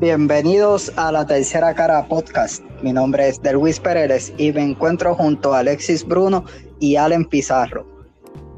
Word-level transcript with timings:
Bienvenidos 0.00 0.92
a 0.94 1.10
la 1.10 1.26
Tercera 1.26 1.74
Cara 1.74 2.06
Podcast. 2.06 2.62
Mi 2.84 2.92
nombre 2.92 3.30
es 3.30 3.42
Delwis 3.42 3.80
Pérez 3.80 4.32
y 4.38 4.52
me 4.52 4.62
encuentro 4.62 5.12
junto 5.16 5.52
a 5.52 5.58
Alexis 5.58 6.06
Bruno 6.06 6.44
y 6.78 6.94
Allen 6.94 7.24
Pizarro. 7.24 7.84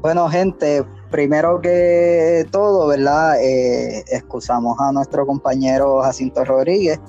Bueno, 0.01 0.29
gente, 0.29 0.85
primero 1.09 1.59
que 1.59 2.45
todo, 2.51 2.85
¿verdad? 2.85 3.41
Eh, 3.41 4.03
excusamos 4.09 4.79
a 4.79 4.91
nuestro 4.91 5.25
compañero 5.25 6.03
Jacinto 6.03 6.45
Rodríguez, 6.45 6.99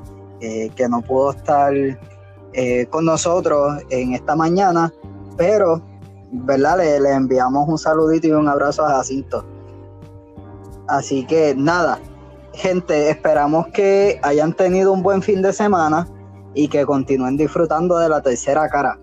eh, 0.40 0.70
que 0.76 0.88
no 0.88 1.02
pudo 1.02 1.32
estar 1.32 1.74
eh, 2.54 2.86
con 2.86 3.04
nosotros 3.04 3.82
en 3.90 4.14
esta 4.14 4.34
mañana, 4.34 4.90
pero, 5.36 5.82
¿verdad? 6.32 6.78
Le, 6.78 7.00
le 7.00 7.12
enviamos 7.12 7.68
un 7.68 7.76
saludito 7.76 8.28
y 8.28 8.30
un 8.30 8.48
abrazo 8.48 8.82
a 8.86 8.94
Jacinto. 8.94 9.44
Así 10.88 11.26
que 11.26 11.54
nada, 11.54 12.00
gente, 12.54 13.10
esperamos 13.10 13.68
que 13.68 14.18
hayan 14.22 14.52
tenido 14.52 14.92
un 14.92 15.02
buen 15.02 15.22
fin 15.22 15.42
de 15.42 15.52
semana 15.52 16.06
y 16.54 16.68
que 16.68 16.84
continúen 16.84 17.36
disfrutando 17.36 17.98
de 17.98 18.08
la 18.08 18.20
tercera 18.20 18.68
cara. 18.68 18.98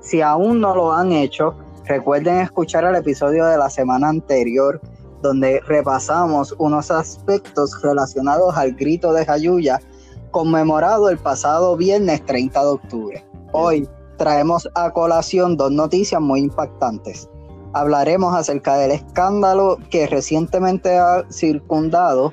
Si 0.00 0.20
aún 0.20 0.60
no 0.60 0.74
lo 0.74 0.92
han 0.92 1.12
hecho, 1.12 1.56
recuerden 1.84 2.38
escuchar 2.38 2.84
el 2.84 2.96
episodio 2.96 3.46
de 3.46 3.58
la 3.58 3.70
semana 3.70 4.08
anterior 4.08 4.80
donde 5.22 5.60
repasamos 5.66 6.54
unos 6.58 6.90
aspectos 6.90 7.80
relacionados 7.82 8.56
al 8.56 8.72
grito 8.72 9.12
de 9.12 9.24
Jayuya 9.24 9.80
conmemorado 10.30 11.08
el 11.08 11.18
pasado 11.18 11.76
viernes 11.76 12.24
30 12.26 12.60
de 12.60 12.66
octubre. 12.66 13.24
Hoy 13.52 13.88
traemos 14.16 14.68
a 14.74 14.90
colación 14.90 15.56
dos 15.56 15.72
noticias 15.72 16.20
muy 16.20 16.40
impactantes. 16.40 17.28
Hablaremos 17.72 18.34
acerca 18.34 18.76
del 18.76 18.92
escándalo 18.92 19.78
que 19.90 20.06
recientemente 20.06 20.96
ha 20.98 21.24
circundado 21.30 22.32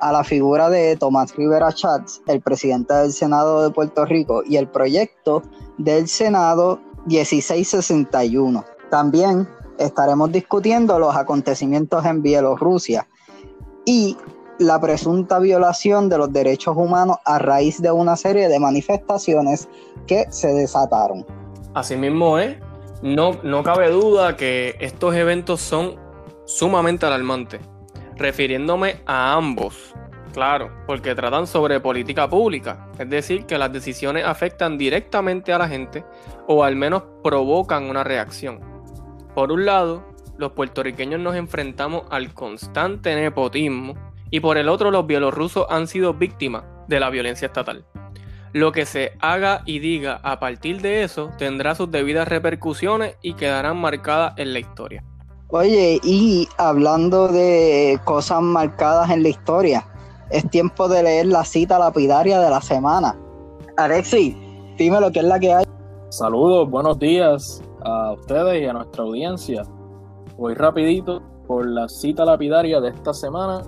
a 0.00 0.12
la 0.12 0.24
figura 0.24 0.70
de 0.70 0.96
Tomás 0.96 1.34
Rivera 1.36 1.72
Chats, 1.72 2.22
el 2.26 2.40
presidente 2.40 2.94
del 2.94 3.12
Senado 3.12 3.62
de 3.62 3.70
Puerto 3.70 4.04
Rico, 4.04 4.42
y 4.44 4.56
el 4.56 4.68
proyecto 4.68 5.42
del 5.78 6.08
Senado 6.08 6.80
1661. 7.06 8.64
También 8.90 9.48
estaremos 9.78 10.32
discutiendo 10.32 10.98
los 10.98 11.14
acontecimientos 11.16 12.04
en 12.04 12.22
Bielorrusia 12.22 13.06
y 13.84 14.16
la 14.58 14.80
presunta 14.80 15.38
violación 15.38 16.08
de 16.08 16.18
los 16.18 16.32
derechos 16.32 16.76
humanos 16.76 17.16
a 17.24 17.38
raíz 17.38 17.80
de 17.80 17.90
una 17.90 18.16
serie 18.16 18.48
de 18.48 18.58
manifestaciones 18.58 19.68
que 20.06 20.26
se 20.30 20.48
desataron. 20.48 21.24
Asimismo 21.74 22.38
es, 22.38 22.58
no, 23.02 23.32
no 23.42 23.62
cabe 23.62 23.90
duda 23.90 24.36
que 24.36 24.76
estos 24.80 25.14
eventos 25.14 25.60
son 25.60 25.94
sumamente 26.44 27.06
alarmantes 27.06 27.60
refiriéndome 28.20 29.00
a 29.06 29.32
ambos. 29.32 29.94
Claro, 30.32 30.70
porque 30.86 31.14
tratan 31.14 31.46
sobre 31.46 31.80
política 31.80 32.28
pública, 32.28 32.86
es 32.98 33.10
decir, 33.10 33.46
que 33.46 33.58
las 33.58 33.72
decisiones 33.72 34.24
afectan 34.24 34.78
directamente 34.78 35.52
a 35.52 35.58
la 35.58 35.68
gente 35.68 36.04
o 36.46 36.62
al 36.62 36.76
menos 36.76 37.02
provocan 37.24 37.84
una 37.84 38.04
reacción. 38.04 38.60
Por 39.34 39.50
un 39.50 39.66
lado, 39.66 40.04
los 40.38 40.52
puertorriqueños 40.52 41.18
nos 41.18 41.34
enfrentamos 41.34 42.04
al 42.10 42.32
constante 42.32 43.14
nepotismo 43.16 43.94
y 44.30 44.38
por 44.38 44.56
el 44.56 44.68
otro 44.68 44.90
los 44.90 45.06
bielorrusos 45.06 45.66
han 45.68 45.88
sido 45.88 46.14
víctimas 46.14 46.64
de 46.86 47.00
la 47.00 47.10
violencia 47.10 47.46
estatal. 47.46 47.84
Lo 48.52 48.72
que 48.72 48.84
se 48.84 49.12
haga 49.20 49.62
y 49.64 49.78
diga 49.78 50.20
a 50.22 50.38
partir 50.40 50.80
de 50.80 51.02
eso 51.02 51.30
tendrá 51.38 51.74
sus 51.74 51.90
debidas 51.90 52.28
repercusiones 52.28 53.16
y 53.22 53.34
quedarán 53.34 53.78
marcadas 53.78 54.34
en 54.36 54.52
la 54.52 54.58
historia. 54.60 55.04
Oye, 55.52 55.98
y 56.04 56.48
hablando 56.58 57.26
de 57.26 57.98
cosas 58.04 58.40
marcadas 58.40 59.10
en 59.10 59.24
la 59.24 59.30
historia, 59.30 59.84
es 60.30 60.48
tiempo 60.48 60.88
de 60.88 61.02
leer 61.02 61.26
la 61.26 61.44
cita 61.44 61.76
lapidaria 61.76 62.38
de 62.38 62.48
la 62.48 62.60
semana. 62.60 63.18
Alexi, 63.76 64.36
dime 64.78 65.00
lo 65.00 65.10
que 65.10 65.18
es 65.18 65.24
la 65.24 65.40
que 65.40 65.52
hay. 65.52 65.64
Saludos, 66.10 66.70
buenos 66.70 67.00
días 67.00 67.60
a 67.82 68.12
ustedes 68.12 68.62
y 68.62 68.66
a 68.66 68.74
nuestra 68.74 69.02
audiencia. 69.02 69.64
Voy 70.38 70.54
rapidito 70.54 71.20
por 71.48 71.66
la 71.66 71.88
cita 71.88 72.24
lapidaria 72.24 72.80
de 72.80 72.90
esta 72.90 73.12
semana, 73.12 73.62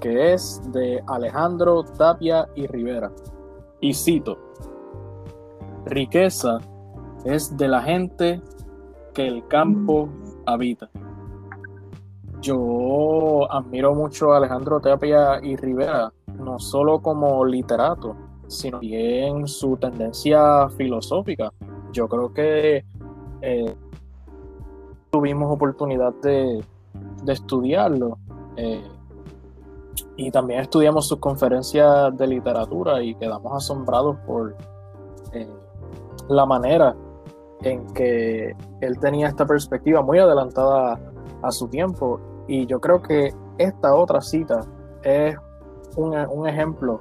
que 0.00 0.34
es 0.34 0.60
de 0.72 1.02
Alejandro 1.06 1.82
Tapia 1.82 2.46
y 2.54 2.66
Rivera. 2.66 3.10
Y 3.80 3.94
cito, 3.94 4.36
riqueza 5.86 6.58
es 7.24 7.56
de 7.56 7.68
la 7.68 7.80
gente 7.80 8.42
que 9.14 9.26
el 9.26 9.48
campo 9.48 10.10
habita. 10.44 10.90
Yo 12.40 13.50
admiro 13.50 13.94
mucho 13.94 14.32
a 14.32 14.36
Alejandro 14.36 14.80
Tapia 14.80 15.40
y 15.42 15.56
Rivera, 15.56 16.12
no 16.38 16.58
solo 16.58 17.00
como 17.00 17.44
literato, 17.44 18.16
sino 18.46 18.78
también 18.78 19.46
su 19.46 19.76
tendencia 19.76 20.68
filosófica. 20.70 21.52
Yo 21.92 22.08
creo 22.08 22.32
que 22.32 22.84
eh, 23.40 23.74
tuvimos 25.10 25.52
oportunidad 25.52 26.12
de, 26.22 26.62
estudiarlo. 27.26 28.18
Eh, 28.56 28.82
y 30.16 30.30
también 30.30 30.60
estudiamos 30.60 31.08
sus 31.08 31.18
conferencias 31.18 32.16
de 32.16 32.26
literatura 32.26 33.02
y 33.02 33.14
quedamos 33.14 33.52
asombrados 33.52 34.16
por 34.26 34.56
eh, 35.32 35.48
la 36.28 36.46
manera 36.46 36.94
en 37.62 37.86
que 37.92 38.54
él 38.80 38.98
tenía 38.98 39.28
esta 39.28 39.46
perspectiva 39.46 40.02
muy 40.02 40.18
adelantada 40.18 40.98
a 41.42 41.50
su 41.50 41.68
tiempo. 41.68 42.20
Y 42.48 42.66
yo 42.66 42.80
creo 42.80 43.02
que 43.02 43.32
esta 43.58 43.94
otra 43.94 44.20
cita 44.20 44.60
es 45.02 45.36
un, 45.96 46.46
ejemplo 46.46 47.00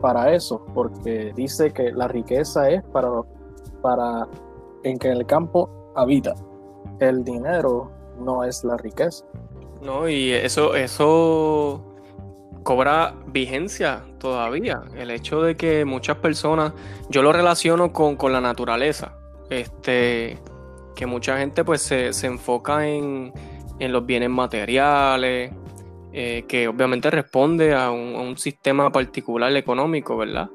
para 0.00 0.32
eso, 0.34 0.64
porque 0.74 1.32
dice 1.34 1.72
que 1.72 1.92
la 1.92 2.08
riqueza 2.08 2.68
es 2.68 2.82
para, 2.84 3.08
para 3.82 4.28
en 4.82 4.98
que 4.98 5.10
el 5.10 5.26
campo 5.26 5.92
habita. 5.94 6.34
El 7.00 7.24
dinero 7.24 7.90
no 8.18 8.44
es 8.44 8.62
la 8.64 8.76
riqueza. 8.76 9.24
No, 9.82 10.08
y 10.08 10.32
eso, 10.32 10.74
eso 10.74 11.82
cobra 12.62 13.14
vigencia 13.28 14.04
todavía. 14.18 14.82
El 14.96 15.10
hecho 15.10 15.42
de 15.42 15.56
que 15.56 15.84
muchas 15.84 16.16
personas, 16.16 16.72
yo 17.08 17.22
lo 17.22 17.32
relaciono 17.32 17.92
con, 17.92 18.16
con 18.16 18.32
la 18.32 18.40
naturaleza. 18.40 19.12
Este, 19.50 20.38
que 20.96 21.06
mucha 21.06 21.38
gente 21.38 21.62
pues 21.62 21.82
se, 21.82 22.12
se 22.12 22.26
enfoca 22.26 22.88
en, 22.88 23.32
en 23.78 23.92
los 23.92 24.06
bienes 24.06 24.30
materiales, 24.30 25.52
eh, 26.12 26.44
que 26.48 26.68
obviamente 26.68 27.10
responde 27.10 27.74
a 27.74 27.90
un, 27.90 28.38
sistema 28.38 28.90
particular 28.90 29.54
económico, 29.54 30.16
¿verdad? 30.16 30.48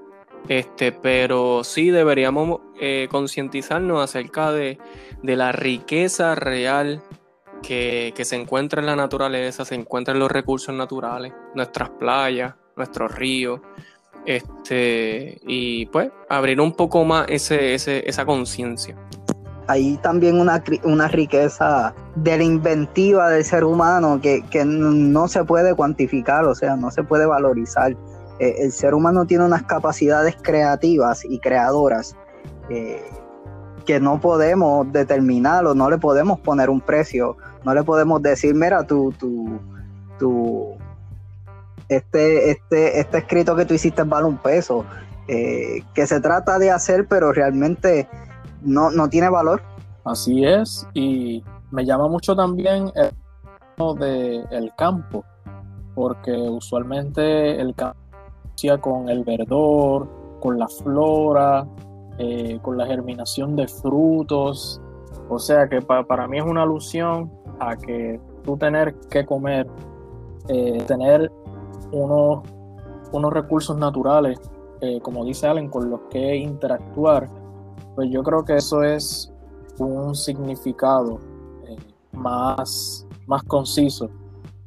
Este, 0.47 0.91
pero 0.91 1.63
sí 1.63 1.91
deberíamos 1.91 2.61
eh, 2.79 3.07
concientizarnos 3.11 4.03
acerca 4.03 4.51
de, 4.51 4.79
la 5.21 5.51
riqueza 5.51 6.33
real 6.33 7.03
que, 7.61 8.13
se 8.23 8.35
encuentra 8.35 8.81
en 8.81 8.87
la 8.87 8.95
naturaleza, 8.95 9.63
se 9.63 9.75
encuentra 9.75 10.13
en 10.13 10.19
los 10.19 10.31
recursos 10.31 10.73
naturales, 10.73 11.31
nuestras 11.53 11.91
playas, 11.91 12.55
nuestros 12.75 13.13
ríos, 13.13 13.61
este, 14.25 15.39
y 15.45 15.85
pues 15.87 16.09
abrir 16.27 16.59
un 16.59 16.73
poco 16.73 17.03
más 17.05 17.25
ese, 17.29 17.75
esa 17.75 18.25
conciencia 18.25 18.97
hay 19.67 19.97
también 19.97 20.39
una, 20.39 20.63
una 20.83 21.07
riqueza 21.07 21.93
de 22.15 22.37
la 22.37 22.43
inventiva 22.43 23.29
del 23.29 23.45
ser 23.45 23.63
humano 23.63 24.19
que, 24.21 24.43
no 24.65 25.27
se 25.27 25.43
puede 25.43 25.75
cuantificar, 25.75 26.45
o 26.45 26.55
sea, 26.55 26.75
no 26.75 26.91
se 26.91 27.03
puede 27.03 27.25
valorizar. 27.25 27.95
Eh, 28.39 28.55
el 28.59 28.71
ser 28.71 28.93
humano 28.93 29.25
tiene 29.25 29.45
unas 29.45 29.63
capacidades 29.63 30.35
creativas 30.41 31.23
y 31.25 31.39
creadoras 31.39 32.15
eh, 32.69 33.03
que 33.85 33.99
no 33.99 34.19
podemos 34.19 34.91
determinar 34.91 35.65
o 35.65 35.75
no 35.75 35.89
le 35.89 35.97
podemos 35.97 36.39
poner 36.39 36.69
un 36.69 36.81
precio, 36.81 37.37
no 37.63 37.73
le 37.73 37.83
podemos 37.83 38.21
decir, 38.21 38.55
mira, 38.55 38.85
tú, 38.85 39.13
tú, 39.19 40.75
este, 41.87 42.51
este, 42.51 42.99
este 42.99 43.17
escrito 43.17 43.55
que 43.55 43.65
tú 43.65 43.73
hiciste 43.73 44.03
vale 44.03 44.25
un 44.25 44.37
peso, 44.37 44.85
eh, 45.27 45.83
que 45.93 46.07
se 46.07 46.19
trata 46.19 46.57
de 46.59 46.71
hacer, 46.71 47.07
pero 47.07 47.31
realmente 47.31 48.07
no, 48.61 48.91
no 48.91 49.09
tiene 49.09 49.29
valor. 49.29 49.61
Así 50.03 50.43
es, 50.43 50.87
y 50.95 51.43
me 51.69 51.85
llama 51.85 52.07
mucho 52.07 52.35
también 52.35 52.91
el 52.95 53.99
de 53.99 54.43
el 54.49 54.73
campo, 54.75 55.23
porque 55.93 56.31
usualmente 56.31 57.61
el 57.61 57.75
campo 57.75 58.01
con 58.79 59.09
el 59.09 59.23
verdor, 59.23 60.07
con 60.39 60.59
la 60.59 60.67
flora, 60.67 61.67
eh, 62.17 62.59
con 62.61 62.77
la 62.77 62.85
germinación 62.85 63.55
de 63.55 63.67
frutos. 63.67 64.79
O 65.29 65.39
sea 65.39 65.67
que 65.67 65.81
para 65.81 66.27
mí 66.27 66.37
es 66.37 66.43
una 66.43 66.63
alusión 66.63 67.31
a 67.59 67.75
que 67.75 68.19
tú 68.43 68.57
tener 68.57 68.93
que 69.09 69.25
comer, 69.25 69.67
eh, 70.47 70.83
tener 70.87 71.31
unos, 71.91 72.43
unos 73.11 73.33
recursos 73.33 73.77
naturales, 73.77 74.39
eh, 74.81 74.99
como 75.01 75.25
dice 75.25 75.47
Allen, 75.47 75.69
con 75.69 75.89
los 75.89 76.01
que 76.09 76.35
interactuar, 76.35 77.29
pues 78.01 78.11
yo 78.11 78.23
creo 78.23 78.43
que 78.43 78.55
eso 78.55 78.81
es 78.81 79.31
un 79.77 80.15
significado 80.15 81.19
eh, 81.67 81.75
más, 82.13 83.05
más 83.27 83.43
conciso 83.43 84.09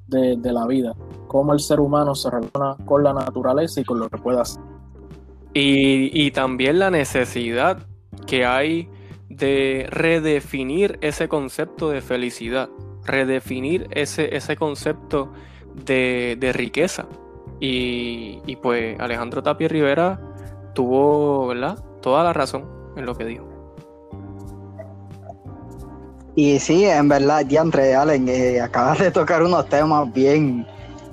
de, 0.07 0.37
la 0.53 0.65
vida, 0.69 0.95
cómo 1.27 1.53
el 1.53 1.59
ser 1.59 1.81
humano 1.81 2.15
se 2.15 2.31
relaciona 2.31 2.77
con 2.85 3.03
la 3.03 3.13
naturaleza 3.13 3.81
y 3.81 3.85
con 3.85 3.99
lo 3.99 4.09
que 4.09 4.19
puede 4.19 4.41
hacer. 4.41 4.63
Y, 5.53 6.31
también 6.31 6.79
la 6.79 6.93
necesidad 6.93 7.79
que 8.25 8.47
hay 8.47 8.89
de 9.29 9.89
redefinir 9.91 10.97
ese 11.01 11.27
concepto 11.27 11.91
de 11.91 12.03
felicidad, 12.03 12.69
redefinir 13.05 13.89
ese, 13.91 14.37
ese 14.37 14.55
concepto 14.55 15.33
de, 15.85 16.53
riqueza. 16.55 17.09
Y, 17.59 18.39
y, 18.47 18.55
pues 18.63 19.01
Alejandro 19.01 19.43
Tapia 19.43 19.67
Rivera 19.67 20.21
tuvo 20.73 21.49
¿verdad? 21.49 21.83
toda 22.01 22.23
la 22.23 22.33
razón 22.33 22.84
en 22.96 23.06
lo 23.06 23.17
que 23.17 23.25
dijo. 23.25 23.44
Y 26.37 26.58
sí, 26.58 26.85
en 26.85 27.08
verdad, 27.08 27.46
Diantre, 27.46 27.94
Allen, 27.94 28.29
eh, 28.29 28.61
acabas 28.61 28.99
de 28.99 29.11
tocar 29.11 29.43
unos 29.43 29.69
temas 29.69 30.12
bien 30.12 30.67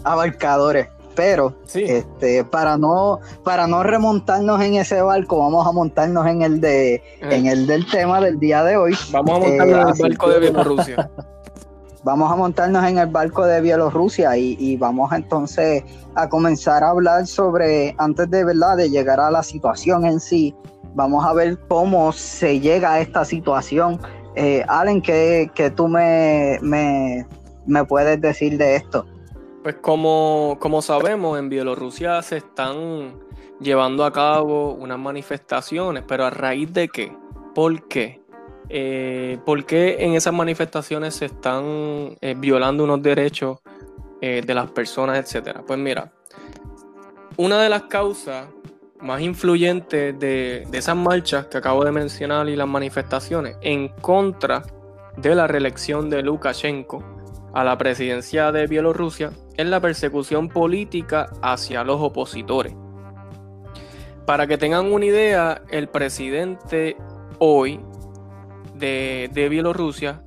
abarcadores. 0.03 0.87
Pero 1.13 1.53
este, 1.73 2.43
para 2.45 2.77
no, 2.77 3.19
para 3.43 3.67
no 3.67 3.83
remontarnos 3.83 4.61
en 4.61 4.75
ese 4.75 5.01
barco, 5.01 5.39
vamos 5.39 5.67
a 5.67 5.71
montarnos 5.71 6.25
en 6.25 6.41
el 6.41 6.61
de 6.61 6.95
eh. 6.95 7.01
en 7.21 7.47
el 7.47 7.67
del 7.67 7.85
tema 7.85 8.21
del 8.21 8.39
día 8.39 8.63
de 8.63 8.77
hoy. 8.77 8.93
Vamos 9.11 9.35
a 9.35 9.39
montarnos 9.39 9.99
en 9.99 10.05
el 10.05 10.11
eh, 10.11 10.15
barco 10.15 10.29
de 10.29 10.39
Bielorrusia. 10.39 11.11
vamos 12.03 12.31
a 12.31 12.35
montarnos 12.35 12.85
en 12.85 12.97
el 12.97 13.07
barco 13.07 13.45
de 13.45 13.61
Bielorrusia 13.61 14.37
y, 14.37 14.55
y, 14.57 14.77
vamos 14.77 15.11
entonces 15.11 15.83
a 16.15 16.29
comenzar 16.29 16.81
a 16.83 16.89
hablar 16.89 17.27
sobre, 17.27 17.93
antes 17.97 18.29
de 18.31 18.45
verdad, 18.45 18.77
de 18.77 18.89
llegar 18.89 19.19
a 19.19 19.29
la 19.29 19.43
situación 19.43 20.05
en 20.05 20.19
sí, 20.19 20.55
vamos 20.93 21.25
a 21.25 21.33
ver 21.33 21.57
cómo 21.67 22.11
se 22.11 22.59
llega 22.59 22.93
a 22.93 23.01
esta 23.01 23.25
situación. 23.25 23.99
Eh, 24.35 24.63
Allen, 24.67 25.01
¿qué, 25.01 25.73
tú 25.75 25.87
me, 25.87 26.57
me, 26.61 27.25
me 27.65 27.83
puedes 27.85 28.19
decir 28.21 28.57
de 28.57 28.75
esto? 28.75 29.05
Pues 29.63 29.75
como, 29.75 30.57
como 30.59 30.81
sabemos, 30.81 31.37
en 31.37 31.49
Bielorrusia 31.49 32.21
se 32.21 32.37
están 32.37 33.13
llevando 33.59 34.05
a 34.05 34.11
cabo 34.11 34.73
unas 34.73 34.97
manifestaciones, 34.97 36.03
pero 36.07 36.25
a 36.25 36.29
raíz 36.29 36.73
de 36.73 36.89
qué? 36.89 37.15
¿Por 37.53 37.87
qué? 37.87 38.21
Eh, 38.69 39.37
¿Por 39.45 39.65
qué 39.65 39.97
en 39.99 40.15
esas 40.15 40.33
manifestaciones 40.33 41.15
se 41.15 41.25
están 41.25 42.17
eh, 42.21 42.35
violando 42.37 42.85
unos 42.85 43.01
derechos 43.01 43.59
eh, 44.21 44.41
de 44.45 44.53
las 44.53 44.71
personas, 44.71 45.19
etcétera? 45.19 45.61
Pues 45.67 45.77
mira, 45.77 46.11
una 47.37 47.61
de 47.61 47.69
las 47.69 47.83
causas 47.83 48.47
más 49.01 49.21
influyentes 49.21 50.17
de, 50.19 50.65
de 50.69 50.77
esas 50.77 50.95
marchas 50.95 51.47
que 51.47 51.57
acabo 51.57 51.83
de 51.83 51.91
mencionar 51.91 52.49
y 52.49 52.55
las 52.55 52.67
manifestaciones 52.67 53.57
en 53.61 53.89
contra 53.89 54.63
de 55.17 55.35
la 55.35 55.47
reelección 55.47 56.09
de 56.09 56.21
Lukashenko 56.23 57.03
a 57.53 57.63
la 57.63 57.77
presidencia 57.77 58.51
de 58.51 58.67
Bielorrusia 58.67 59.31
es 59.57 59.65
la 59.65 59.79
persecución 59.79 60.49
política 60.49 61.29
hacia 61.41 61.83
los 61.83 61.99
opositores. 62.01 62.73
Para 64.25 64.47
que 64.47 64.57
tengan 64.57 64.91
una 64.91 65.05
idea, 65.05 65.61
el 65.69 65.89
presidente 65.89 66.95
hoy 67.39 67.79
de, 68.75 69.47
Bielorrusia, 69.49 70.23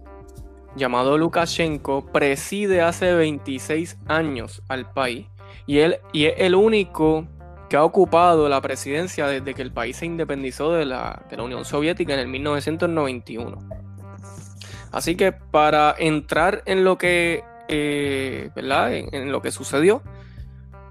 llamado 0.76 1.16
Lukashenko, 1.16 2.06
preside 2.06 2.82
hace 2.82 3.14
26 3.14 3.98
años 4.06 4.62
al 4.68 4.90
país 4.92 5.26
y, 5.66 5.78
él, 5.78 5.98
y 6.12 6.26
es 6.26 6.34
el 6.38 6.54
único 6.54 7.26
que 7.74 7.78
ha 7.78 7.84
ocupado 7.84 8.48
la 8.48 8.60
presidencia 8.60 9.26
desde 9.26 9.52
que 9.52 9.60
el 9.60 9.72
país 9.72 9.96
se 9.96 10.06
independizó 10.06 10.70
de 10.70 10.84
la, 10.84 11.24
de 11.28 11.36
la 11.36 11.42
Unión 11.42 11.64
Soviética 11.64 12.14
en 12.14 12.20
el 12.20 12.28
1991. 12.28 13.58
Así 14.92 15.16
que 15.16 15.32
para 15.32 15.92
entrar 15.98 16.62
en 16.66 16.84
lo 16.84 16.96
que 16.98 17.42
eh, 17.66 18.48
¿verdad? 18.54 18.94
En, 18.94 19.32
lo 19.32 19.42
que 19.42 19.50
sucedió. 19.50 20.02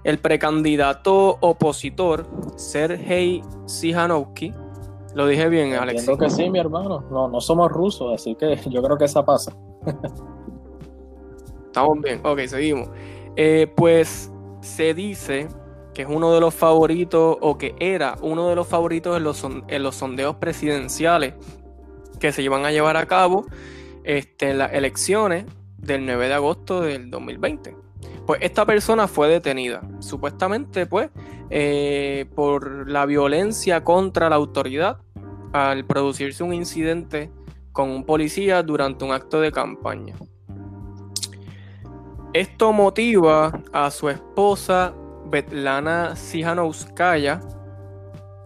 El 0.04 0.18
precandidato 0.18 1.38
opositor, 1.40 2.26
Sergei 2.56 3.42
Sihanovsky, 3.64 4.52
lo 5.14 5.26
dije 5.26 5.48
bien, 5.48 5.72
Alex. 5.72 6.00
Entiendo 6.00 6.22
que 6.22 6.28
sí, 6.28 6.50
mi 6.50 6.58
hermano. 6.58 7.02
No, 7.10 7.28
no 7.28 7.40
somos 7.40 7.72
rusos, 7.72 8.12
así 8.12 8.34
que 8.34 8.60
yo 8.68 8.82
creo 8.82 8.98
que 8.98 9.06
esa 9.06 9.24
pasa. 9.24 9.56
Estamos 11.64 12.02
bien, 12.02 12.20
ok, 12.22 12.40
seguimos. 12.40 12.90
Eh, 13.36 13.72
pues 13.74 14.30
se 14.60 14.92
dice 14.92 15.48
que 15.94 16.02
es 16.02 16.08
uno 16.10 16.32
de 16.34 16.40
los 16.40 16.54
favoritos, 16.54 17.38
o 17.40 17.56
que 17.56 17.74
era 17.78 18.16
uno 18.20 18.48
de 18.48 18.56
los 18.56 18.66
favoritos 18.66 19.16
en 19.16 19.24
los, 19.24 19.44
en 19.44 19.82
los 19.82 19.94
sondeos 19.94 20.36
presidenciales 20.36 21.34
que 22.18 22.32
se 22.32 22.42
iban 22.42 22.66
a 22.66 22.72
llevar 22.72 22.96
a 22.96 23.06
cabo 23.06 23.46
este, 24.02 24.50
en 24.50 24.58
las 24.58 24.72
elecciones 24.72 25.46
del 25.78 26.04
9 26.04 26.28
de 26.28 26.34
agosto 26.34 26.80
del 26.80 27.10
2020. 27.10 27.76
Pues 28.26 28.40
esta 28.42 28.64
persona 28.64 29.06
fue 29.06 29.28
detenida, 29.28 29.82
supuestamente 30.00 30.86
pues 30.86 31.10
eh, 31.50 32.26
por 32.34 32.88
la 32.90 33.04
violencia 33.06 33.84
contra 33.84 34.30
la 34.30 34.36
autoridad 34.36 34.98
al 35.52 35.84
producirse 35.84 36.42
un 36.42 36.54
incidente 36.54 37.30
con 37.72 37.90
un 37.90 38.04
policía 38.04 38.62
durante 38.62 39.04
un 39.04 39.12
acto 39.12 39.40
de 39.40 39.52
campaña. 39.52 40.14
Esto 42.32 42.72
motiva 42.72 43.62
a 43.72 43.90
su 43.90 44.08
esposa 44.08 44.94
Betlana 45.26 46.16
Sijanouskaya 46.16 47.40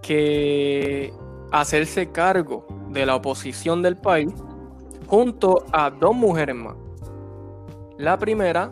que 0.03 1.13
hacerse 1.53 2.11
cargo 2.11 2.67
de 2.91 3.07
la 3.07 3.17
oposición 3.17 3.83
del 3.83 3.97
país 3.97 4.33
junto 5.07 5.65
a 5.73 5.91
dos 5.91 6.15
mujeres 6.15 6.55
más 6.55 6.77
la 7.99 8.17
primera 8.17 8.71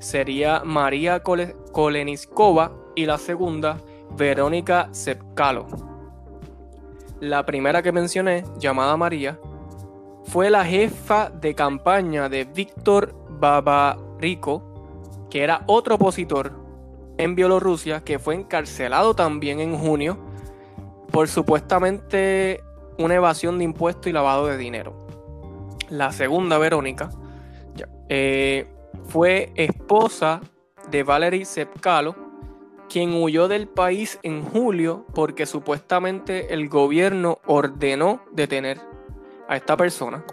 sería 0.00 0.62
María 0.64 1.22
Koleniskova 1.22 2.72
y 2.94 3.04
la 3.04 3.18
segunda 3.18 3.76
Verónica 4.16 4.88
Sepkalo. 4.92 5.66
La 7.20 7.44
primera 7.44 7.82
que 7.82 7.92
mencioné, 7.92 8.44
llamada 8.58 8.96
María, 8.96 9.38
fue 10.24 10.48
la 10.48 10.64
jefa 10.64 11.28
de 11.28 11.54
campaña 11.54 12.30
de 12.30 12.46
Víctor 12.46 13.14
Babarico, 13.28 15.28
que 15.28 15.42
era 15.42 15.64
otro 15.66 15.96
opositor 15.96 16.61
en 17.22 17.34
Bielorrusia 17.34 18.02
que 18.02 18.18
fue 18.18 18.34
encarcelado 18.34 19.14
también 19.14 19.60
en 19.60 19.78
junio 19.78 20.18
por 21.10 21.28
supuestamente 21.28 22.62
una 22.98 23.14
evasión 23.14 23.58
de 23.58 23.64
impuestos 23.64 24.08
y 24.08 24.12
lavado 24.12 24.46
de 24.46 24.56
dinero. 24.56 25.06
La 25.88 26.10
segunda, 26.10 26.58
Verónica, 26.58 27.10
eh, 28.08 28.66
fue 29.08 29.52
esposa 29.56 30.40
de 30.90 31.02
Valery 31.02 31.44
Sepkalo, 31.44 32.16
quien 32.88 33.14
huyó 33.14 33.46
del 33.46 33.68
país 33.68 34.18
en 34.22 34.42
julio 34.42 35.06
porque 35.14 35.46
supuestamente 35.46 36.54
el 36.54 36.68
gobierno 36.68 37.38
ordenó 37.46 38.22
detener 38.32 38.80
a 39.48 39.56
esta 39.56 39.76
persona. 39.76 40.24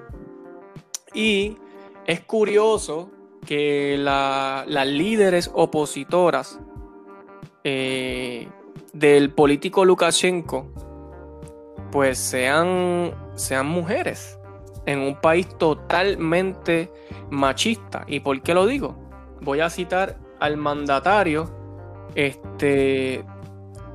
Y 1.14 1.58
es 2.06 2.22
curioso 2.22 3.12
que 3.46 3.98
las 3.98 4.88
líderes 4.88 5.52
opositoras 5.54 6.60
eh, 7.64 8.48
del 8.94 9.32
político 9.32 9.86
Lukashenko 9.86 10.72
pues 11.92 12.18
sean, 12.20 13.12
sean 13.36 13.68
mujeres 13.68 14.40
en 14.86 15.00
un 15.00 15.16
país 15.16 15.48
totalmente 15.58 16.92
machista. 17.30 18.06
¿Y 18.08 18.20
por 18.22 18.42
qué 18.42 18.54
lo 18.54 18.66
digo? 18.66 18.98
Voy 19.42 19.60
a 19.60 19.70
citar 19.70 20.18
al 20.40 20.58
mandatario 20.58 21.52
este, 22.16 23.24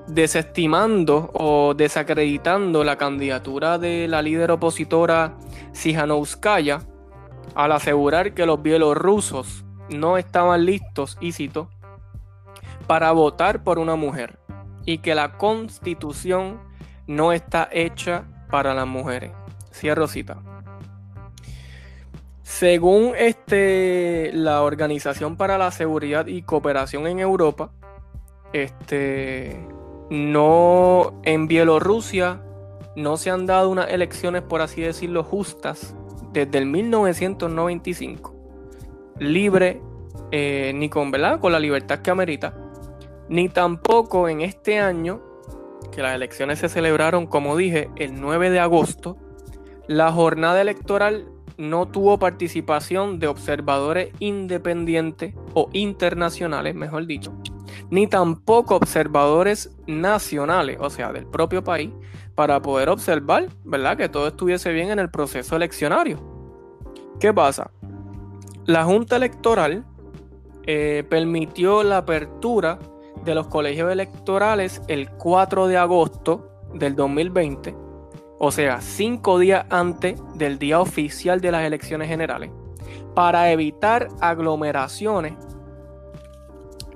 desestimando 0.06 1.30
o 1.34 1.74
desacreditando 1.74 2.84
la 2.84 2.96
candidatura 2.96 3.78
de 3.78 4.08
la 4.08 4.22
líder 4.22 4.50
opositora 4.50 5.36
Sijanouskaya 5.72 6.80
al 7.54 7.72
asegurar 7.72 8.34
que 8.34 8.46
los 8.46 8.62
bielorrusos 8.62 9.64
no 9.90 10.16
estaban 10.16 10.64
listos, 10.64 11.18
y 11.20 11.32
cito, 11.32 11.68
para 12.86 13.12
votar 13.12 13.62
por 13.62 13.78
una 13.78 13.96
mujer 13.96 14.38
y 14.84 14.98
que 14.98 15.14
la 15.14 15.36
constitución 15.36 16.60
no 17.06 17.32
está 17.32 17.68
hecha 17.72 18.24
para 18.50 18.74
las 18.74 18.86
mujeres. 18.86 19.32
Cierro 19.72 20.06
cita. 20.06 20.42
Según 22.42 23.14
este, 23.16 24.30
la 24.32 24.62
Organización 24.62 25.36
para 25.36 25.58
la 25.58 25.70
Seguridad 25.70 26.26
y 26.26 26.42
Cooperación 26.42 27.06
en 27.06 27.18
Europa, 27.18 27.72
este, 28.52 29.66
no, 30.10 31.20
en 31.24 31.48
Bielorrusia 31.48 32.42
no 32.96 33.16
se 33.16 33.30
han 33.30 33.46
dado 33.46 33.70
unas 33.70 33.88
elecciones, 33.90 34.42
por 34.42 34.60
así 34.60 34.82
decirlo, 34.82 35.24
justas 35.24 35.96
desde 36.32 36.58
el 36.58 36.66
1995. 36.66 38.34
Libre, 39.18 39.80
eh, 40.30 40.72
ni 40.74 40.88
con, 40.88 41.10
¿verdad? 41.10 41.40
con 41.40 41.50
la 41.50 41.58
libertad 41.58 42.00
que 42.00 42.10
amerita, 42.10 42.54
ni 43.28 43.48
tampoco 43.48 44.28
en 44.28 44.40
este 44.40 44.78
año, 44.78 45.22
que 45.92 46.02
las 46.02 46.14
elecciones 46.14 46.58
se 46.58 46.68
celebraron, 46.68 47.26
como 47.26 47.56
dije, 47.56 47.90
el 47.96 48.20
9 48.20 48.50
de 48.50 48.60
agosto, 48.60 49.16
la 49.86 50.12
jornada 50.12 50.60
electoral 50.60 51.28
no 51.56 51.86
tuvo 51.86 52.18
participación 52.18 53.18
de 53.18 53.28
observadores 53.28 54.10
independientes 54.18 55.34
o 55.54 55.68
internacionales, 55.72 56.74
mejor 56.74 57.06
dicho, 57.06 57.32
ni 57.90 58.06
tampoco 58.06 58.76
observadores 58.76 59.76
nacionales, 59.86 60.78
o 60.80 60.90
sea, 60.90 61.12
del 61.12 61.26
propio 61.26 61.62
país, 61.62 61.90
para 62.34 62.60
poder 62.60 62.88
observar, 62.88 63.48
¿verdad?, 63.64 63.96
que 63.96 64.08
todo 64.08 64.26
estuviese 64.26 64.72
bien 64.72 64.90
en 64.90 64.98
el 64.98 65.10
proceso 65.10 65.54
eleccionario. 65.54 66.18
¿Qué 67.20 67.32
pasa? 67.32 67.70
La 68.66 68.84
Junta 68.84 69.16
Electoral 69.16 69.84
eh, 70.66 71.04
permitió 71.08 71.82
la 71.82 71.98
apertura 71.98 72.78
de 73.24 73.34
los 73.34 73.48
colegios 73.48 73.90
electorales 73.90 74.82
el 74.88 75.10
4 75.10 75.66
de 75.66 75.76
agosto 75.76 76.50
del 76.72 76.94
2020, 76.94 77.74
o 78.38 78.50
sea, 78.50 78.80
cinco 78.80 79.38
días 79.38 79.66
antes 79.70 80.20
del 80.34 80.58
día 80.58 80.80
oficial 80.80 81.40
de 81.40 81.52
las 81.52 81.64
elecciones 81.64 82.08
generales, 82.08 82.50
para 83.14 83.50
evitar 83.50 84.08
aglomeraciones. 84.20 85.34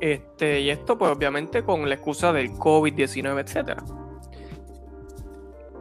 Este, 0.01 0.61
y 0.61 0.71
esto, 0.71 0.99
pues 0.99 1.11
obviamente, 1.11 1.63
con 1.63 1.89
la 1.89 1.95
excusa 1.95 2.33
del 2.33 2.53
COVID-19, 2.53 3.41
etc. 3.41 3.81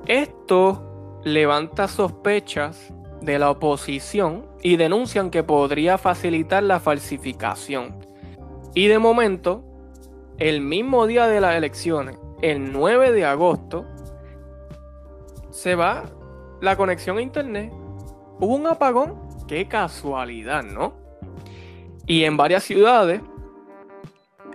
Esto 0.07 1.19
levanta 1.23 1.87
sospechas 1.87 2.93
de 3.21 3.39
la 3.39 3.51
oposición 3.51 4.45
y 4.61 4.77
denuncian 4.77 5.29
que 5.29 5.43
podría 5.43 5.97
facilitar 5.97 6.63
la 6.63 6.79
falsificación. 6.79 8.05
Y 8.73 8.87
de 8.87 8.99
momento, 8.99 9.63
el 10.37 10.61
mismo 10.61 11.07
día 11.07 11.27
de 11.27 11.41
las 11.41 11.55
elecciones, 11.55 12.17
el 12.41 12.71
9 12.71 13.11
de 13.11 13.25
agosto, 13.25 13.85
se 15.49 15.75
va 15.75 16.03
la 16.61 16.75
conexión 16.75 17.17
a 17.17 17.21
internet. 17.21 17.71
Hubo 18.39 18.55
un 18.55 18.67
apagón. 18.67 19.27
Qué 19.47 19.67
casualidad, 19.67 20.63
¿no? 20.63 20.93
Y 22.05 22.23
en 22.23 22.37
varias 22.37 22.63
ciudades. 22.63 23.21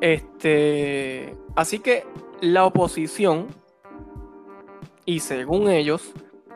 Este. 0.00 1.36
Así 1.56 1.80
que 1.80 2.04
la 2.40 2.64
oposición. 2.64 3.48
Y 5.04 5.20
según 5.20 5.68
ellos. 5.68 6.12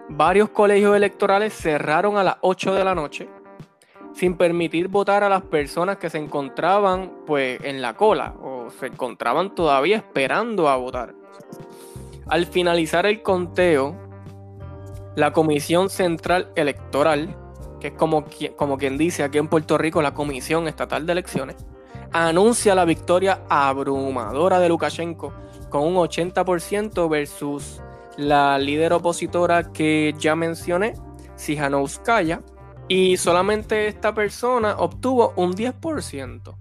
Varios 0.09 0.51
colegios 0.51 0.95
electorales 0.95 1.53
cerraron 1.53 2.17
a 2.17 2.23
las 2.23 2.37
8 2.43 2.75
de 2.75 2.85
la 2.85 2.95
noche. 2.95 3.29
Sin 4.17 4.39
permitir 4.39 4.89
votar 4.89 5.23
a 5.25 5.29
las 5.29 5.43
personas 5.43 5.99
que 5.99 6.09
se 6.09 6.17
encontraban 6.17 7.13
pues 7.27 7.61
en 7.63 7.83
la 7.83 7.95
cola. 7.95 8.35
O 8.43 8.71
se 8.71 8.87
encontraban 8.87 9.55
todavía 9.55 9.99
esperando 9.99 10.71
a 10.71 10.77
votar. 10.77 11.15
Al 12.27 12.47
finalizar 12.47 13.05
el 13.05 13.23
conteo, 13.23 13.95
la 15.17 15.35
Comisión 15.35 15.91
Central 15.91 16.51
Electoral, 16.57 17.37
que 17.79 17.89
es 17.89 17.93
como, 17.93 18.25
quien 18.25 18.97
dice 18.97 19.23
aquí 19.23 19.37
en 19.37 19.49
Puerto 19.49 19.77
Rico 19.77 20.01
la 20.01 20.15
Comisión 20.15 20.67
Estatal 20.67 21.05
de 21.05 21.13
Elecciones, 21.13 21.57
anuncia 22.11 22.75
la 22.75 22.87
victoria 22.87 23.43
abrumadora 23.51 24.59
de 24.61 24.71
Lukashenko 24.71 25.35
con 25.69 25.83
un 25.83 25.95
80% 25.97 27.09
versus 27.11 27.83
la 28.17 28.59
líder 28.59 28.95
opositora 28.95 29.73
que 29.73 30.15
ya 30.19 30.35
mencioné, 30.35 30.95
Sijanouskaya, 31.35 32.41
y 32.89 33.17
solamente 33.17 33.89
esta 33.89 34.15
persona 34.15 34.77
obtuvo 34.79 35.33
un 35.37 35.55
10%. 35.55 36.57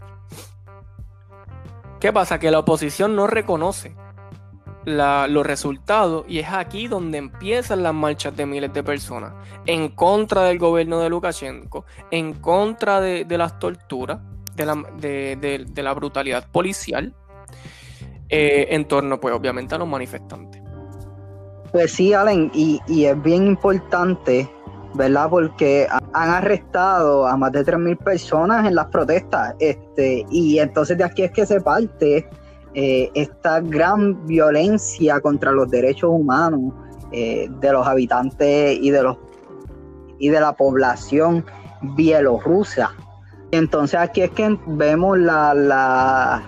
¿Qué 2.00 2.14
pasa? 2.14 2.40
Que 2.40 2.52
la 2.52 2.60
oposición 2.60 3.16
no 3.16 3.28
reconoce 3.28 3.96
los 4.86 5.46
resultados 5.46 6.26
y 6.28 6.38
es 6.38 6.50
aquí 6.50 6.88
donde 6.88 7.18
empiezan 7.18 7.82
las 7.82 7.94
marchas 7.94 8.38
de 8.38 8.46
miles 8.46 8.72
de 8.72 8.84
personas 8.84 9.34
en 9.66 9.90
contra 9.90 10.44
del 10.44 10.60
gobierno 10.60 11.00
de 11.00 11.10
Lukashenko, 11.10 11.86
en 12.12 12.34
contra 12.34 13.02
de, 13.02 13.26
las 13.36 13.58
torturas, 13.58 14.20
de 14.56 14.66
la, 14.66 14.76
de, 15.00 15.66
la, 15.76 15.94
brutalidad 15.94 16.48
policial, 16.52 17.16
eh, 18.30 18.68
en 18.70 18.86
torno 18.86 19.20
pues 19.20 19.34
obviamente 19.34 19.74
a 19.74 19.80
los 19.80 19.88
manifestantes. 19.88 20.62
Pues 21.72 21.92
sí, 21.94 22.14
Allen, 22.14 22.52
y 22.54 23.06
es 23.06 23.22
bien 23.24 23.48
importante, 23.48 24.48
¿verdad? 24.96 25.30
Porque 25.30 25.88
han 26.14 26.30
arrestado 26.30 27.28
a 27.28 27.36
más 27.38 27.52
de 27.52 27.66
3.000 27.66 27.98
personas 27.98 28.68
en 28.68 28.76
las 28.76 28.88
protestas, 28.88 29.56
este, 29.60 30.26
y 30.30 30.60
entonces 30.60 30.98
de 30.98 31.04
aquí 31.04 31.24
es 31.24 31.32
que 31.32 31.46
se 31.46 31.62
parte 31.62 32.28
eh, 32.74 33.10
esta 33.14 33.62
gran 33.62 34.26
violencia 34.26 35.20
contra 35.20 35.52
los 35.52 35.70
derechos 35.70 36.10
humanos 36.12 36.74
eh, 37.12 37.48
de 37.62 37.72
los 37.72 37.88
habitantes 37.88 38.78
y 38.82 38.90
de 38.90 39.04
los 39.04 39.18
y 40.18 40.30
de 40.30 40.40
la 40.40 40.54
población 40.54 41.46
bielorrusa. 41.96 42.92
Entonces 43.52 44.00
aquí 44.00 44.22
es 44.22 44.32
que 44.32 44.58
vemos 44.66 45.18
la, 45.20 45.54
la, 45.54 46.42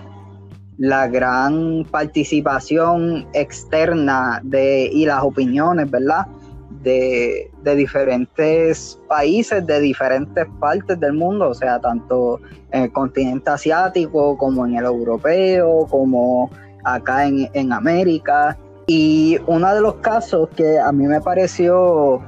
la 0.78 1.06
gran 1.08 1.84
participación 1.90 3.26
externa 3.34 4.40
de, 4.42 4.88
y 4.90 5.04
las 5.04 5.22
opiniones, 5.22 5.90
¿verdad? 5.90 6.26
de, 6.82 7.50
diferentes 7.76 8.98
países, 9.08 9.66
de 9.66 9.80
diferentes 9.80 10.46
partes 10.60 10.98
del 11.00 11.12
mundo, 11.12 11.50
o 11.50 11.54
sea, 11.54 11.80
tanto 11.80 12.40
en 12.72 12.84
el 12.84 12.92
continente 12.92 13.50
asiático 13.50 14.36
como 14.36 14.66
en 14.66 14.76
el 14.76 14.84
europeo, 14.84 15.86
como 15.88 16.50
acá 16.84 17.26
en, 17.26 17.72
América. 17.72 18.58
Y 18.86 19.38
uno 19.46 19.74
de 19.74 19.80
los 19.80 19.94
casos 19.96 20.48
que 20.56 20.78
a 20.78 20.90
mí 20.92 21.06
me 21.06 21.20
pareció 21.20 22.22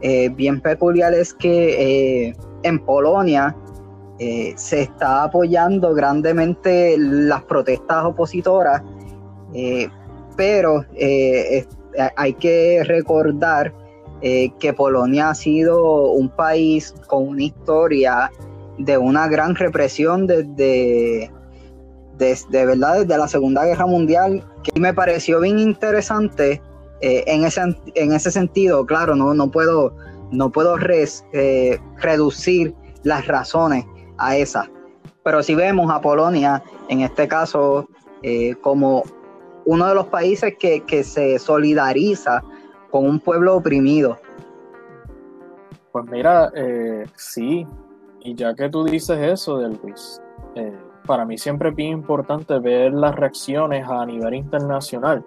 eh, 0.00 0.30
bien 0.30 0.60
peculiar 0.60 1.12
es 1.12 1.34
que 1.34 2.28
eh, 2.28 2.36
en 2.62 2.78
Polonia 2.78 3.54
eh, 4.18 4.54
se 4.56 4.82
está 4.82 5.24
apoyando 5.24 5.94
grandemente 5.94 6.96
las 6.98 7.42
protestas 7.44 8.04
opositoras, 8.04 8.82
pero 10.36 10.84
hay 12.16 12.32
que 12.34 12.82
recordar 12.84 13.72
eh, 14.20 14.50
que 14.58 14.72
Polonia 14.72 15.30
ha 15.30 15.34
sido 15.34 16.10
un 16.10 16.28
país 16.28 16.92
con 17.06 17.28
una 17.28 17.44
historia 17.44 18.32
de 18.76 18.98
una 18.98 19.28
gran 19.28 19.54
represión 19.54 20.26
desde, 20.26 21.30
desde, 22.16 22.66
¿verdad? 22.66 23.00
desde 23.00 23.16
la 23.16 23.28
Segunda 23.28 23.64
Guerra 23.64 23.86
Mundial, 23.86 24.44
que 24.64 24.80
me 24.80 24.92
pareció 24.92 25.40
bien 25.40 25.60
interesante 25.60 26.60
eh, 27.00 27.22
en, 27.28 27.44
ese, 27.44 27.60
en 27.94 28.12
ese 28.12 28.32
sentido. 28.32 28.84
Claro, 28.86 29.14
no, 29.14 29.34
no 29.34 29.52
puedo, 29.52 29.94
no 30.32 30.50
puedo 30.50 30.76
eh, 30.80 31.78
reducir 31.98 32.74
las 33.04 33.24
razones 33.28 33.84
a 34.18 34.36
esas, 34.36 34.68
pero 35.22 35.44
si 35.44 35.54
vemos 35.54 35.92
a 35.92 36.00
Polonia, 36.00 36.60
en 36.88 37.02
este 37.02 37.28
caso, 37.28 37.88
como 38.62 39.04
uno 39.64 39.86
de 39.86 39.94
los 39.94 40.06
países 40.06 40.54
que, 40.58 40.80
que 40.80 41.04
se 41.04 41.38
solidariza 41.38 42.42
con 42.90 43.06
un 43.06 43.20
pueblo 43.20 43.56
oprimido. 43.56 44.18
Pues 45.92 46.04
mira, 46.10 46.50
eh, 46.54 47.06
sí, 47.16 47.66
y 48.20 48.34
ya 48.34 48.54
que 48.54 48.68
tú 48.68 48.84
dices 48.84 49.18
eso 49.18 49.58
del 49.58 49.78
Luis, 49.82 50.20
eh, 50.54 50.76
para 51.06 51.24
mí 51.24 51.38
siempre 51.38 51.70
es 51.70 51.74
bien 51.74 51.92
importante 51.92 52.58
ver 52.58 52.92
las 52.92 53.14
reacciones 53.14 53.86
a 53.88 54.04
nivel 54.04 54.34
internacional. 54.34 55.24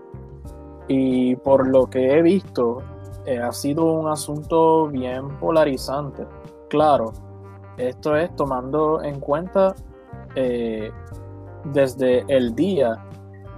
Y 0.88 1.36
por 1.38 1.68
lo 1.68 1.88
que 1.88 2.18
he 2.18 2.22
visto, 2.22 2.80
eh, 3.26 3.40
ha 3.40 3.52
sido 3.52 3.86
un 3.86 4.08
asunto 4.08 4.88
bien 4.88 5.30
polarizante. 5.40 6.26
Claro, 6.70 7.14
esto 7.78 8.16
es 8.16 8.36
tomando 8.36 9.02
en 9.02 9.20
cuenta 9.20 9.76
desde 11.66 12.24
el 12.30 12.56
día 12.56 12.96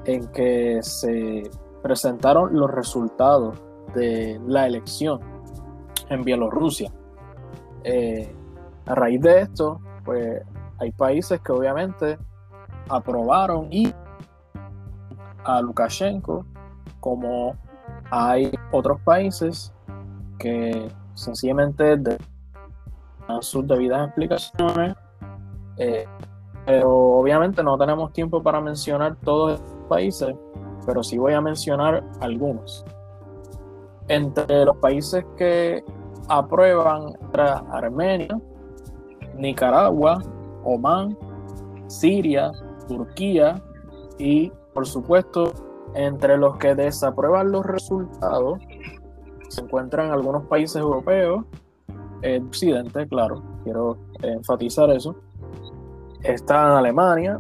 en 0.06 0.28
que 0.32 0.80
se 0.82 1.44
presentaron 1.84 2.58
los 2.58 2.72
resultados 2.72 3.62
de 3.94 4.40
la 4.48 4.68
elección 4.68 5.20
en 6.10 6.24
Bielorrusia. 6.24 6.92
Eh, 7.84 8.34
a 8.86 8.96
raíz 8.96 9.22
de 9.22 9.42
esto, 9.42 9.80
pues 10.04 10.42
hay 10.80 10.92
países 10.92 11.40
que 11.42 11.52
obviamente 11.52 12.18
aprobaron 12.90 13.68
y 13.72 13.94
a 15.46 15.62
Lukashenko, 15.62 16.46
como 17.00 17.56
hay 18.12 18.52
otros 18.72 19.00
países 19.02 19.74
que 20.40 20.88
sencillamente 21.14 21.98
dan 21.98 22.18
sus 23.42 23.68
debidas 23.68 24.08
explicaciones, 24.08 24.96
eh, 25.78 26.06
pero 26.66 26.92
obviamente 26.92 27.64
no 27.64 27.78
tenemos 27.78 28.14
tiempo 28.14 28.42
para 28.42 28.62
mencionar 28.62 29.16
todos 29.18 29.56
estos 29.56 29.88
países, 29.88 30.36
pero 30.86 31.04
sí 31.04 31.18
voy 31.18 31.34
a 31.34 31.42
mencionar 31.42 32.04
algunos 32.20 32.86
entre 34.08 34.66
los 34.66 34.78
países 34.78 35.26
que 35.38 35.84
aprueban 36.28 37.14
Armenia, 37.72 38.40
Nicaragua, 39.36 40.22
Omán, 40.64 41.18
Siria, 41.88 42.52
Turquía 42.88 43.62
y 44.18 44.52
por 44.74 44.86
supuesto 44.86 45.54
entre 45.96 46.38
los 46.38 46.58
que 46.58 46.76
desaprueban 46.76 47.52
los 47.52 47.66
resultados 47.66 48.60
se 49.50 49.62
encuentran 49.62 50.12
algunos 50.12 50.46
países 50.48 50.78
europeos 50.78 51.46
eh, 52.24 52.42
Occidente, 52.42 53.06
claro, 53.08 53.44
quiero 53.66 53.98
enfatizar 54.22 54.90
eso. 54.90 55.14
Está 56.24 56.64
en 56.64 56.78
Alemania, 56.78 57.40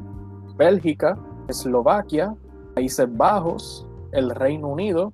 Bélgica, 0.58 1.18
Eslovaquia, 1.48 2.36
Países 2.76 3.08
Bajos, 3.16 3.88
el 4.12 4.30
Reino 4.32 4.68
Unido, 4.68 5.14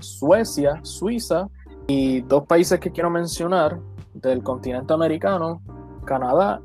Suecia, 0.00 0.80
Suiza 0.82 1.48
y 1.86 2.20
dos 2.22 2.44
países 2.46 2.78
que 2.80 2.90
quiero 2.90 3.10
mencionar 3.10 3.80
del 4.14 4.42
continente 4.42 4.92
americano, 4.92 5.60
Canadá 6.04 6.60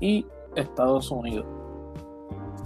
y 0.00 0.26
Estados 0.54 1.10
Unidos. 1.10 1.46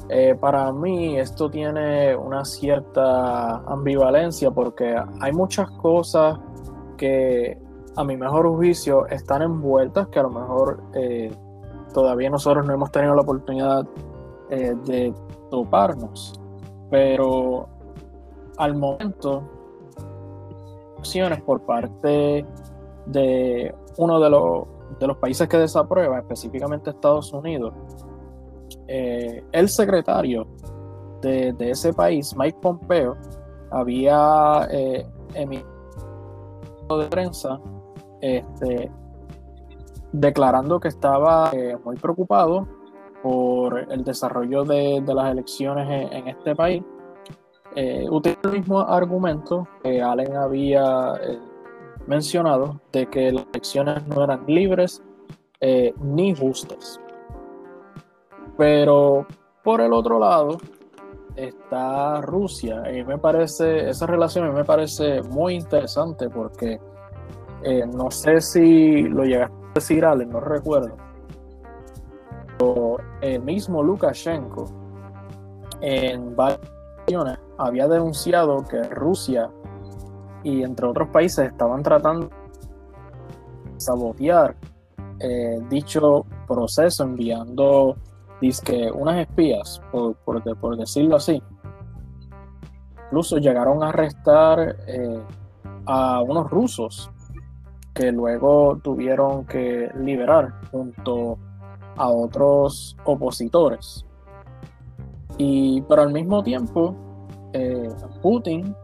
Eh, 0.09 0.37
para 0.39 0.73
mí 0.73 1.19
esto 1.19 1.51
tiene 1.51 2.15
una 2.15 2.45
cierta 2.45 3.57
ambivalencia 3.67 4.51
porque 4.53 4.97
hay 5.21 5.33
muchas 5.33 5.69
cosas 5.73 6.39
que 6.97 7.59
a 7.97 8.05
mi 8.05 8.17
mejor 8.17 8.49
juicio 8.55 9.07
están 9.09 9.43
envueltas 9.43 10.07
que 10.09 10.21
a 10.21 10.23
lo 10.23 10.31
mejor 10.31 10.83
eh, 10.95 11.35
todavía 11.93 12.31
nosotros 12.31 12.65
no 12.67 12.75
hemos 12.75 12.93
tenido 12.93 13.15
la 13.15 13.23
oportunidad 13.23 13.87
eh, 14.51 14.75
de 14.85 15.13
toparnos. 15.51 16.41
Pero 16.91 17.69
al 18.59 18.77
momento, 18.77 19.43
por 21.45 21.63
parte 21.63 22.45
de 23.07 23.75
uno 23.99 24.21
de 24.21 24.31
los, 24.31 24.65
de 24.99 25.07
los 25.07 25.17
países 25.19 25.49
que 25.49 25.59
desaprueba, 25.59 26.19
específicamente 26.19 26.91
Estados 26.91 27.33
Unidos, 27.33 27.73
eh, 28.89 29.45
el 29.53 29.69
secretario 29.69 30.47
de, 31.23 31.55
ese 31.59 31.93
país, 31.93 32.35
Mike 32.37 32.59
Pompeo, 32.61 33.17
había 33.71 34.69
eh, 34.71 35.07
emitido 35.35 35.67
de 36.99 37.07
prensa 37.07 37.61
este, 38.21 38.91
declarando 40.13 40.79
que 40.79 40.89
estaba 40.89 41.51
eh, 41.53 41.77
muy 41.85 41.97
preocupado 41.97 42.67
por 43.23 43.93
el 43.93 44.05
desarrollo 44.05 44.65
de, 44.65 45.03
las 45.07 45.33
elecciones 45.33 46.11
en, 46.13 46.29
este 46.29 46.55
país. 46.55 46.83
Eh, 47.77 48.07
el 48.43 48.53
mismo 48.53 48.81
argumento 48.81 49.69
que 49.83 50.03
Allen 50.03 50.35
había 50.37 51.13
mencionado 52.07 52.81
de 52.93 53.07
que 53.07 53.33
las 53.33 53.47
elecciones 53.53 54.07
no 54.09 54.25
eran 54.25 54.45
libres 54.47 55.03
ni 56.01 56.35
justas. 56.35 57.01
Pero 58.57 59.27
por 59.63 59.81
el 59.81 59.93
otro 59.93 60.19
lado 60.19 60.59
está 61.37 62.21
Rusia. 62.23 62.83
Y 62.93 63.05
me 63.05 63.19
parece, 63.19 63.91
esa 63.91 64.07
relación 64.07 64.53
me 64.55 64.65
parece 64.65 65.23
muy 65.23 65.55
interesante 65.55 66.29
porque 66.31 66.81
eh, 67.63 67.87
no 67.87 68.11
sé 68.11 68.41
si 68.41 69.03
lo 69.03 69.25
llegaste 69.25 69.55
a 69.55 69.75
decir, 69.75 70.05
Ale, 70.05 70.27
no 70.27 70.41
recuerdo. 70.41 70.97
Pero 72.59 72.97
el 73.21 73.43
mismo 73.43 73.83
Lukashenko 73.83 74.67
en 75.81 76.35
varias 76.35 76.61
ocasiones 77.03 77.39
había 77.59 77.89
denunciado 77.89 78.65
que 78.65 78.83
Rusia 78.85 79.51
y 80.43 80.63
entre 80.63 80.87
otros 80.87 81.09
países 81.09 81.51
estaban 81.51 81.83
tratando 81.83 82.29
de 82.29 83.81
sabotear 83.81 84.57
eh, 85.19 85.61
dicho 85.71 86.27
proceso 86.47 87.05
enviando 87.05 87.97
dice 88.41 88.63
que 88.65 88.91
unas 88.91 89.19
espías, 89.19 89.81
por, 89.91 90.17
por, 90.17 90.77
decirlo 90.77 91.17
así, 91.17 91.43
incluso 93.07 93.39
llegaron 93.39 93.83
a 93.83 93.89
arrestar 93.89 94.77
eh, 94.87 95.23
a 95.87 96.21
unos 96.23 96.51
rusos 96.51 97.11
que 97.95 98.13
luego 98.13 98.79
tuvieron 98.83 99.47
que 99.47 99.91
liberar 99.97 100.53
junto 100.71 101.39
a 101.97 102.09
otros 102.11 102.95
opositores. 103.05 104.05
Y 105.39 105.81
pero 105.83 106.03
al 106.03 106.13
mismo 106.13 106.43
tiempo, 106.43 106.95
eh, 107.53 107.89
Putin 108.23 108.75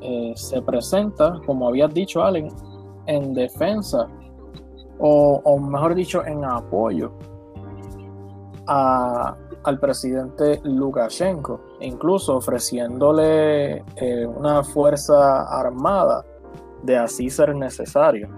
eh, 0.00 0.32
se 0.36 0.60
presenta, 0.62 1.40
como 1.46 1.68
habías 1.68 1.92
dicho, 1.92 2.22
Allen, 2.22 2.48
en 3.06 3.34
defensa, 3.34 4.06
o, 4.98 5.58
mejor 5.58 5.94
dicho, 5.94 6.24
en 6.24 6.44
apoyo 6.44 7.12
al 8.66 9.78
presidente 9.80 10.60
Lukashenko, 10.64 11.60
incluso 11.80 12.36
ofreciéndole 12.36 13.84
eh, 13.96 14.26
una 14.26 14.62
fuerza 14.62 15.42
armada 15.42 16.24
de 16.82 16.96
así 16.96 17.28
ser 17.28 17.54
necesario. 17.54 18.28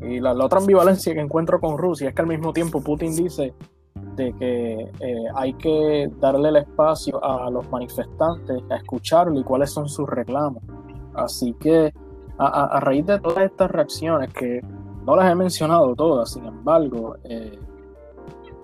Y 0.00 0.20
la, 0.20 0.32
otra 0.32 0.58
ambivalencia 0.58 1.14
que 1.14 1.20
encuentro 1.20 1.60
con 1.60 1.78
Rusia 1.78 2.08
es 2.08 2.14
que 2.14 2.22
al 2.22 2.28
mismo 2.28 2.52
tiempo 2.52 2.80
Putin 2.80 3.14
dice 3.14 3.54
de 4.16 4.32
que 4.34 4.90
eh, 5.00 5.24
hay 5.34 5.52
que 5.54 6.10
darle 6.20 6.48
el 6.48 6.56
espacio 6.56 7.22
a 7.24 7.50
los 7.50 7.68
manifestantes 7.70 8.62
a 8.70 8.76
escucharlo 8.76 9.38
y 9.38 9.44
cuáles 9.44 9.70
son 9.70 9.88
sus 9.88 10.08
reclamos. 10.08 10.62
Así 11.14 11.54
que 11.54 11.92
a, 12.38 12.80
raíz 12.80 13.06
de 13.06 13.20
todas 13.20 13.44
estas 13.44 13.70
reacciones 13.70 14.32
que 14.32 14.60
no 15.06 15.16
las 15.16 15.30
he 15.30 15.34
mencionado 15.34 15.94
todas, 15.94 16.32
sin 16.32 16.44
embargo, 16.46 17.16
eh, 17.24 17.58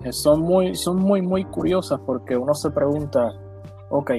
eh, 0.03 0.11
son 0.11 0.41
muy, 0.41 0.75
son 0.75 0.97
muy, 0.97 1.21
muy 1.21 1.45
curiosas 1.45 1.99
porque 2.05 2.35
uno 2.35 2.53
se 2.53 2.71
pregunta, 2.71 3.33
ok, 3.89 4.11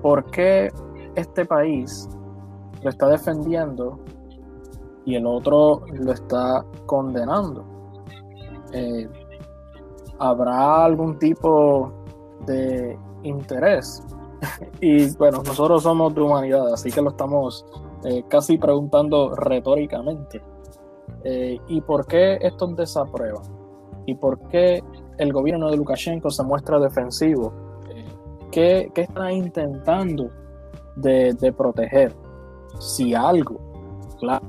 ¿por 0.00 0.24
qué 0.30 0.72
este 1.16 1.44
país 1.44 2.08
lo 2.82 2.90
está 2.90 3.08
defendiendo 3.08 3.98
y 5.04 5.16
el 5.16 5.26
otro 5.26 5.82
lo 5.92 6.12
está 6.12 6.64
condenando? 6.86 7.64
Eh, 8.72 9.08
¿Habrá 10.20 10.84
algún 10.84 11.18
tipo 11.18 11.92
de 12.46 12.96
interés? 13.24 14.02
y 14.80 15.10
bueno, 15.16 15.42
nosotros 15.44 15.82
somos 15.82 16.14
de 16.14 16.20
humanidad, 16.20 16.72
así 16.72 16.90
que 16.92 17.02
lo 17.02 17.10
estamos 17.10 17.66
eh, 18.04 18.22
casi 18.28 18.56
preguntando 18.56 19.34
retóricamente. 19.34 20.42
¿Y 21.22 21.80
por 21.82 22.06
qué 22.06 22.38
estos 22.40 22.74
desaprueban? 22.76 23.42
¿Y 24.06 24.14
por 24.14 24.48
qué 24.48 24.82
el 25.18 25.32
gobierno 25.32 25.70
de 25.70 25.76
Lukashenko 25.76 26.30
se 26.30 26.42
muestra 26.42 26.78
defensivo? 26.78 27.52
Eh, 27.90 28.04
¿Qué, 28.50 28.90
qué 28.94 29.02
están 29.02 29.32
intentando 29.32 30.30
de, 30.96 31.54
proteger? 31.56 32.14
Si 32.78 33.14
algo, 33.14 33.60
claro. 34.18 34.46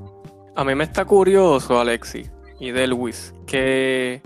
A 0.55 0.63
mí 0.63 0.75
me 0.75 0.85
está 0.85 1.05
curioso, 1.05 1.79
Alexi 1.79 2.23
y 2.59 2.71
Delwis, 2.71 3.33
que 3.45 4.21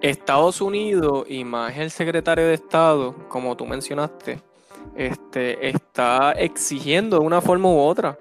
Estados 0.00 0.60
Unidos 0.60 1.26
y 1.28 1.44
más 1.44 1.76
el 1.76 1.90
secretario 1.90 2.46
de 2.46 2.54
Estado, 2.54 3.14
como 3.28 3.56
tú 3.56 3.66
mencionaste, 3.66 4.40
este, 4.94 5.68
está 5.68 6.32
exigiendo 6.32 7.18
de 7.18 7.26
una 7.26 7.40
forma 7.40 7.68
u 7.68 7.78
otra 7.78 8.16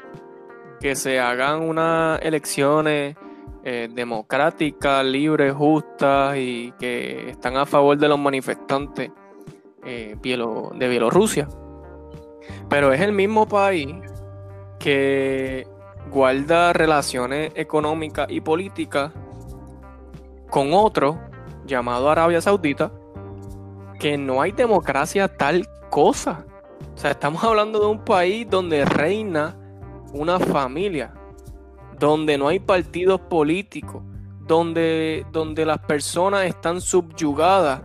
que 0.80 0.96
se 0.96 1.20
hagan 1.20 1.62
unas 1.62 2.20
elecciones 2.22 3.16
eh, 3.64 3.90
democráticas, 3.92 5.06
libres, 5.06 5.54
justas 5.54 6.38
y 6.38 6.74
que 6.80 7.30
están 7.30 7.58
a 7.58 7.66
favor 7.66 7.98
de 7.98 8.08
los 8.08 8.20
manifestantes 8.20 9.12
eh, 9.84 10.16
de 10.22 10.88
Bielorrusia. 10.88 11.48
Pero 12.70 12.92
es 12.94 13.02
el 13.02 13.12
mismo 13.12 13.48
país 13.48 13.96
que 14.80 15.68
guarda 16.10 16.74
relaciones 16.74 17.52
económicas 17.56 18.28
y 18.30 18.42
políticas 18.42 19.12
con 20.50 20.74
otro 20.74 21.27
llamado 21.68 22.10
Arabia 22.10 22.42
Saudita, 22.42 22.92
que 24.00 24.18
no 24.18 24.42
hay 24.42 24.52
democracia 24.52 25.28
tal 25.28 25.68
cosa. 25.90 26.46
O 26.96 26.98
sea, 26.98 27.12
estamos 27.12 27.44
hablando 27.44 27.80
de 27.80 27.86
un 27.86 28.04
país 28.04 28.48
donde 28.50 28.86
reina 28.86 29.56
una 30.14 30.40
familia 30.40 31.14
donde 32.00 32.38
no 32.38 32.48
hay 32.48 32.60
partidos 32.60 33.20
políticos, 33.22 34.04
donde, 34.46 35.26
donde 35.32 35.66
las 35.66 35.80
personas 35.80 36.46
están 36.46 36.82
subyugadas 36.82 37.82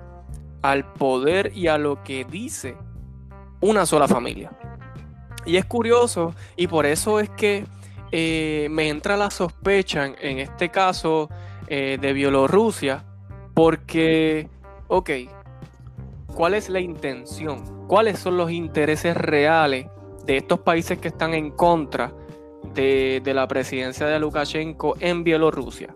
al 0.61 0.93
poder 0.93 1.53
y 1.55 1.67
a 1.67 1.79
lo 1.79 2.03
que 2.03 2.25
dice 2.25 2.77
una 3.61 3.87
sola 3.87 4.07
familia. 4.07 4.53
Y 5.45 5.57
es 5.57 5.65
curioso, 5.65 6.35
y 6.57 6.67
por 6.67 6.87
eso 6.87 7.19
es 7.19 7.31
que 7.31 7.65
eh, 8.13 8.69
me 8.71 8.89
entra 8.89 9.17
la 9.17 9.31
sospecha 9.31 10.07
en, 10.07 10.39
este 10.39 10.69
caso 10.69 11.29
eh, 11.67 11.99
de 12.01 12.13
Bielorrusia, 12.13 13.05
porque, 13.55 14.49
ok, 14.89 15.11
¿cuál 16.35 16.55
es 16.55 16.69
la 16.69 16.81
intención? 16.81 17.87
¿Cuáles 17.87 18.19
son 18.19 18.37
los 18.37 18.51
intereses 18.51 19.17
reales 19.17 19.87
de 20.25 20.37
estos 20.37 20.61
países 20.61 20.99
que 20.99 21.09
están 21.09 21.35
en 21.35 21.51
contra 21.51 22.13
de, 22.75 23.33
la 23.35 23.47
presidencia 23.47 24.07
de 24.07 24.19
Lukashenko 24.19 24.95
en 25.01 25.25
Bielorrusia. 25.25 25.95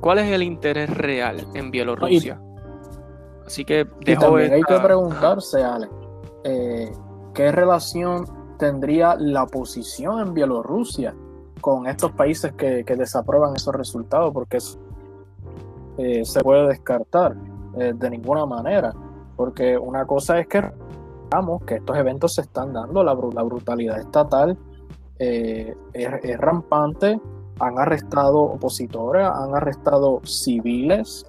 ¿Cuál 0.00 0.18
es 0.18 0.32
el 0.32 0.42
interés 0.42 0.90
real 0.96 1.46
en 1.54 1.70
Bielorrusia? 1.70 2.40
Así 3.46 3.64
que 3.64 3.86
dejo 4.04 4.36
hay 4.36 4.62
que 4.62 4.78
preguntarse, 4.78 5.62
Ale, 5.62 5.88
eh, 6.44 6.92
¿qué 7.34 7.52
relación 7.52 8.24
tendría 8.58 9.16
la 9.18 9.42
oposición 9.42 10.20
en 10.20 10.34
Bielorrusia 10.34 11.14
con 11.60 11.86
estos 11.86 12.12
países 12.12 12.52
que, 12.52 12.84
desaprueban 12.84 13.54
esos 13.56 13.74
resultados, 13.74 14.32
porque 14.32 14.58
eh, 15.98 16.24
se 16.24 16.40
puede 16.42 16.68
descartar 16.68 17.36
eh, 17.76 17.92
de 17.94 18.10
ninguna 18.10 18.46
manera, 18.46 18.92
porque 19.36 19.76
una 19.76 20.04
cosa 20.06 20.38
es 20.38 20.46
que 20.46 20.70
que 21.64 21.76
estos 21.76 21.96
eventos 21.96 22.34
se 22.34 22.40
están 22.40 22.72
dando, 22.72 23.04
la, 23.04 23.14
brutalidad 23.14 24.00
estatal 24.00 24.58
es, 25.16 26.38
rampante, 26.38 27.20
han 27.60 27.78
arrestado 27.78 28.40
opositores, 28.40 29.28
han 29.32 29.54
arrestado 29.54 30.20
civiles, 30.24 31.24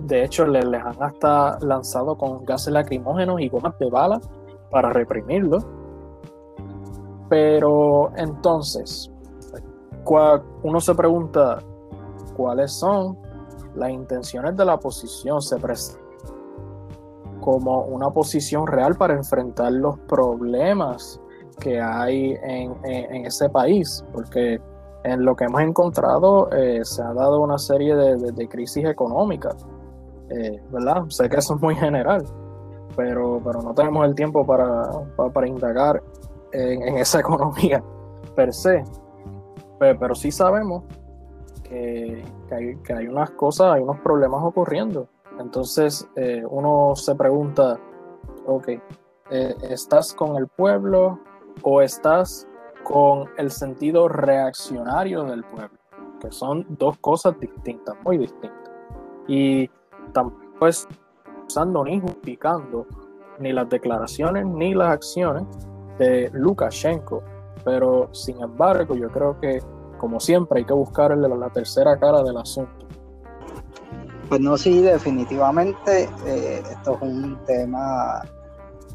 de 0.00 0.24
hecho 0.24 0.46
les, 0.46 0.64
les 0.64 0.82
han 0.82 1.00
hasta 1.00 1.60
lanzado 1.60 2.18
con 2.18 2.44
gases 2.44 2.72
lacrimógenos 2.72 3.40
y 3.40 3.48
gomas 3.48 3.78
de 3.78 3.88
bala 3.88 4.20
para 4.70 4.92
reprimirlo. 4.92 5.58
Pero 7.28 8.10
entonces, 8.16 9.10
uno 10.62 10.80
se 10.80 10.94
pregunta 10.94 11.58
cuáles 12.36 12.72
son 12.72 13.16
las 13.74 13.90
intenciones 13.90 14.56
de 14.56 14.64
la 14.64 14.74
oposición. 14.74 15.40
Se 15.40 15.56
presenta 15.56 16.00
como 17.40 17.82
una 17.84 18.10
posición 18.10 18.66
real 18.66 18.94
para 18.94 19.14
enfrentar 19.14 19.72
los 19.72 19.98
problemas 20.00 21.20
que 21.58 21.80
hay 21.80 22.36
en, 22.42 23.26
ese 23.26 23.48
país, 23.48 24.04
porque 24.12 24.60
en 25.04 25.24
lo 25.24 25.34
que 25.34 25.44
hemos 25.44 25.60
encontrado 25.62 26.50
eh, 26.52 26.80
se 26.84 27.02
ha 27.02 27.12
dado 27.12 27.40
una 27.40 27.58
serie 27.58 27.94
de, 27.94 28.48
crisis 28.48 28.84
económicas, 28.84 29.56
eh, 30.30 30.62
¿verdad? 30.70 31.04
Sé 31.08 31.28
que 31.28 31.36
eso 31.36 31.56
es 31.56 31.60
muy 31.60 31.74
general, 31.74 32.24
pero, 32.96 33.40
pero 33.44 33.62
no 33.62 33.74
tenemos 33.74 34.06
el 34.06 34.14
tiempo 34.14 34.46
para, 34.46 34.90
para, 35.32 35.48
indagar 35.48 36.02
en, 36.52 36.98
esa 36.98 37.20
economía 37.20 37.82
per 38.34 38.52
se. 38.52 38.82
Pero, 39.78 40.14
sí 40.14 40.30
sabemos 40.30 40.84
que, 41.70 42.94
hay, 42.94 43.06
unas 43.06 43.30
cosas, 43.30 43.74
hay 43.74 43.82
unos 43.82 44.00
problemas 44.00 44.42
ocurriendo. 44.42 45.08
Entonces 45.38 46.08
eh, 46.16 46.42
uno 46.48 46.94
se 46.96 47.14
pregunta, 47.14 47.78
ok, 48.46 48.68
eh, 49.30 49.54
¿estás 49.62 50.12
con 50.12 50.36
el 50.36 50.48
pueblo 50.48 51.20
o 51.62 51.80
estás 51.80 52.46
con 52.82 53.28
el 53.38 53.50
sentido 53.50 54.08
reaccionario 54.08 55.24
del 55.24 55.44
pueblo? 55.44 55.78
Que 56.20 56.30
son 56.32 56.66
dos 56.70 56.98
cosas 56.98 57.38
distintas, 57.38 57.94
muy 58.04 58.18
distintas. 58.18 58.70
Y 59.28 59.70
tampoco 60.12 60.66
es 60.66 60.88
usando 61.46 61.84
ni 61.84 62.00
justificando 62.00 62.86
ni 63.38 63.52
las 63.52 63.68
declaraciones 63.68 64.44
ni 64.44 64.74
las 64.74 64.90
acciones 64.90 65.44
de 65.98 66.30
Lukashenko. 66.32 67.22
Pero 67.64 68.08
sin 68.12 68.42
embargo, 68.42 68.94
yo 68.94 69.08
creo 69.08 69.38
que, 69.38 69.62
como 70.00 70.18
siempre, 70.18 70.60
hay 70.60 70.64
que 70.64 70.72
buscarle 70.72 71.28
la 71.28 71.50
tercera 71.50 71.98
cara 71.98 72.22
del 72.22 72.38
asunto. 72.38 72.86
Pues 74.30 74.40
no, 74.40 74.56
sí, 74.56 74.80
definitivamente 74.80 76.08
eh, 76.24 76.62
esto 76.70 76.94
es 76.94 77.02
un 77.02 77.36
tema 77.44 78.22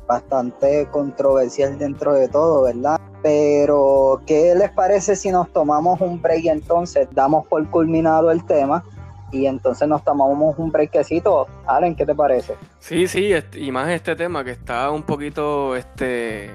bastante 0.07 0.87
controversial 0.91 1.77
dentro 1.77 2.13
de 2.13 2.27
todo, 2.27 2.63
¿verdad? 2.63 2.99
Pero, 3.21 4.19
¿qué 4.25 4.55
les 4.55 4.71
parece 4.71 5.15
si 5.15 5.29
nos 5.29 5.51
tomamos 5.53 6.01
un 6.01 6.19
break 6.19 6.45
y 6.45 6.49
entonces 6.49 7.07
damos 7.11 7.45
por 7.47 7.69
culminado 7.69 8.31
el 8.31 8.43
tema 8.45 8.83
y 9.31 9.45
entonces 9.45 9.87
nos 9.87 10.03
tomamos 10.03 10.57
un 10.57 10.71
breakcito. 10.71 11.47
Allen, 11.67 11.95
¿qué 11.95 12.05
te 12.05 12.15
parece? 12.15 12.55
Sí, 12.79 13.07
sí, 13.07 13.31
y 13.55 13.71
más 13.71 13.89
este 13.89 14.15
tema 14.15 14.43
que 14.43 14.51
está 14.51 14.89
un 14.89 15.03
poquito 15.03 15.75
este 15.75 16.51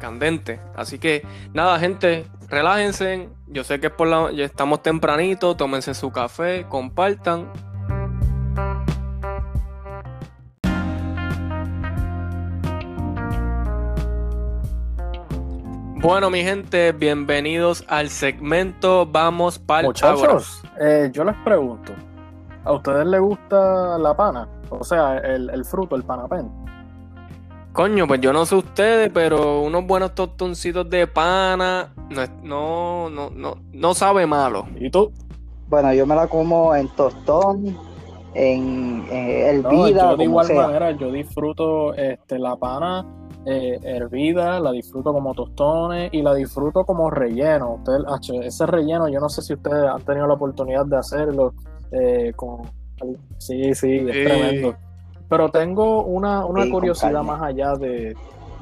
candente. 0.00 0.60
Así 0.76 0.98
que 0.98 1.24
nada, 1.52 1.78
gente, 1.78 2.26
relájense. 2.48 3.28
Yo 3.46 3.64
sé 3.64 3.80
que 3.80 3.88
es 3.88 3.92
por 3.92 4.08
la, 4.08 4.32
ya 4.32 4.44
estamos 4.44 4.82
tempranito, 4.82 5.56
tómense 5.56 5.94
su 5.94 6.10
café, 6.10 6.66
compartan. 6.68 7.50
Bueno, 16.00 16.30
mi 16.30 16.42
gente, 16.42 16.92
bienvenidos 16.92 17.84
al 17.88 18.08
segmento 18.08 19.04
Vamos 19.04 19.58
para 19.58 19.82
Muchachos, 19.82 20.62
eh, 20.80 21.10
yo 21.12 21.24
les 21.24 21.34
pregunto, 21.44 21.92
¿A 22.64 22.72
ustedes 22.72 23.06
les 23.06 23.20
gusta 23.20 23.98
la 23.98 24.14
pana? 24.14 24.46
O 24.68 24.84
sea, 24.84 25.16
el, 25.18 25.64
fruto, 25.64 25.96
el 25.96 26.04
panapén. 26.04 26.50
Coño, 27.78 28.08
pues 28.08 28.20
yo 28.20 28.32
no 28.32 28.44
sé 28.44 28.56
ustedes, 28.56 29.08
pero 29.14 29.60
unos 29.60 29.86
buenos 29.86 30.12
tostoncitos 30.12 30.90
de 30.90 31.06
pana 31.06 31.94
no, 32.42 33.08
no, 33.08 33.30
no, 33.30 33.54
no, 33.72 33.94
sabe 33.94 34.26
malo. 34.26 34.66
¿Y 34.80 34.90
tú? 34.90 35.12
Bueno, 35.68 35.94
yo 35.94 36.04
me 36.04 36.16
la 36.16 36.26
como 36.26 36.74
en 36.74 36.88
tostón, 36.88 37.78
en, 38.34 39.04
hervida. 39.08 40.10
yo 40.10 40.16
de 40.16 40.24
igual 40.24 40.52
manera, 40.56 40.90
yo 40.90 41.12
disfruto 41.12 41.94
este, 41.94 42.40
la 42.40 42.56
pana 42.56 43.06
eh, 43.46 43.78
hervida, 43.84 44.58
la 44.58 44.72
disfruto 44.72 45.12
como 45.12 45.32
tostones 45.34 46.12
y 46.12 46.20
la 46.20 46.34
disfruto 46.34 46.84
como 46.84 47.10
relleno. 47.10 47.74
Ustedes, 47.74 48.02
ese 48.44 48.66
relleno, 48.66 49.08
yo 49.08 49.20
no 49.20 49.28
sé 49.28 49.40
si 49.40 49.54
ustedes 49.54 49.88
han 49.88 50.02
tenido 50.02 50.26
la 50.26 50.34
oportunidad 50.34 50.84
de 50.84 50.96
hacerlo. 50.96 51.54
Eh, 51.92 52.32
con, 52.34 52.62
sí, 53.38 53.72
sí, 53.72 53.98
es 53.98 54.24
tremendo. 54.26 54.74
Pero 55.28 55.50
tengo 55.50 56.04
una, 56.04 56.42
curiosidad 56.70 57.22
más 57.22 57.42
allá 57.42 57.74
de, 57.74 58.16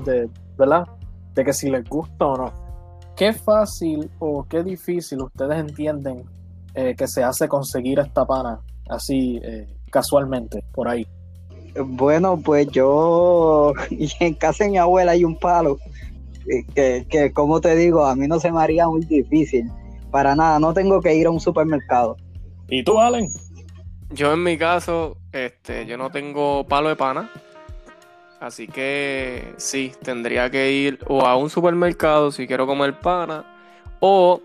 de, 0.05 0.29
¿verdad? 0.59 0.87
De 1.35 1.45
que 1.45 1.53
si 1.53 1.71
les 1.71 1.89
gusta 1.89 2.27
o 2.27 2.37
no. 2.37 2.53
¿Qué 3.17 3.33
fácil 3.33 4.11
o 4.19 4.45
qué 4.45 4.63
difícil 4.63 5.23
ustedes 5.23 5.59
entienden 5.59 6.25
eh, 6.75 6.95
que 6.97 7.07
se 7.07 7.23
hace 7.23 7.49
conseguir 7.49 7.99
esta 7.99 8.27
pana 8.27 8.61
así 8.89 9.41
eh, 9.43 9.67
casualmente 9.91 10.63
por 10.75 10.89
ahí? 10.89 11.07
Bueno, 11.85 12.39
pues 12.39 12.69
yo 12.69 13.73
en 14.21 14.35
casa 14.35 14.65
de 14.65 14.71
mi 14.71 14.79
abuela 14.79 15.13
hay 15.13 15.25
un 15.25 15.39
palo 15.39 15.79
que, 16.75 17.07
que, 17.09 17.33
como 17.33 17.61
te 17.61 17.75
digo, 17.75 18.05
a 18.05 18.15
mí 18.15 18.27
no 18.27 18.39
se 18.39 18.53
me 18.53 18.61
haría 18.61 18.89
muy 18.89 19.05
difícil. 19.05 19.71
Para 20.11 20.35
nada, 20.37 20.59
no 20.59 20.73
tengo 20.73 21.01
que 21.01 21.15
ir 21.15 21.27
a 21.27 21.31
un 21.31 21.41
supermercado. 21.41 22.17
¿Y 22.69 22.85
tú, 22.85 22.99
Allen? 22.99 23.29
Yo 24.11 24.33
en 24.33 24.43
mi 24.43 24.57
caso, 24.57 25.19
este, 25.33 25.87
yo 25.87 25.97
no 25.99 26.11
tengo 26.11 26.67
palo 26.67 26.89
de 26.89 26.97
pana. 26.97 27.31
Así 28.41 28.69
que 28.69 29.55
sí, 29.57 29.93
tendría 30.03 30.51
que 30.51 30.71
ir 30.71 30.99
o 31.07 31.23
a 31.23 31.37
un 31.37 31.51
supermercado 31.51 32.31
si 32.31 32.47
quiero 32.47 32.67
comer 32.67 33.01
pana. 33.01 33.45
O 34.01 34.41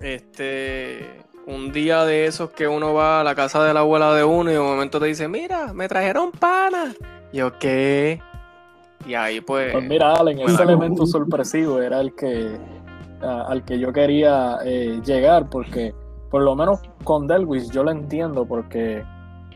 este 0.00 1.24
un 1.46 1.72
día 1.72 2.04
de 2.04 2.26
esos 2.26 2.50
que 2.50 2.68
uno 2.68 2.92
va 2.92 3.20
a 3.20 3.24
la 3.24 3.34
casa 3.34 3.64
de 3.64 3.72
la 3.72 3.80
abuela 3.80 4.14
de 4.14 4.22
uno 4.22 4.50
y 4.50 4.52
de 4.52 4.60
un 4.60 4.66
momento 4.66 5.00
te 5.00 5.06
dice, 5.06 5.28
mira, 5.28 5.72
me 5.72 5.88
trajeron 5.88 6.30
pana. 6.30 6.94
Y 7.32 7.38
yo, 7.38 7.58
¿qué? 7.58 8.20
Y 9.06 9.14
ahí 9.14 9.40
pues. 9.40 9.72
Pues 9.72 9.84
mira, 9.84 10.12
Allen, 10.12 10.40
ese 10.40 10.62
elemento 10.62 11.06
sorpresivo 11.06 11.80
era 11.80 12.00
el 12.00 12.14
que 12.14 12.58
al 13.22 13.64
que 13.64 13.78
yo 13.78 13.92
quería 13.92 14.58
eh, 14.64 15.00
llegar, 15.04 15.48
porque 15.48 15.94
por 16.30 16.42
lo 16.42 16.54
menos 16.54 16.80
con 17.04 17.26
Delwis 17.26 17.70
yo 17.70 17.82
lo 17.82 17.90
entiendo 17.90 18.44
porque 18.44 19.04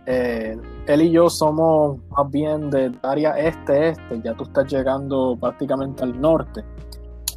eh, 0.06 0.58
él 0.86 1.02
y 1.02 1.10
yo 1.10 1.30
somos 1.30 1.98
más 2.10 2.30
bien 2.30 2.70
de 2.70 2.92
área 3.02 3.38
este-este, 3.38 4.20
ya 4.22 4.34
tú 4.34 4.44
estás 4.44 4.72
llegando 4.72 5.36
prácticamente 5.40 6.02
al 6.02 6.20
norte. 6.20 6.64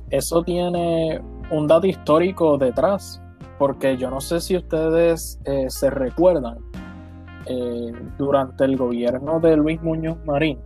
Eso 0.09 0.43
tiene 0.43 1.21
un 1.51 1.67
dato 1.67 1.85
histórico 1.85 2.57
detrás, 2.57 3.21
porque 3.59 3.97
yo 3.97 4.09
no 4.09 4.19
sé 4.19 4.39
si 4.41 4.57
ustedes 4.57 5.39
eh, 5.45 5.69
se 5.69 5.89
recuerdan, 5.89 6.57
eh, 7.47 7.93
durante 8.17 8.65
el 8.65 8.75
gobierno 8.75 9.39
de 9.39 9.55
Luis 9.55 9.81
Muñoz 9.83 10.17
Marín, 10.25 10.59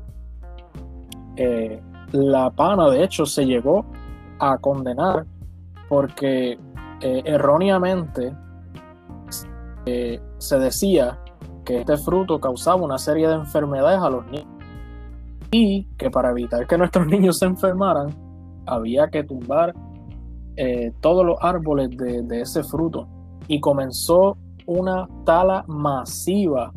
la 2.12 2.50
pana 2.52 2.90
de 2.90 3.04
hecho 3.04 3.26
se 3.26 3.46
llegó 3.46 3.86
a 4.40 4.58
condenar 4.58 5.26
porque 5.88 6.60
erróneamente 7.02 8.34
se 10.38 10.60
decía 10.60 11.20
que 11.66 11.80
este 11.80 11.98
fruto 11.98 12.40
causaba 12.40 12.82
una 12.84 12.98
serie 12.98 13.28
de 13.28 13.36
enfermedades 13.36 14.00
a 14.00 14.10
los 14.10 14.26
niños 14.28 14.48
y 15.52 15.86
que 15.98 16.10
para 16.10 16.32
evitar 16.32 16.66
que 16.68 16.78
nuestros 16.78 17.08
niños 17.14 17.38
se 17.38 17.46
enfermaran 17.46 18.10
había 18.66 19.08
que 19.08 19.24
tumbar 19.24 19.74
eh, 20.56 20.92
todos 21.00 21.26
los 21.26 21.38
árboles 21.42 21.90
de, 21.98 22.42
ese 22.42 22.64
fruto 22.64 23.08
y 23.48 23.60
comenzó 23.60 24.38
una 24.66 25.08
tala 25.26 25.64
masiva 25.68 26.72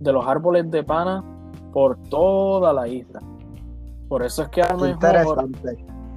de 0.00 0.12
los 0.12 0.26
árboles 0.26 0.70
de 0.70 0.82
pana 0.82 1.24
por 1.72 1.96
toda 2.08 2.72
la 2.72 2.88
isla. 2.88 3.20
Por 4.08 4.24
eso 4.24 4.42
es 4.42 4.48
que 4.48 4.62
a 4.62 4.74
lo 4.74 4.84
mejor... 4.84 5.48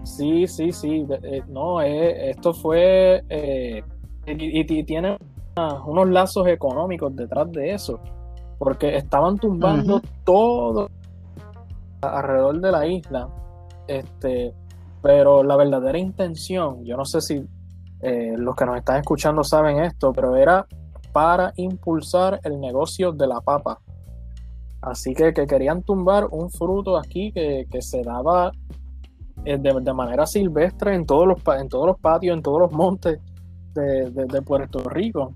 Sí, 0.03 0.47
sí, 0.47 0.71
sí. 0.71 1.05
Eh, 1.09 1.43
no, 1.47 1.81
eh, 1.81 2.31
esto 2.31 2.53
fue... 2.53 3.23
y, 4.25 4.59
y, 4.59 4.83
tiene 4.83 5.17
unos 5.55 6.09
lazos 6.09 6.47
económicos 6.47 7.15
detrás 7.15 7.51
de 7.51 7.73
eso, 7.73 7.99
porque 8.57 8.95
estaban 8.95 9.37
tumbando 9.37 10.01
todo 10.23 10.89
alrededor 12.01 12.59
de 12.61 12.71
la 12.71 12.87
isla, 12.87 13.29
este, 13.87 14.53
pero 15.01 15.43
la 15.43 15.55
verdadera 15.55 15.97
intención, 15.97 16.83
yo 16.85 16.95
no 16.95 17.05
sé 17.05 17.21
si 17.21 17.45
eh, 18.01 18.35
los 18.37 18.55
que 18.55 18.65
nos 18.65 18.77
están 18.77 18.97
escuchando 18.97 19.43
saben 19.43 19.79
esto, 19.79 20.13
pero 20.13 20.35
era 20.35 20.65
para 21.11 21.53
impulsar 21.57 22.39
el 22.43 22.59
negocio 22.59 23.11
de 23.11 23.27
la 23.27 23.41
papa. 23.41 23.79
Así 24.81 25.13
que, 25.13 25.33
que 25.33 25.45
querían 25.45 25.83
tumbar 25.83 26.27
un 26.31 26.49
fruto 26.49 26.97
aquí 26.97 27.31
que, 27.31 27.67
se 27.81 28.01
daba 28.01 28.51
eh, 29.45 29.57
de, 29.57 29.93
manera 29.93 30.25
silvestre 30.25 30.95
en 30.95 31.05
todos, 31.05 31.27
los, 31.27 31.37
en 31.59 31.69
todos 31.69 31.85
los 31.85 31.99
patios, 31.99 32.35
en 32.35 32.41
todos 32.41 32.61
los 32.61 32.71
montes 32.71 33.19
de, 33.73 34.41
Puerto 34.41 34.79
Rico, 34.89 35.33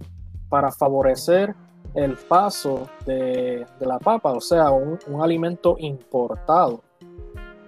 para 0.49 0.71
favorecer 0.71 1.55
el 1.93 2.15
paso 2.15 2.89
de, 3.05 3.65
la 3.79 3.99
papa, 3.99 4.31
o 4.31 4.41
sea, 4.41 4.71
un, 4.71 4.99
alimento 5.21 5.75
importado. 5.79 6.81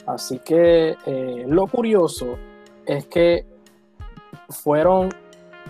Así 0.06 0.40
que 0.40 0.96
eh, 1.06 1.46
lo 1.48 1.68
curioso 1.68 2.38
es 2.86 3.06
que 3.08 3.46
fueron 4.50 5.10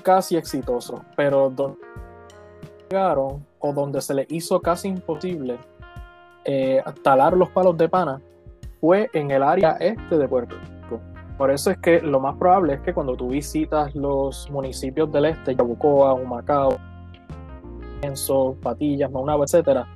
casi 0.03 0.38
exitosos, 0.38 1.01
pero 1.15 1.49
donde 1.49 1.79
llegaron 2.89 3.45
o 3.60 3.73
donde 3.73 4.01
se 4.01 4.13
les 4.13 4.31
hizo 4.31 4.62
casi 4.62 4.88
imposible 4.88 5.57
eh, 6.45 6.81
talar 7.03 7.36
los 7.36 7.49
palos 7.49 7.77
de 7.77 7.89
pana 7.89 8.21
fue 8.79 9.10
en 9.13 9.31
el 9.31 9.43
área 9.43 9.71
este 9.79 10.17
de 10.17 10.27
Puerto 10.27 10.55
Rico. 10.55 10.76
Por 11.38 11.52
eso 11.52 11.71
es 11.71 11.78
que 11.78 12.02
lo 12.02 12.19
más 12.19 12.36
probable 12.38 12.73
es 12.73 12.82
que 12.82 12.93
cuando 12.93 13.15
tú 13.15 13.30
visitas 13.30 13.93
los 13.95 14.50
municipios 14.50 15.12
del 15.12 15.26
este, 15.26 15.56
Yabucoa, 15.56 16.13
Humacao, 16.13 16.78
Enzo, 18.02 18.56
Patillas, 18.62 19.12
Maunabo, 19.12 19.43
etcétera, 19.43 19.88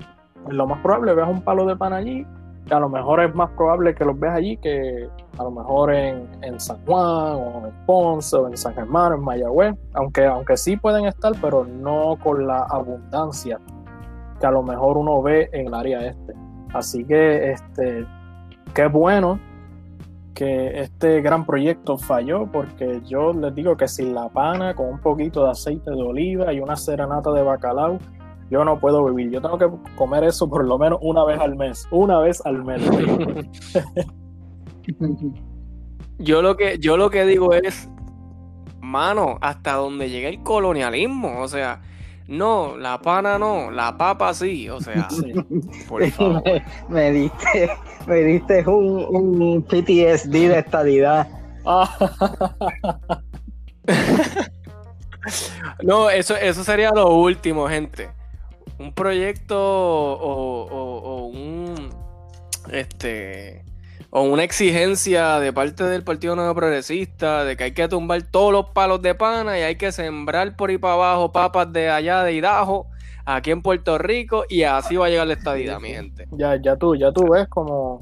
lo 0.49 0.67
más 0.67 0.81
probable 0.81 1.13
veas 1.13 1.29
un 1.29 1.41
palo 1.41 1.65
de 1.65 1.75
pana 1.75 1.97
allí 1.97 2.25
a 2.69 2.79
lo 2.79 2.89
mejor 2.89 3.21
es 3.21 3.33
más 3.33 3.49
probable 3.51 3.95
que 3.95 4.05
los 4.05 4.19
veas 4.19 4.35
allí 4.35 4.57
que 4.57 5.09
a 5.37 5.43
lo 5.43 5.51
mejor 5.51 5.93
en, 5.93 6.59
San 6.59 6.77
Juan 6.85 7.35
o 7.35 7.67
en 7.67 7.85
Ponce 7.85 8.35
o 8.37 8.47
en 8.47 8.55
San 8.55 8.73
Germán 8.75 9.13
o 9.13 9.15
en 9.15 9.21
Mayagüez, 9.21 9.75
aunque, 9.93 10.25
aunque 10.25 10.55
sí 10.57 10.77
pueden 10.77 11.05
estar, 11.05 11.33
pero 11.41 11.65
no 11.65 12.17
con 12.23 12.45
la 12.47 12.63
abundancia 12.63 13.59
que 14.39 14.45
a 14.45 14.51
lo 14.51 14.63
mejor 14.63 14.97
uno 14.97 15.21
ve 15.21 15.49
en 15.53 15.67
el 15.67 15.73
área 15.73 16.05
este. 16.05 16.33
Así 16.73 17.03
que 17.03 17.51
este, 17.51 18.05
qué 18.73 18.87
bueno 18.87 19.39
que 20.33 20.81
este 20.81 21.21
gran 21.21 21.45
proyecto 21.45 21.97
falló 21.97 22.49
porque 22.51 23.01
yo 23.05 23.33
les 23.33 23.53
digo 23.53 23.75
que 23.75 23.87
sin 23.87 24.13
la 24.13 24.29
pana 24.29 24.73
con 24.73 24.87
un 24.87 24.99
poquito 24.99 25.43
de 25.43 25.51
aceite 25.51 25.91
de 25.91 26.01
oliva 26.01 26.53
y 26.53 26.59
una 26.59 26.75
serenata 26.75 27.31
de 27.31 27.43
bacalao 27.43 27.99
yo 28.51 28.63
no 28.65 28.79
puedo 28.79 29.05
vivir. 29.05 29.31
Yo 29.31 29.41
tengo 29.41 29.57
que 29.57 29.67
comer 29.95 30.25
eso 30.25 30.49
por 30.49 30.67
lo 30.67 30.77
menos 30.77 30.99
una 31.01 31.23
vez 31.23 31.39
al 31.39 31.55
mes. 31.55 31.87
Una 31.89 32.19
vez 32.19 32.45
al 32.45 32.65
mes. 32.65 32.81
yo 36.19 36.41
lo 36.41 36.57
que, 36.57 36.77
yo 36.77 36.97
lo 36.97 37.09
que 37.09 37.25
digo 37.25 37.53
es, 37.53 37.89
mano, 38.81 39.37
hasta 39.39 39.75
donde 39.75 40.09
llegue 40.09 40.27
el 40.27 40.43
colonialismo. 40.43 41.39
O 41.39 41.47
sea, 41.47 41.81
no, 42.31 42.77
la 42.77 42.99
pana 42.99 43.37
no, 43.37 43.69
la 43.71 43.97
papa 43.97 44.33
sí. 44.33 44.69
O 44.69 44.81
sea, 44.81 45.07
por 45.87 46.09
favor. 46.11 46.43
Me, 46.89 47.11
diste, 47.11 47.69
me 48.07 48.15
diste 48.23 48.67
un, 48.67 49.05
un 49.09 49.61
PTSD 49.63 50.31
de 50.31 50.59
estadidad. 50.59 51.27
no, 55.83 56.09
eso, 56.09 56.35
eso 56.35 56.63
sería 56.63 56.89
lo 56.91 57.13
último, 57.13 57.67
gente 57.67 58.09
un 58.81 58.93
proyecto 58.93 59.57
o, 59.59 61.25
un 61.27 61.89
este 62.71 63.63
o 64.09 64.23
una 64.23 64.43
exigencia 64.43 65.39
de 65.39 65.53
parte 65.53 65.83
del 65.83 66.03
Partido 66.03 66.35
Nuevo 66.35 66.55
Progresista 66.55 67.43
de 67.43 67.55
que 67.55 67.65
hay 67.65 67.73
que 67.73 67.87
tumbar 67.87 68.23
todos 68.23 68.51
los 68.51 68.65
palos 68.71 69.01
de 69.01 69.15
pana 69.15 69.57
y 69.59 69.61
hay 69.61 69.75
que 69.75 69.91
sembrar 69.91 70.55
por 70.55 70.69
ahí 70.69 70.77
para 70.77 70.93
abajo 70.95 71.31
papas 71.31 71.71
de 71.71 71.89
allá 71.89 72.23
de 72.23 72.33
Idaho, 72.33 72.87
aquí 73.25 73.51
en 73.51 73.61
Puerto 73.61 73.97
Rico, 73.97 74.43
y 74.49 74.63
así 74.63 74.95
va 74.95 75.05
a 75.05 75.09
llegar 75.09 75.27
la 75.27 75.33
estadía, 75.33 75.79
mi 75.79 75.89
gente. 75.89 76.27
Ya, 76.31 76.55
ya 76.61 76.75
tú, 76.75 76.95
ya 76.95 77.11
tú 77.11 77.27
ves 77.29 77.47
como, 77.47 77.99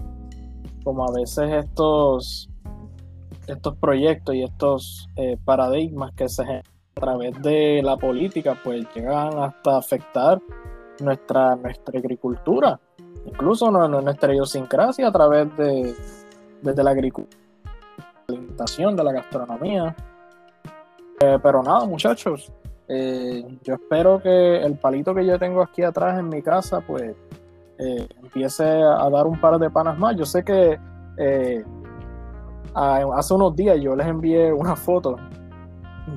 como 0.84 1.08
a 1.08 1.12
veces 1.12 1.66
estos, 1.66 2.50
estos 3.48 3.76
proyectos 3.78 4.36
y 4.36 4.44
estos 4.44 5.10
eh, 5.16 5.38
paradigmas 5.44 6.14
que 6.14 6.30
se 6.30 6.44
a 6.44 7.00
través 7.00 7.42
de 7.42 7.82
la 7.82 7.96
política, 7.96 8.60
pues 8.62 8.86
llegan 8.94 9.38
hasta 9.40 9.78
afectar 9.78 10.42
nuestra, 11.00 11.56
nuestra 11.56 11.98
agricultura, 11.98 12.80
incluso 13.32 13.72
nuestra 13.72 14.34
idiosincrasia 14.34 15.08
a 15.08 15.12
través 15.12 15.56
de 15.58 15.96
desde 16.62 16.84
la 16.84 16.92
agricultura, 16.92 17.42
la 18.28 18.36
alimentación, 18.36 18.96
de 18.96 19.04
la 19.04 19.12
gastronomía. 19.14 19.96
Eh, 21.22 21.38
pero 21.42 21.64
nada, 21.64 21.86
muchachos, 21.86 22.52
eh, 22.88 23.46
yo 23.64 23.76
espero 23.76 24.22
que 24.22 24.58
el 24.58 24.78
palito 24.78 25.14
que 25.14 25.26
yo 25.26 25.38
tengo 25.38 25.62
aquí 25.62 25.84
atrás 25.84 26.20
en 26.20 26.30
mi 26.30 26.42
casa, 26.42 26.82
pues 26.82 27.16
eh, 27.78 28.08
empiece 28.22 28.64
a 28.64 29.10
dar 29.10 29.28
un 29.28 29.40
par 29.40 29.58
de 29.60 29.70
panas 29.70 29.98
más. 29.98 30.16
Yo 30.16 30.26
sé 30.26 30.44
que 30.44 30.80
hace 32.74 33.34
unos 33.34 33.56
días 33.56 33.80
yo 33.82 33.96
les 33.96 34.08
envié 34.08 34.54
una 34.54 34.76
foto 34.76 35.18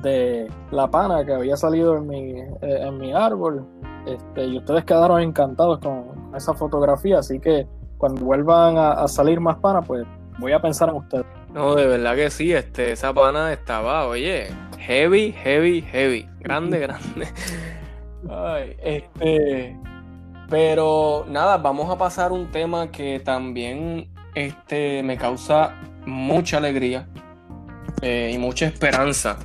de 0.01 0.49
la 0.71 0.89
pana 0.89 1.25
que 1.25 1.33
había 1.33 1.57
salido 1.57 1.97
en 1.97 2.07
mi, 2.07 2.43
en 2.61 2.97
mi 2.97 3.13
árbol 3.13 3.65
este, 4.05 4.45
y 4.45 4.57
ustedes 4.57 4.83
quedaron 4.83 5.21
encantados 5.21 5.79
con 5.79 6.35
esa 6.35 6.53
fotografía, 6.53 7.19
así 7.19 7.39
que 7.39 7.67
cuando 7.97 8.25
vuelvan 8.25 8.77
a, 8.77 9.07
salir 9.07 9.39
más 9.39 9.57
panas, 9.57 9.85
pues 9.87 10.05
voy 10.39 10.51
a 10.51 10.61
pensar 10.61 10.89
en 10.89 10.95
ustedes. 10.95 11.25
No, 11.53 11.75
de 11.75 11.85
verdad 11.85 12.15
que 12.15 12.29
sí, 12.29 12.51
este, 12.51 12.91
esa 12.91 13.13
pana 13.13 13.53
estaba, 13.53 14.07
oye, 14.07 14.47
heavy, 14.77 15.31
heavy, 15.31 15.81
heavy, 15.81 16.27
grande, 16.39 16.79
grande. 16.79 17.27
Ay, 18.29 18.75
este, 18.83 19.77
pero 20.49 21.25
nada, 21.29 21.57
vamos 21.57 21.89
a 21.89 21.97
pasar 21.97 22.31
un 22.31 22.51
tema 22.51 22.91
que 22.91 23.21
también 23.21 24.09
este, 24.35 25.01
me 25.03 25.17
causa 25.17 25.73
mucha 26.05 26.57
alegría 26.57 27.07
eh, 28.01 28.31
y 28.33 28.37
mucha 28.37 28.65
esperanza, 28.65 29.37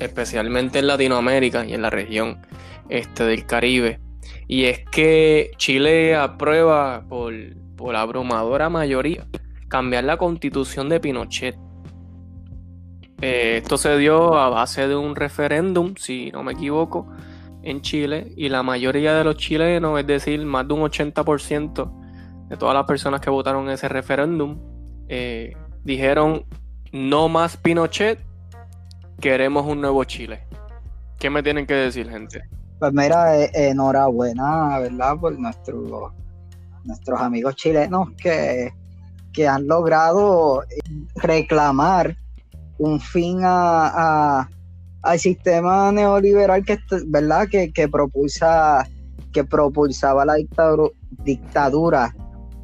especialmente 0.00 0.78
en 0.78 0.86
Latinoamérica 0.86 1.64
y 1.64 1.74
en 1.74 1.82
la 1.82 1.90
región 1.90 2.40
este, 2.88 3.24
del 3.24 3.46
Caribe. 3.46 4.00
Y 4.48 4.64
es 4.64 4.84
que 4.90 5.50
Chile 5.56 6.14
aprueba 6.14 7.04
por, 7.08 7.32
por 7.76 7.96
abrumadora 7.96 8.68
mayoría 8.68 9.26
cambiar 9.68 10.04
la 10.04 10.16
constitución 10.16 10.88
de 10.88 11.00
Pinochet. 11.00 11.56
Eh, 13.22 13.60
esto 13.62 13.78
se 13.78 13.96
dio 13.96 14.34
a 14.38 14.48
base 14.50 14.86
de 14.88 14.94
un 14.94 15.16
referéndum, 15.16 15.94
si 15.96 16.30
no 16.32 16.42
me 16.42 16.52
equivoco, 16.52 17.08
en 17.62 17.80
Chile. 17.80 18.32
Y 18.36 18.48
la 18.48 18.62
mayoría 18.62 19.14
de 19.14 19.24
los 19.24 19.36
chilenos, 19.36 19.98
es 19.98 20.06
decir, 20.06 20.44
más 20.44 20.68
de 20.68 20.74
un 20.74 20.80
80% 20.82 22.48
de 22.48 22.56
todas 22.56 22.74
las 22.74 22.84
personas 22.84 23.20
que 23.20 23.30
votaron 23.30 23.68
ese 23.70 23.88
referéndum, 23.88 24.58
eh, 25.08 25.56
dijeron 25.82 26.44
no 26.92 27.28
más 27.28 27.56
Pinochet, 27.56 28.20
queremos 29.20 29.66
un 29.66 29.80
nuevo 29.80 30.04
Chile. 30.04 30.46
¿Qué 31.18 31.30
me 31.30 31.42
tienen 31.42 31.66
que 31.66 31.74
decir, 31.74 32.08
gente? 32.08 32.42
Pues 32.78 32.92
mira, 32.92 33.42
eh, 33.42 33.50
enhorabuena, 33.54 34.78
¿verdad? 34.80 35.16
Por 35.18 35.38
nuestro, 35.38 36.12
nuestros 36.84 37.20
amigos 37.20 37.56
chilenos 37.56 38.10
que, 38.20 38.70
que 39.32 39.48
han 39.48 39.66
logrado 39.66 40.62
reclamar 41.14 42.16
un 42.78 43.00
fin 43.00 43.40
a, 43.42 44.48
al 45.02 45.18
sistema 45.18 45.90
neoliberal 45.90 46.64
que, 46.64 46.78
¿verdad? 47.06 47.48
Que, 47.50 47.72
que, 47.72 47.88
propulsa, 47.88 48.86
que 49.32 49.44
propulsaba 49.44 50.26
la 50.26 50.34
dictadura, 50.34 50.90
dictadura 51.24 52.14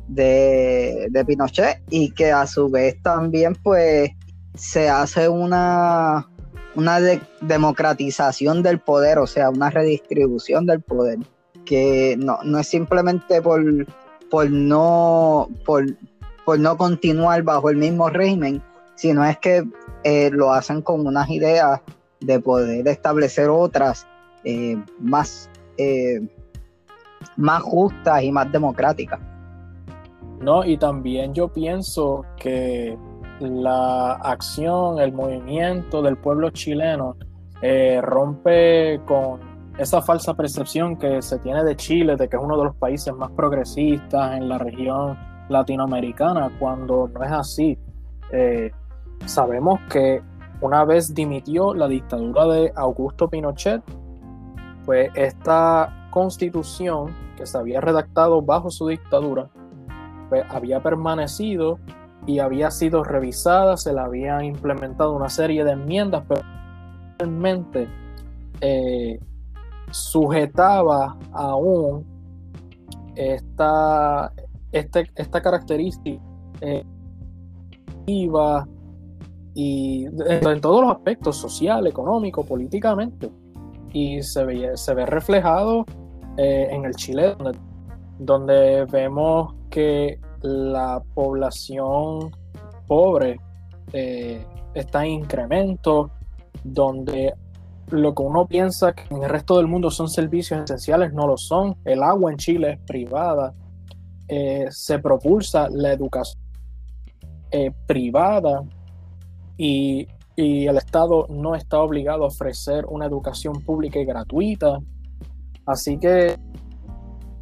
de, 0.09 1.07
de 1.11 1.25
Pinochet 1.25 1.83
y 1.89 2.11
que 2.11 2.33
a 2.33 2.47
su 2.47 2.69
vez 2.69 3.01
también 3.03 3.57
pues 3.63 4.11
se 4.55 4.91
hace 4.91 5.29
una 5.29 6.29
una 6.75 6.99
democratización 7.41 8.63
del 8.63 8.79
poder, 8.79 9.19
o 9.19 9.27
sea, 9.27 9.51
una 9.51 9.71
redistribución 9.71 10.67
del 10.67 10.81
poder, 10.81 11.19
que 11.65 12.17
no, 12.19 12.59
es 12.59 12.69
simplemente 12.69 13.43
por, 13.43 13.63
por, 14.31 14.51
no, 14.51 15.49
por, 15.65 15.87
no 16.59 16.77
continuar 16.77 17.43
bajo 17.43 17.71
el 17.71 17.77
mismo 17.77 18.09
régimen, 18.09 18.63
sino 18.95 19.25
es 19.25 19.39
que 19.39 19.65
eh, 20.05 20.31
lo 20.33 20.53
hacen 20.53 20.83
con 20.83 21.07
unas 21.07 21.29
ideas 21.31 21.81
de 22.21 22.41
poder 22.41 22.87
establecer 22.89 23.49
otras 23.49 24.07
eh, 24.45 24.77
más, 24.99 25.51
eh, 25.77 26.21
más 27.37 27.63
justas 27.63 28.23
y 28.23 28.33
más 28.33 28.51
democráticas. 28.51 29.21
No, 30.41 30.65
y 30.65 30.77
también 30.77 31.35
yo 31.35 31.49
pienso 31.49 32.25
que 32.37 32.99
la 33.43 34.13
acción, 34.13 35.01
el 35.01 35.13
movimiento 35.13 36.03
del 36.03 36.17
pueblo 36.17 36.51
chileno 36.51 37.17
eh, 37.61 38.01
rompe 38.03 39.01
con 39.07 39.41
esa 39.79 40.03
falsa 40.03 40.35
percepción 40.35 40.97
que 40.97 41.23
se 41.23 41.39
tiene 41.39 41.65
de 41.65 41.77
Chile, 41.77 42.17
de 42.17 42.29
que 42.29 42.37
es 42.37 42.43
uno 42.43 42.57
de 42.57 42.65
los 42.65 42.77
países 42.77 43.15
más 43.15 43.31
progresistas 43.33 44.37
en 44.37 44.49
la 44.49 44.59
región 44.59 45.19
latinoamericana, 45.49 46.51
cuando 46.59 47.09
no 47.09 47.25
es 47.25 47.33
así. 47.33 47.79
Eh, 48.33 48.71
sabemos 49.27 49.81
que 49.91 50.23
una 50.61 50.85
vez 50.85 51.15
dimitió 51.15 51.75
la 51.75 51.89
dictadura 51.89 52.47
de 52.47 52.73
Augusto 52.77 53.29
Pinochet, 53.29 53.83
pues 54.85 55.11
esta 55.15 56.09
constitución 56.11 57.15
que 57.37 57.47
se 57.47 57.59
había 57.59 57.81
redactado 57.81 58.43
bajo 58.43 58.71
su 58.71 58.89
dictadura, 58.89 59.51
pues 60.29 60.45
había 60.51 60.83
permanecido 60.83 61.79
y 62.27 62.39
había 62.39 62.71
sido 62.71 63.03
revisada, 63.03 63.77
se 63.77 63.93
le 63.93 64.01
había 64.01 64.43
implementado 64.45 65.15
una 65.15 65.29
serie 65.29 65.65
de 65.65 65.73
enmiendas, 65.73 66.25
pero 66.29 66.43
realmente 67.19 67.89
eh, 68.61 69.19
sujetaba 69.91 71.17
aún 71.33 72.07
esta, 73.17 74.33
este, 74.71 75.11
esta 75.17 75.43
característica 75.43 76.23
eh, 76.61 76.85
y 78.07 78.29
en 80.07 80.61
todos 80.61 80.83
los 80.83 80.91
aspectos, 80.91 81.37
social, 81.37 81.87
económico, 81.87 82.45
políticamente. 82.45 83.31
Y 83.93 84.23
se 84.23 84.45
ve, 84.45 84.77
se 84.77 84.95
ve 84.95 85.07
reflejado 85.07 85.85
eh, 86.39 86.69
en 86.71 86.85
el 86.85 86.95
Chile, 86.95 87.35
donde, 87.37 87.59
donde 88.19 88.85
vemos 88.87 89.55
que 89.71 90.19
la 90.43 91.03
población 91.15 92.31
pobre 92.87 93.39
eh, 93.93 94.45
está 94.75 95.05
en 95.05 95.13
incremento, 95.13 96.11
donde 96.65 97.35
lo 97.89 98.15
que 98.15 98.23
uno 98.23 98.47
piensa 98.47 98.93
que 98.93 99.03
en 99.15 99.23
el 99.23 99.31
resto 99.31 99.57
del 99.57 99.67
mundo 99.67 99.91
son 99.91 100.09
servicios 100.09 100.61
esenciales 100.63 101.13
no 101.13 101.27
lo 101.27 101.37
son. 101.37 101.77
El 101.85 102.03
agua 102.03 102.31
en 102.31 102.39
Chile 102.39 102.73
es 102.73 102.79
privada. 102.87 103.55
Eh, 104.29 104.67
se 104.71 104.99
propulsa 104.99 105.69
la 105.71 105.93
educación 105.93 106.43
privada 107.87 108.63
y, 109.59 110.09
el 110.35 110.77
Estado 110.79 111.27
no 111.29 111.55
está 111.55 111.81
obligado 111.81 112.25
a 112.25 112.29
ofrecer 112.29 112.87
una 112.87 113.05
educación 113.05 113.61
pública 113.63 114.01
y 114.01 114.07
gratuita. 114.07 114.79
Así 115.67 115.99
que 115.99 116.37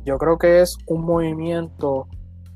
yo 0.05 0.19
creo 0.19 0.37
que 0.37 0.61
es 0.61 0.77
un 0.87 1.05
movimiento 1.05 2.09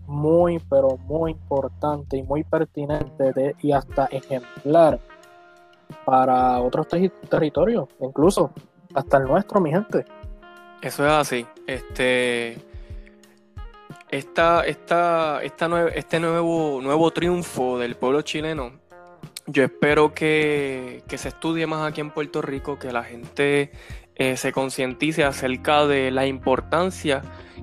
muy, 0.06 0.58
pero 0.70 0.96
muy 1.06 1.32
importante 1.32 2.16
y 2.16 2.22
muy 2.22 2.44
pertinente 2.44 3.56
y 3.60 3.72
hasta 3.72 4.06
ejemplar 4.06 5.00
para 6.04 6.60
otros 6.60 6.86
territorios, 7.28 7.88
incluso 8.00 8.50
hasta 8.94 9.18
el 9.18 9.24
nuestro, 9.24 9.60
mi 9.60 9.70
gente. 9.70 10.04
Eso 10.80 11.06
es 11.06 11.12
así. 11.12 11.46
Este, 11.66 12.58
esta, 14.10 14.64
esta, 14.66 15.42
esta 15.42 15.88
este 15.88 16.20
nuevo, 16.20 16.80
nuevo 16.82 17.10
triunfo 17.10 17.78
del 17.78 17.96
pueblo 17.96 18.22
chileno 18.22 18.84
yo 19.46 19.62
espero 19.62 20.14
que, 20.14 21.02
se 21.16 21.28
estudie 21.28 21.66
más 21.66 21.86
aquí 21.86 22.00
en 22.00 22.10
Puerto 22.10 22.40
Rico, 22.40 22.78
que 22.78 22.92
la 22.92 23.04
gente 23.04 23.70
eh, 24.16 24.36
se 24.36 24.52
concientice 24.52 25.24
acerca 25.24 25.86
de 25.86 26.10
la 26.10 26.26
importancia 26.26 27.22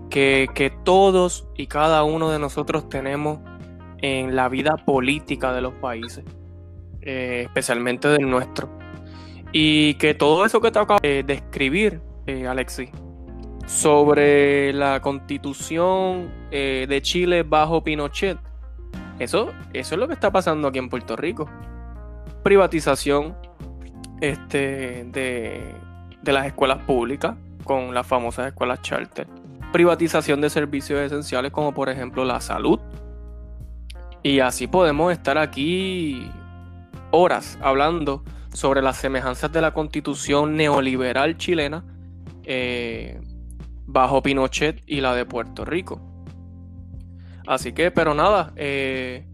que, 0.10 0.74
todos 0.84 1.48
y 1.56 1.68
cada 1.68 2.04
uno 2.04 2.30
de 2.30 2.40
nosotros 2.40 2.90
tenemos 2.90 3.40
en 4.02 4.36
la 4.36 4.50
vida 4.50 4.76
política 4.86 5.54
de 5.54 5.62
los 5.62 5.74
países, 5.76 6.26
eh, 7.02 7.44
especialmente 7.46 8.08
del 8.08 8.30
nuestro. 8.30 8.70
Y 9.54 9.96
que 9.96 10.14
todo 10.14 10.46
eso 10.46 10.62
que 10.62 10.72
te 10.72 10.80
acabo 10.80 11.00
de 11.02 11.24
describir, 11.24 12.02
eh, 12.26 12.48
Alexis, 12.48 12.90
sobre 13.66 14.74
la 14.74 15.02
constitución 15.02 16.32
de 16.52 17.00
Chile 17.02 17.44
bajo 17.44 17.84
Pinochet, 17.84 18.38
eso, 19.20 19.52
eso 19.72 19.96
es 19.96 20.00
lo 20.00 20.08
que 20.08 20.14
está 20.14 20.32
pasando 20.32 20.68
aquí 20.68 20.80
en 20.80 20.90
Puerto 20.90 21.16
Rico 21.16 21.48
privatización 22.44 23.36
este, 24.20 25.06
de, 25.06 25.76
las 26.26 26.46
escuelas 26.46 26.80
públicas 26.84 27.36
con 27.64 27.94
las 27.94 28.06
famosas 28.06 28.48
escuelas 28.48 28.82
charter, 28.82 29.28
privatización 29.72 30.42
de 30.42 30.50
servicios 30.50 31.00
esenciales 31.00 31.52
como 31.52 31.74
por 31.74 31.90
ejemplo 31.90 32.26
la 32.26 32.42
salud. 32.42 32.80
Y 34.24 34.40
así 34.40 34.68
podemos 34.68 35.12
estar 35.12 35.38
aquí 35.38 36.30
horas 37.12 37.58
hablando 37.62 38.24
sobre 38.54 38.82
las 38.82 38.98
semejanzas 38.98 39.52
de 39.52 39.62
la 39.62 39.74
constitución 39.74 40.56
neoliberal 40.56 41.38
chilena 41.38 41.84
eh, 42.44 43.20
bajo 43.86 44.22
Pinochet 44.22 44.82
y 44.86 45.02
la 45.02 45.16
de 45.16 45.26
Puerto 45.26 45.66
Rico. 45.66 46.02
Así 47.48 47.74
que, 47.74 47.92
pero 47.92 48.14
nada, 48.14 48.54
eh, 48.56 49.26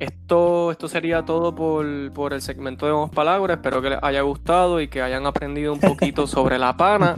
esto, 0.00 0.70
esto 0.70 0.88
sería 0.88 1.26
todo 1.26 1.54
por, 1.54 2.32
el 2.32 2.40
segmento 2.40 2.86
de 2.86 2.92
Vamos 2.92 3.10
Palabras. 3.10 3.58
Espero 3.58 3.82
que 3.82 3.90
les 3.90 3.98
haya 4.02 4.22
gustado 4.22 4.80
y 4.80 4.88
que 4.88 5.02
hayan 5.02 5.26
aprendido 5.26 5.74
un 5.74 5.80
poquito 5.80 6.26
sobre 6.26 6.58
la 6.58 6.74
pana 6.76 7.14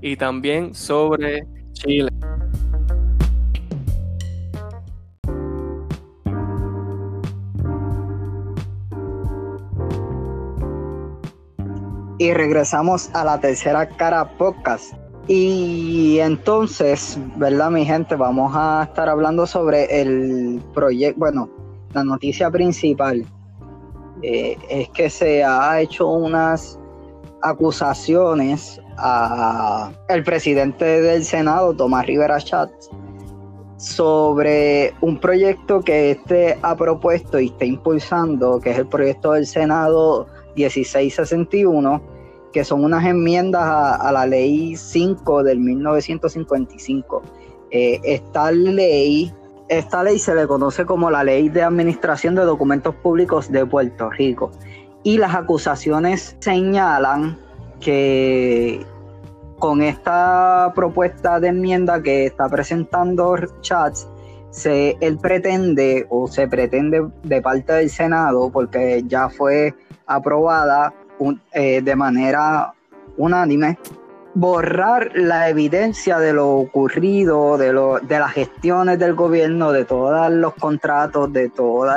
y 0.00 0.16
también 0.16 0.74
sobre 0.74 1.46
Chile. 1.74 2.10
Y 12.20 12.32
regresamos 12.32 13.14
a 13.14 13.24
la 13.24 13.38
tercera 13.38 13.86
cara 13.86 14.36
podcast. 14.38 14.94
Y 15.28 16.18
entonces, 16.20 17.18
¿verdad, 17.36 17.70
mi 17.70 17.84
gente? 17.84 18.16
Vamos 18.16 18.52
a 18.56 18.84
estar 18.88 19.10
hablando 19.10 19.46
sobre 19.46 20.00
el 20.00 20.62
proyecto, 20.72 21.20
bueno, 21.20 21.57
la 21.92 22.04
noticia 22.04 22.50
principal 22.50 23.24
eh, 24.22 24.56
es 24.68 24.88
que 24.90 25.10
se 25.10 25.44
ha 25.44 25.80
hecho 25.80 26.08
unas 26.08 26.78
acusaciones 27.42 28.80
a 28.96 29.92
el 30.08 30.24
presidente 30.24 31.00
del 31.00 31.24
Senado, 31.24 31.74
Tomás 31.74 32.06
Rivera 32.06 32.40
Schatz, 32.40 32.90
sobre 33.76 34.92
un 35.00 35.18
proyecto 35.18 35.80
que 35.80 36.10
este 36.10 36.58
ha 36.62 36.76
propuesto 36.76 37.38
y 37.38 37.46
está 37.46 37.64
impulsando, 37.64 38.60
que 38.60 38.70
es 38.70 38.78
el 38.78 38.88
proyecto 38.88 39.32
del 39.32 39.46
Senado 39.46 40.26
1661, 40.56 42.02
que 42.52 42.64
son 42.64 42.84
unas 42.84 43.06
enmiendas 43.06 43.62
a, 43.62 44.10
la 44.10 44.26
ley 44.26 44.74
5 44.74 45.44
del 45.44 45.60
1955. 45.60 47.22
Eh, 47.70 48.00
esta 48.02 48.50
ley 48.50 49.32
esta 49.68 50.02
ley 50.02 50.18
se 50.18 50.34
le 50.34 50.46
conoce 50.46 50.86
como 50.86 51.10
la 51.10 51.24
Ley 51.24 51.48
de 51.48 51.62
Administración 51.62 52.34
de 52.34 52.42
Documentos 52.42 52.94
Públicos 52.94 53.50
de 53.50 53.66
Puerto 53.66 54.10
Rico. 54.10 54.50
Y 55.02 55.18
las 55.18 55.34
acusaciones 55.34 56.36
señalan 56.40 57.38
que 57.80 58.84
con 59.58 59.82
esta 59.82 60.72
propuesta 60.74 61.40
de 61.40 61.48
enmienda 61.48 62.02
que 62.02 62.26
está 62.26 62.48
presentando 62.48 63.36
Chats, 63.60 64.08
se, 64.50 64.96
él 65.00 65.18
pretende 65.18 66.06
o 66.08 66.26
se 66.28 66.48
pretende 66.48 67.06
de 67.22 67.42
parte 67.42 67.72
del 67.74 67.90
Senado, 67.90 68.50
porque 68.50 69.04
ya 69.06 69.28
fue 69.28 69.74
aprobada 70.06 70.94
eh, 71.52 71.82
de 71.82 71.96
manera 71.96 72.72
unánime, 73.16 73.78
borrar 74.34 75.12
la 75.14 75.48
evidencia 75.48 76.18
de 76.18 76.32
lo 76.32 76.50
ocurrido, 76.56 77.58
de, 77.58 77.72
lo, 77.72 77.98
de 78.00 78.18
las 78.18 78.32
gestiones 78.32 78.98
del 78.98 79.14
gobierno, 79.14 79.72
de 79.72 79.84
todos 79.84 80.30
los 80.30 80.54
contratos, 80.54 81.32
de 81.32 81.48
todos 81.48 81.90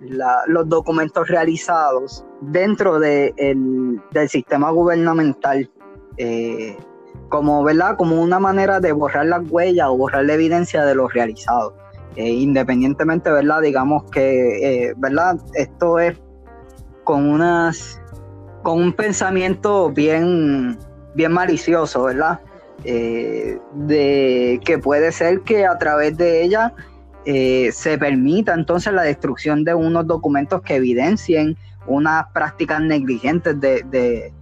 los 0.00 0.68
documentos 0.68 1.28
realizados 1.28 2.24
dentro 2.40 2.98
del 2.98 3.94
sistema 4.28 4.70
gubernamental. 4.70 5.70
Eh, 6.18 6.76
como, 7.28 7.64
¿verdad? 7.64 7.96
como 7.96 8.22
una 8.22 8.38
manera 8.38 8.78
de 8.78 8.92
borrar 8.92 9.26
las 9.26 9.42
huellas 9.50 9.88
o 9.88 9.96
borrar 9.96 10.24
la 10.24 10.34
evidencia 10.34 10.84
de 10.84 10.94
lo 10.94 11.08
realizado. 11.08 11.74
Eh, 12.14 12.30
independientemente, 12.30 13.30
¿verdad? 13.30 13.60
Digamos 13.60 14.04
que, 14.10 14.88
eh, 14.88 14.94
¿verdad? 14.96 15.38
Esto 15.54 15.98
es 15.98 16.18
con 17.04 17.28
unas 17.28 18.00
con 18.62 18.80
un 18.80 18.92
pensamiento 18.94 19.90
bien 19.90 20.78
bien 21.16 21.32
malicioso, 21.32 22.04
¿verdad? 22.04 22.40
Eh, 22.84 23.58
de 23.72 24.60
que 24.64 24.78
puede 24.78 25.10
ser 25.10 25.40
que 25.40 25.66
a 25.66 25.78
través 25.78 26.16
de 26.16 26.42
ella 26.42 26.74
eh, 27.24 27.70
se 27.72 27.98
permita 27.98 28.54
entonces 28.54 28.92
la 28.92 29.02
destrucción 29.02 29.64
de 29.64 29.74
unos 29.74 30.06
documentos 30.06 30.60
que 30.62 30.76
evidencien 30.76 31.56
unas 31.86 32.26
prácticas 32.32 32.80
negligentes 32.82 33.58
de, 33.58 34.32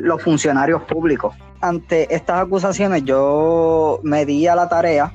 los 0.00 0.22
funcionarios 0.22 0.82
públicos. 0.84 1.34
Ante 1.60 2.14
estas 2.14 2.42
acusaciones 2.42 3.04
yo 3.04 4.00
me 4.02 4.24
di 4.24 4.46
a 4.46 4.54
la 4.54 4.68
tarea 4.68 5.12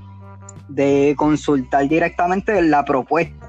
de 0.68 1.16
consultar 1.18 1.88
directamente 1.88 2.62
la 2.62 2.84
propuesta 2.84 3.48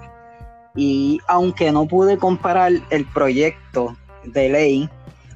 y 0.77 1.19
aunque 1.27 1.73
no 1.73 1.87
pude 1.89 2.19
comparar 2.19 2.73
el 2.91 3.05
proyecto 3.07 3.97
de 4.25 4.49
ley 4.49 4.91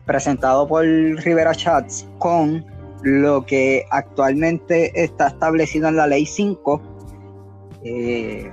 presentado 0.05 0.67
por 0.67 0.85
Rivera 0.85 1.55
Chats 1.55 2.09
con 2.19 2.65
lo 3.03 3.45
que 3.45 3.85
actualmente 3.91 4.93
está 5.03 5.29
establecido 5.29 5.89
en 5.89 5.97
la 5.97 6.07
ley 6.07 6.25
5, 6.25 6.81
eh, 7.85 8.53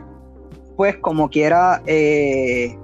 pues 0.75 0.97
como 0.97 1.29
quiera, 1.29 1.81
eh, 1.85 2.75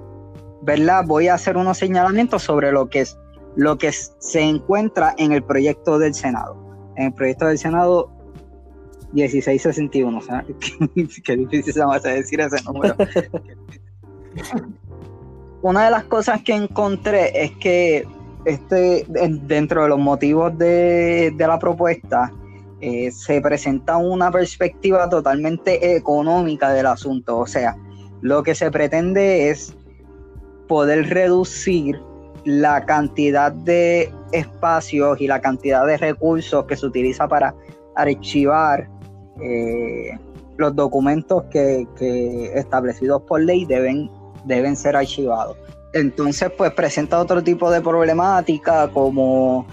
¿verdad? 0.62 1.04
Voy 1.06 1.28
a 1.28 1.34
hacer 1.34 1.56
unos 1.56 1.78
señalamientos 1.78 2.42
sobre 2.42 2.70
lo 2.72 2.88
que 2.88 3.00
es 3.00 3.18
lo 3.56 3.78
que 3.78 3.90
se 3.90 4.42
encuentra 4.42 5.14
en 5.16 5.32
el 5.32 5.42
proyecto 5.42 5.98
del 5.98 6.14
Senado. 6.14 6.56
En 6.96 7.06
el 7.06 7.14
proyecto 7.14 7.46
del 7.46 7.58
Senado 7.58 8.10
1661, 9.12 10.18
o 10.18 10.20
sea, 10.20 10.44
qué, 11.24 11.36
difícil 11.36 11.72
se 11.72 11.84
va 11.84 11.96
a 11.96 12.00
decir 12.00 12.40
ese 12.40 12.62
número. 12.64 12.94
Una 15.62 15.86
de 15.86 15.90
las 15.90 16.04
cosas 16.04 16.42
que 16.42 16.54
encontré 16.54 17.44
es 17.44 17.50
que 17.52 18.06
este, 18.46 19.04
dentro 19.08 19.82
de 19.82 19.88
los 19.88 19.98
motivos 19.98 20.56
de, 20.56 21.34
la 21.36 21.58
propuesta, 21.58 22.32
eh, 22.80 23.10
se 23.10 23.40
presenta 23.40 23.96
una 23.96 24.30
perspectiva 24.30 25.08
totalmente 25.08 25.96
económica 25.96 26.72
del 26.72 26.86
asunto. 26.86 27.38
O 27.38 27.46
sea, 27.46 27.76
lo 28.20 28.44
que 28.44 28.54
se 28.54 28.70
pretende 28.70 29.50
es 29.50 29.74
poder 30.68 31.08
reducir 31.08 32.00
la 32.44 32.84
cantidad 32.86 33.50
de 33.50 34.12
espacios 34.30 35.20
y 35.20 35.26
la 35.26 35.40
cantidad 35.40 35.84
de 35.84 35.96
recursos 35.96 36.66
que 36.66 36.76
se 36.76 36.86
utiliza 36.86 37.26
para 37.26 37.52
archivar 37.96 38.88
eh, 39.42 40.16
los 40.56 40.76
documentos 40.76 41.42
que, 41.50 41.84
establecidos 42.54 43.22
por 43.22 43.40
ley 43.40 43.64
deben, 43.64 44.08
deben 44.44 44.76
ser 44.76 44.94
archivados. 44.94 45.56
Entonces, 45.96 46.50
pues 46.56 46.72
presenta 46.72 47.18
otro 47.18 47.42
tipo 47.42 47.70
de 47.70 47.80
problemática 47.80 48.88
como 48.88 49.66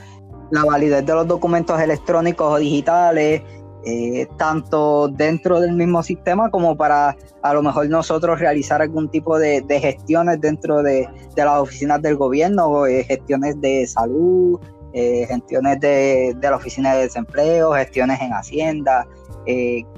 la 0.51 0.63
validez 0.63 1.05
de 1.05 1.13
los 1.13 1.27
documentos 1.27 1.81
electrónicos 1.81 2.53
o 2.53 2.57
digitales, 2.57 3.41
eh, 3.85 4.27
tanto 4.37 5.09
dentro 5.09 5.59
del 5.59 5.73
mismo 5.73 6.01
sistema 6.01 6.49
como 6.49 6.77
para 6.77 7.17
a 7.41 7.53
lo 7.53 7.61
mejor 7.61 7.89
nosotros 7.89 8.39
realizar 8.39 8.81
algún 8.81 9.09
tipo 9.09 9.37
de, 9.37 9.65
gestiones 9.81 10.39
dentro 10.39 10.81
de, 10.81 11.09
las 11.35 11.59
oficinas 11.59 12.01
del 12.01 12.15
gobierno, 12.15 12.85
eh, 12.85 13.03
gestiones 13.03 13.59
de 13.59 13.85
salud, 13.85 14.61
eh, 14.93 15.25
gestiones 15.27 15.81
de, 15.81 16.37
la 16.41 16.55
oficina 16.55 16.95
de 16.95 17.01
desempleo, 17.03 17.73
gestiones 17.73 18.21
en 18.21 18.31
Hacienda, 18.31 19.05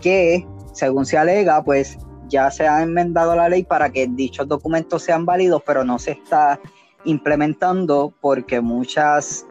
que 0.02 0.44
según 0.74 1.06
se 1.06 1.20
alega, 1.20 1.64
pues 1.64 2.00
ya 2.28 2.52
se 2.52 2.68
ha 2.68 2.82
enmendado 2.82 3.36
la 3.36 3.50
ley 3.50 3.64
para 3.64 3.90
que 3.90 4.08
dichos 4.08 4.48
documentos 4.48 5.04
sean 5.04 5.26
válidos, 5.26 5.62
pero 5.66 5.84
no 5.84 6.00
se 6.00 6.12
está 6.12 6.60
implementando 7.04 8.14
porque 8.22 8.62
muchas 8.62 9.46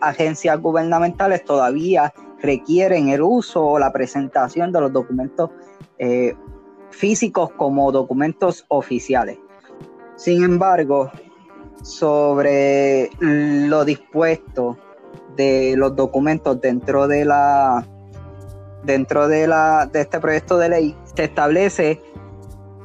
agencias 0.00 0.60
gubernamentales 0.60 1.44
todavía 1.44 2.12
requieren 2.40 3.08
el 3.08 3.22
uso 3.22 3.64
o 3.64 3.78
la 3.78 3.92
presentación 3.92 4.72
de 4.72 4.80
los 4.80 4.92
documentos 4.92 5.50
eh, 5.98 6.34
físicos 6.90 7.50
como 7.56 7.90
documentos 7.92 8.64
oficiales. 8.68 9.38
Sin 10.16 10.42
embargo, 10.42 11.10
sobre 11.82 13.10
lo 13.20 13.84
dispuesto 13.84 14.76
de 15.36 15.74
los 15.76 15.94
documentos 15.94 16.60
dentro 16.60 17.06
de 17.06 17.24
la 17.24 17.86
dentro 18.84 19.28
de 19.28 19.46
la 19.46 19.86
de 19.86 20.00
este 20.00 20.20
proyecto 20.20 20.58
de 20.58 20.68
ley 20.68 20.96
se 21.14 21.24
establece 21.24 22.00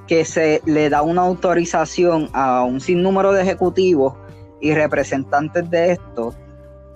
que 0.07 0.25
se 0.25 0.61
le 0.65 0.89
da 0.89 1.01
una 1.01 1.21
autorización 1.21 2.29
a 2.33 2.63
un 2.63 2.81
sinnúmero 2.81 3.31
de 3.31 3.43
ejecutivos 3.43 4.15
y 4.59 4.73
representantes 4.73 5.69
de 5.69 5.91
estos 5.93 6.35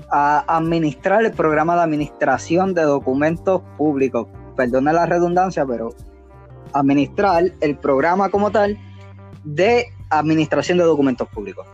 a 0.09 0.43
administrar 0.47 1.23
el 1.25 1.33
programa 1.33 1.75
de 1.75 1.81
administración 1.81 2.73
de 2.73 2.83
documentos 2.83 3.61
públicos. 3.77 4.27
Perdone 4.55 4.93
la 4.93 5.05
redundancia, 5.05 5.65
pero 5.65 5.93
administrar 6.73 7.51
el 7.59 7.77
programa 7.77 8.29
como 8.29 8.51
tal 8.51 8.77
de 9.43 9.87
administración 10.09 10.77
de 10.77 10.85
documentos 10.85 11.27
públicos. 11.29 11.65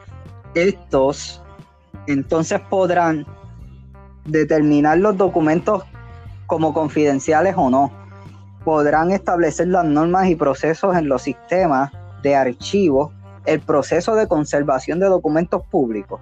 Estos 0.56 1.42
entonces 2.08 2.60
podrán 2.70 3.26
determinar 4.26 4.98
los 4.98 5.18
documentos 5.18 5.84
como 6.54 6.72
confidenciales 6.72 7.56
o 7.58 7.72
no. 7.72 7.92
Podrán 8.64 9.10
establecer 9.10 9.70
las 9.70 9.86
normas 9.86 10.28
y 10.28 10.36
procesos 10.36 10.96
en 10.96 11.10
los 11.10 11.24
sistemas 11.24 11.92
de 12.22 12.36
archivos, 12.36 13.12
el 13.48 13.60
proceso 13.60 14.14
de 14.14 14.28
conservación 14.28 15.00
de 15.00 15.08
documentos 15.08 15.64
públicos 15.72 16.22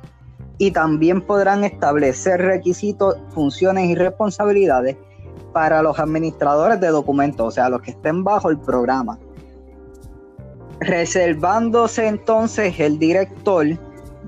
y 0.57 0.71
también 0.71 1.19
podrán 1.19 1.65
establecer 1.65 2.39
requisitos, 2.39 3.17
funciones 3.33 3.89
y 3.89 3.95
responsabilidades 3.95 4.95
para 5.51 5.81
los 5.81 5.99
administradores 5.99 6.79
de 6.79 6.87
documentos, 6.87 7.47
o 7.49 7.51
sea, 7.51 7.67
los 7.67 7.81
que 7.81 7.91
estén 7.91 8.23
bajo 8.23 8.49
el 8.49 8.57
programa. 8.57 9.19
Reservándose 10.79 12.07
entonces 12.07 12.79
el 12.79 12.97
director 12.99 13.67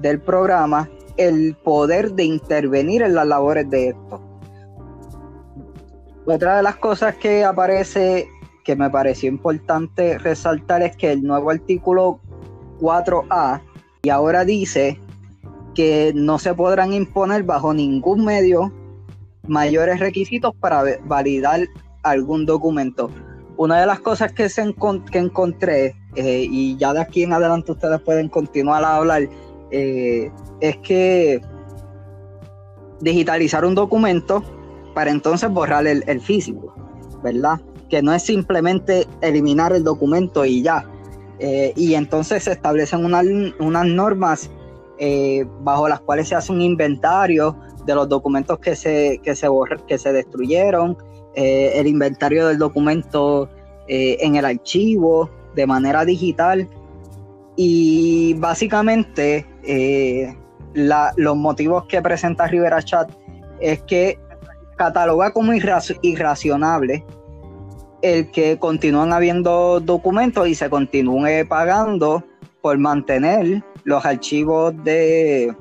del 0.01 0.19
programa 0.19 0.89
el 1.15 1.55
poder 1.63 2.11
de 2.11 2.25
intervenir 2.25 3.03
en 3.03 3.15
las 3.15 3.25
labores 3.25 3.69
de 3.69 3.89
esto. 3.89 4.19
Otra 6.25 6.57
de 6.57 6.63
las 6.63 6.77
cosas 6.77 7.15
que 7.15 7.43
aparece 7.43 8.29
que 8.63 8.75
me 8.77 8.89
pareció 8.89 9.29
importante 9.29 10.17
resaltar 10.17 10.81
es 10.81 10.95
que 10.95 11.11
el 11.11 11.23
nuevo 11.23 11.49
artículo 11.49 12.19
4A 12.79 13.61
y 14.03 14.09
ahora 14.09 14.45
dice 14.45 14.99
que 15.75 16.13
no 16.15 16.39
se 16.39 16.53
podrán 16.53 16.93
imponer 16.93 17.43
bajo 17.43 17.73
ningún 17.73 18.23
medio 18.23 18.71
mayores 19.47 19.99
requisitos 19.99 20.55
para 20.55 20.83
validar 21.03 21.67
algún 22.03 22.45
documento. 22.45 23.09
Una 23.57 23.79
de 23.79 23.85
las 23.85 23.99
cosas 23.99 24.31
que, 24.31 24.47
se 24.47 24.73
que 25.11 25.17
encontré, 25.17 25.95
eh, 26.15 26.47
y 26.49 26.77
ya 26.77 26.93
de 26.93 27.01
aquí 27.01 27.23
en 27.23 27.33
adelante 27.33 27.73
ustedes 27.73 27.99
pueden 28.01 28.29
continuar 28.29 28.83
a 28.83 28.95
hablar, 28.95 29.27
eh, 29.71 30.31
es 30.61 30.77
que 30.77 31.41
digitalizar 33.01 33.65
un 33.65 33.75
documento 33.75 34.43
para 34.93 35.11
entonces 35.11 35.49
borrar 35.49 35.87
el, 35.87 36.21
físico, 36.21 36.73
¿verdad? 37.23 37.59
Que 37.89 38.01
no 38.01 38.13
es 38.13 38.23
simplemente 38.23 39.07
eliminar 39.21 39.73
el 39.73 39.83
documento 39.83 40.45
y 40.45 40.61
ya. 40.61 40.85
Eh, 41.39 41.73
y 41.75 41.95
entonces 41.95 42.43
se 42.43 42.51
establecen 42.51 43.05
unas 43.05 43.85
normas 43.87 44.49
eh, 44.99 45.45
bajo 45.61 45.89
las 45.89 45.99
cuales 46.01 46.29
se 46.29 46.35
hace 46.35 46.51
un 46.51 46.61
inventario 46.61 47.57
de 47.85 47.95
los 47.95 48.07
documentos 48.07 48.59
que 48.59 48.75
se, 48.75 49.19
que 49.23 49.35
se, 49.35 49.47
que 49.87 49.97
se 49.97 50.13
destruyeron, 50.13 50.97
eh, 51.35 51.71
el 51.75 51.87
inventario 51.87 52.47
del 52.47 52.59
documento 52.59 53.49
eh, 53.87 54.17
en 54.21 54.35
el 54.35 54.45
archivo 54.45 55.29
de 55.55 55.65
manera 55.65 56.05
digital 56.05 56.69
y 57.55 58.35
básicamente 58.35 59.45
los 60.75 61.35
motivos 61.35 61.85
que 61.85 62.01
presenta 62.01 62.47
Rivera 62.47 62.81
Chat 62.81 63.11
es 63.59 63.81
que 63.83 64.19
cataloga 64.75 65.31
como 65.31 65.53
irracionable 65.53 67.05
el 68.01 68.29
que 68.31 68.59
continúan 68.59 69.13
habiendo 69.13 69.79
documentos 69.79 70.47
y 70.47 70.55
se 70.55 70.69
continúe 70.69 71.47
pagando 71.47 72.23
por 72.61 72.77
mantener 72.77 73.63
los 73.85 74.05
archivos 74.05 74.73
de 74.83 75.55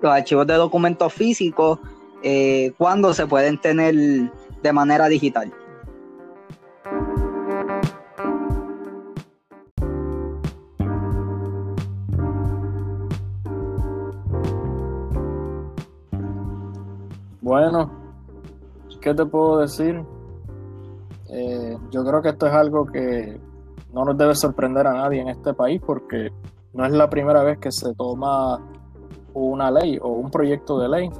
los 0.00 0.12
archivos 0.12 0.46
de 0.46 0.54
documentos 0.54 1.12
físicos 1.12 1.78
eh, 2.22 2.72
cuando 2.78 3.12
se 3.12 3.26
pueden 3.26 3.58
tener 3.60 3.94
de 4.62 4.72
manera 4.72 5.08
digital. 5.08 5.52
Bueno, 17.42 18.03
¿qué 19.04 19.12
te 19.12 19.26
puedo 19.26 19.58
decir? 19.58 20.02
Eh, 21.28 21.76
yo 21.90 22.04
creo 22.04 22.22
que 22.22 22.30
esto 22.30 22.46
es 22.46 22.54
algo 22.54 22.86
que 22.86 23.38
no 23.92 24.06
nos 24.06 24.16
debe 24.16 24.34
sorprender 24.34 24.86
a 24.86 24.94
nadie 24.94 25.20
en 25.20 25.28
este 25.28 25.52
país 25.52 25.80
porque 25.84 26.32
no 26.72 26.86
es 26.86 26.92
la 26.92 27.10
primera 27.10 27.42
vez 27.42 27.58
que 27.58 27.70
se 27.70 27.94
toma 27.94 28.58
una 29.34 29.70
ley 29.70 29.98
o 30.00 30.08
un 30.08 30.30
proyecto 30.30 30.78
de 30.78 30.88
ley 30.88 31.10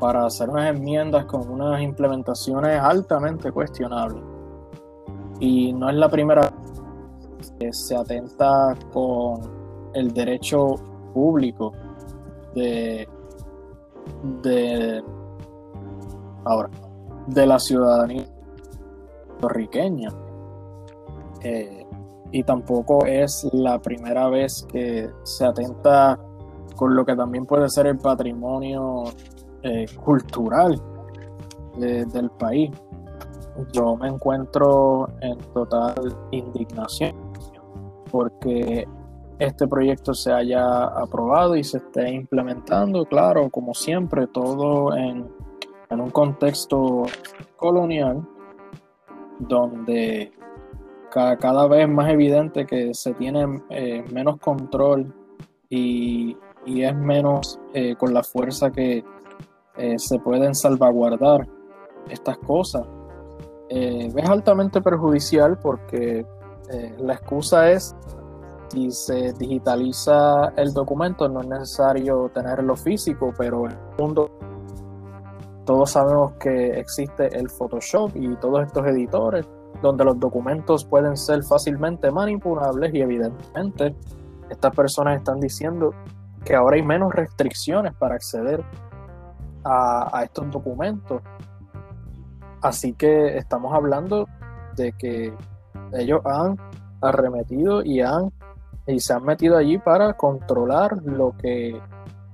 para 0.00 0.26
hacer 0.26 0.50
unas 0.50 0.74
enmiendas 0.74 1.26
con 1.26 1.48
unas 1.48 1.80
implementaciones 1.80 2.80
altamente 2.80 3.52
cuestionables. 3.52 4.24
Y 5.38 5.72
no 5.72 5.88
es 5.88 5.94
la 5.94 6.08
primera 6.08 6.42
vez 6.42 7.52
que 7.60 7.72
se 7.72 7.96
atenta 7.96 8.74
con 8.92 9.40
el 9.94 10.12
derecho 10.12 10.74
público 11.14 11.72
de, 12.56 13.08
de 14.42 15.04
ahora 16.46 16.70
de 17.26 17.46
la 17.46 17.58
ciudadanía 17.58 18.24
puertorriqueña. 19.38 20.10
Eh, 21.42 21.86
y 22.32 22.42
tampoco 22.42 23.06
es 23.06 23.48
la 23.52 23.80
primera 23.80 24.28
vez 24.28 24.66
que 24.68 25.10
se 25.22 25.44
atenta 25.44 26.18
con 26.74 26.94
lo 26.94 27.04
que 27.04 27.14
también 27.14 27.46
puede 27.46 27.68
ser 27.68 27.86
el 27.86 27.98
patrimonio 27.98 29.04
eh, 29.62 29.86
cultural 30.02 30.80
del 31.78 32.30
país. 32.30 32.70
Yo 33.72 33.96
me 33.96 34.08
encuentro 34.08 35.08
en 35.20 35.38
total 35.52 35.94
indignación 36.30 37.14
porque 38.10 38.86
este 39.38 39.68
proyecto 39.68 40.14
se 40.14 40.32
haya 40.32 40.84
aprobado 40.84 41.56
y 41.56 41.64
se 41.64 41.78
esté 41.78 42.10
implementando, 42.10 43.04
claro, 43.04 43.50
como 43.50 43.74
siempre, 43.74 44.26
todo 44.26 44.96
en, 44.96 45.28
un 45.90 46.10
contexto 46.10 47.04
colonial 47.56 48.26
donde 49.38 50.32
cada, 51.10 51.66
vez 51.66 51.88
más 51.88 52.10
evidente 52.10 52.66
que 52.66 52.92
se 52.92 53.14
tiene 53.14 53.62
eh, 53.70 54.04
menos 54.12 54.38
control 54.38 55.14
y, 55.68 56.36
es 56.66 56.96
menos 56.96 57.60
eh, 57.74 57.94
con 57.96 58.12
la 58.12 58.22
fuerza 58.24 58.70
que 58.70 59.04
eh, 59.76 59.98
se 59.98 60.18
pueden 60.18 60.54
salvaguardar 60.54 61.46
estas 62.10 62.36
cosas. 62.38 62.86
es 63.68 64.28
altamente 64.28 64.80
perjudicial 64.80 65.58
porque 65.58 66.26
la 66.98 67.14
excusa 67.14 67.70
es 67.70 67.94
si 68.68 68.90
se 68.90 69.32
digitaliza 69.34 70.52
el 70.56 70.72
documento 70.72 71.28
no 71.28 71.40
es 71.40 71.46
necesario 71.46 72.30
tenerlo 72.34 72.76
físico, 72.76 73.32
pero 73.36 73.66
en 73.66 73.72
el 73.72 73.78
mundo 73.98 74.30
todos 75.66 75.90
sabemos 75.90 76.34
que 76.34 76.78
existe 76.78 77.36
el 77.36 77.50
Photoshop 77.50 78.12
y 78.14 78.36
todos 78.36 78.64
estos 78.64 78.86
editores 78.86 79.46
donde 79.82 80.04
los 80.04 80.18
documentos 80.18 80.84
pueden 80.84 81.16
ser 81.16 81.42
fácilmente 81.42 82.10
manipulables 82.10 82.94
y 82.94 83.00
evidentemente 83.00 83.94
estas 84.48 84.74
personas 84.74 85.18
están 85.18 85.40
diciendo 85.40 85.92
que 86.44 86.54
ahora 86.54 86.76
hay 86.76 86.82
menos 86.82 87.12
restricciones 87.12 87.92
para 87.94 88.14
acceder 88.14 88.64
a, 89.64 90.22
estos 90.22 90.48
documentos. 90.52 91.20
Así 92.62 92.92
que 92.92 93.36
estamos 93.36 93.74
hablando 93.74 94.28
de 94.76 94.92
que 94.92 95.34
ellos 95.92 96.20
han 96.24 96.56
arremetido 97.02 97.82
y 97.84 98.00
han 98.00 98.30
y 98.86 99.00
se 99.00 99.12
han 99.12 99.24
metido 99.24 99.56
allí 99.56 99.78
para 99.78 100.12
controlar 100.12 101.02
lo 101.02 101.36
que, 101.36 101.80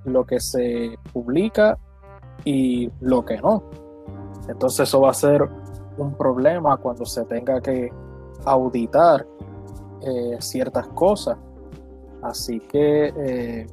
lo 0.05 0.27
que 0.27 0.39
se 0.39 0.99
publica 1.15 1.79
y 2.45 2.91
lo 3.01 3.25
que 3.25 3.39
no. 3.39 3.63
Entonces 4.49 4.89
eso 4.89 5.01
va 5.01 5.11
a 5.11 5.15
ser 5.15 5.49
un 5.99 6.15
problema 6.15 6.77
cuando 6.77 7.05
se 7.05 7.25
tenga 7.25 7.61
que 7.61 7.91
auditar 8.45 9.27
eh, 10.01 10.37
ciertas 10.41 10.87
cosas. 10.89 11.37
Así 12.23 12.61
que, 12.61 13.13
eh, 13.17 13.67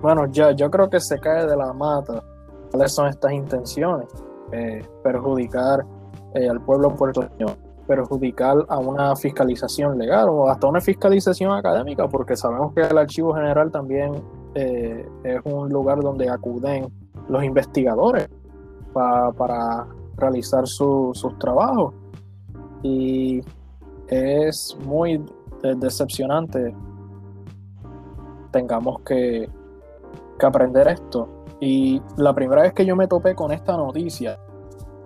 bueno, 0.00 0.26
ya, 0.26 0.52
yo 0.52 0.70
creo 0.70 0.88
que 0.88 1.00
se 1.00 1.18
cae 1.18 1.46
de 1.46 1.56
la 1.56 1.72
mata 1.72 2.22
cuáles 2.70 2.92
son 2.92 3.08
estas 3.08 3.32
intenciones. 3.32 4.06
Eh, 4.52 4.84
perjudicar 5.04 5.86
al 6.34 6.60
pueblo 6.62 6.94
puertorriqueño 6.94 7.46
perjudicar 7.86 8.56
a 8.68 8.78
una 8.78 9.16
fiscalización 9.16 9.98
legal 9.98 10.28
o 10.28 10.48
hasta 10.48 10.68
una 10.68 10.80
fiscalización 10.80 11.52
académica, 11.52 12.08
porque 12.08 12.36
sabemos 12.36 12.72
que 12.72 12.82
el 12.82 12.96
archivo 12.96 13.34
general 13.34 13.72
también 13.72 14.12
es 14.54 15.40
un 15.44 15.68
lugar 15.70 16.00
donde 16.00 16.28
acuden 16.28 16.88
los 17.30 17.42
investigadores 17.44 18.28
para 18.92 19.86
realizar 20.16 20.66
sus 20.66 21.38
trabajos. 21.38 21.94
Y 22.82 23.40
es 24.08 24.76
muy 24.84 25.24
decepcionante 25.62 26.74
tengamos 28.50 29.00
que, 29.02 29.48
que 30.38 30.46
aprender 30.46 30.88
esto. 30.88 31.28
Y 31.60 32.00
la 32.16 32.34
primera 32.34 32.62
vez 32.62 32.72
que 32.72 32.84
yo 32.84 32.96
me 32.96 33.06
topé 33.06 33.34
con 33.34 33.52
esta 33.52 33.76
noticia, 33.76 34.38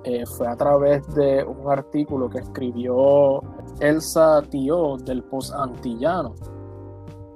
eh, 0.05 0.27
fue 0.27 0.47
a 0.47 0.55
través 0.55 1.07
de 1.14 1.43
un 1.43 1.70
artículo 1.70 2.29
que 2.29 2.39
escribió 2.39 3.41
Elsa 3.81 4.43
Tío 4.51 4.97
del 4.99 5.22
Post 5.25 5.55
Antillano. 5.55 6.35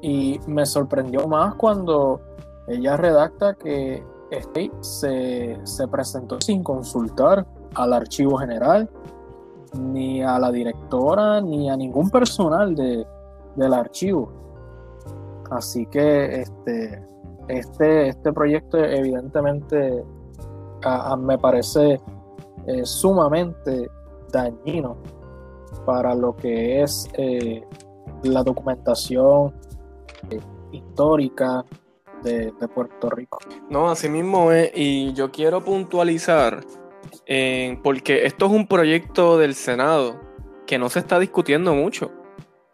Y 0.02 0.38
me 0.46 0.66
sorprendió 0.66 1.26
más 1.26 1.54
cuando 1.54 2.20
ella 2.68 2.96
redacta 2.96 3.54
que 3.54 4.04
este 4.30 4.70
se, 4.80 5.58
se 5.64 5.88
presentó 5.88 6.40
sin 6.40 6.62
consultar 6.62 7.46
al 7.74 7.92
archivo 7.92 8.38
general, 8.38 8.88
ni 9.78 10.22
a 10.22 10.38
la 10.38 10.50
directora, 10.50 11.40
ni 11.40 11.70
a 11.70 11.76
ningún 11.76 12.10
personal 12.10 12.74
de, 12.74 13.06
del 13.56 13.74
archivo. 13.74 14.32
Así 15.50 15.86
que 15.86 16.42
este, 16.42 17.02
este, 17.48 18.08
este 18.08 18.32
proyecto 18.32 18.78
evidentemente 18.78 20.04
me 21.18 21.38
parece 21.38 22.00
sumamente 22.84 23.90
dañino 24.30 24.96
para 25.84 26.14
lo 26.14 26.36
que 26.36 26.82
es 26.82 27.08
eh, 27.14 27.64
la 28.22 28.42
documentación 28.42 29.54
eh, 30.30 30.40
histórica 30.72 31.64
de, 32.22 32.52
Puerto 32.74 33.10
Rico. 33.10 33.38
No, 33.70 33.90
así 33.90 34.08
mismo 34.08 34.52
es, 34.52 34.70
y 34.74 35.12
yo 35.14 35.30
quiero 35.30 35.64
puntualizar, 35.64 36.60
porque 37.82 38.26
esto 38.26 38.46
es 38.46 38.52
un 38.52 38.66
proyecto 38.66 39.38
del 39.38 39.54
Senado 39.54 40.20
que 40.66 40.78
no 40.78 40.88
se 40.88 40.98
está 40.98 41.18
discutiendo 41.18 41.74
mucho. 41.74 42.12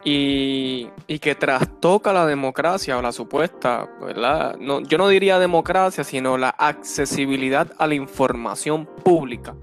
Y, 0.07 0.90
y, 1.07 1.18
que 1.18 1.34
trastoca 1.34 2.12
la 2.12 2.26
democracia 2.26 2.99
o 2.99 3.01
la 3.01 3.11
supuesta, 3.11 3.88
¿verdad? 4.03 4.55
No, 4.61 4.82
yo 4.82 4.99
no 4.99 5.09
diría 5.09 5.38
democracia, 5.38 6.05
sino 6.05 6.36
la 6.36 6.51
accesibilidad 6.51 7.72
a 7.78 7.86
la 7.86 7.95
información 7.95 8.84
pública 9.03 9.57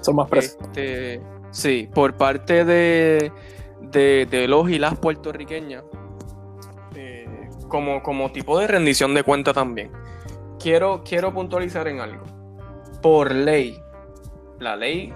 son 0.00 0.16
más 0.16 0.28
este, 0.32 1.20
sí, 1.50 1.88
por 1.92 2.16
parte 2.16 2.64
de, 2.64 3.32
de, 3.90 4.48
los 4.48 4.70
y 4.70 4.78
las 4.78 4.98
puertorriqueñas, 4.98 5.84
como, 7.68 8.02
como 8.02 8.32
tipo 8.32 8.58
de 8.58 8.66
rendición 8.66 9.14
de 9.14 9.22
cuenta 9.22 9.52
también. 9.52 9.90
Quiero, 10.58 11.02
quiero 11.04 11.32
puntualizar 11.32 11.86
en 11.88 12.00
algo. 12.00 12.24
Por 13.00 13.34
ley, 13.34 13.78
la 14.58 14.76
ley 14.76 15.12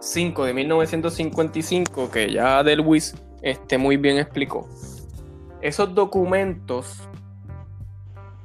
5 0.00 0.44
de 0.44 0.54
1955, 0.54 2.10
que 2.10 2.32
ya 2.32 2.62
Del 2.62 2.80
WIS 2.80 3.14
este, 3.42 3.78
muy 3.78 3.96
bien 3.96 4.18
explicó, 4.18 4.68
esos 5.60 5.94
documentos 5.94 7.08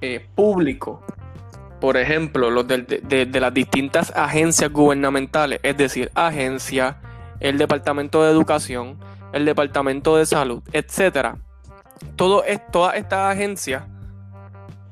eh, 0.01 0.27
públicos 0.35 0.99
por 1.85 1.97
ejemplo, 1.97 2.49
los 2.49 2.67
de, 2.67 3.29
las 3.31 3.53
distintas 3.53 4.11
agencias 4.15 4.71
gubernamentales, 4.71 5.59
es 5.61 5.77
decir, 5.77 6.09
agencia, 6.15 6.97
el 7.39 7.57
Departamento 7.59 8.23
de 8.23 8.31
Educación, 8.31 8.97
el 9.33 9.45
Departamento 9.45 10.15
de 10.17 10.25
Salud, 10.25 10.63
etcétera. 10.71 11.37
Todo 12.15 12.43
todas 12.71 12.95
estas 12.95 13.35
agencias 13.35 13.83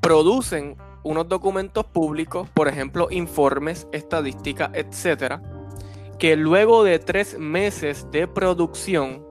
producen 0.02 0.78
unos 1.04 1.28
documentos 1.28 1.86
públicos, 1.86 2.48
por 2.54 2.68
ejemplo, 2.68 3.08
informes, 3.12 3.88
estadísticas, 3.92 4.72
etcétera, 4.74 5.42
que 6.18 6.36
luego 6.36 6.84
de 6.84 7.00
tres 7.00 7.38
meses 7.38 8.08
de 8.12 8.28
producción, 8.28 9.26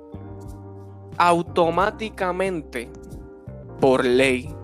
automáticamente, 1.17 2.91
por 3.81 4.05
ley, 4.05 4.55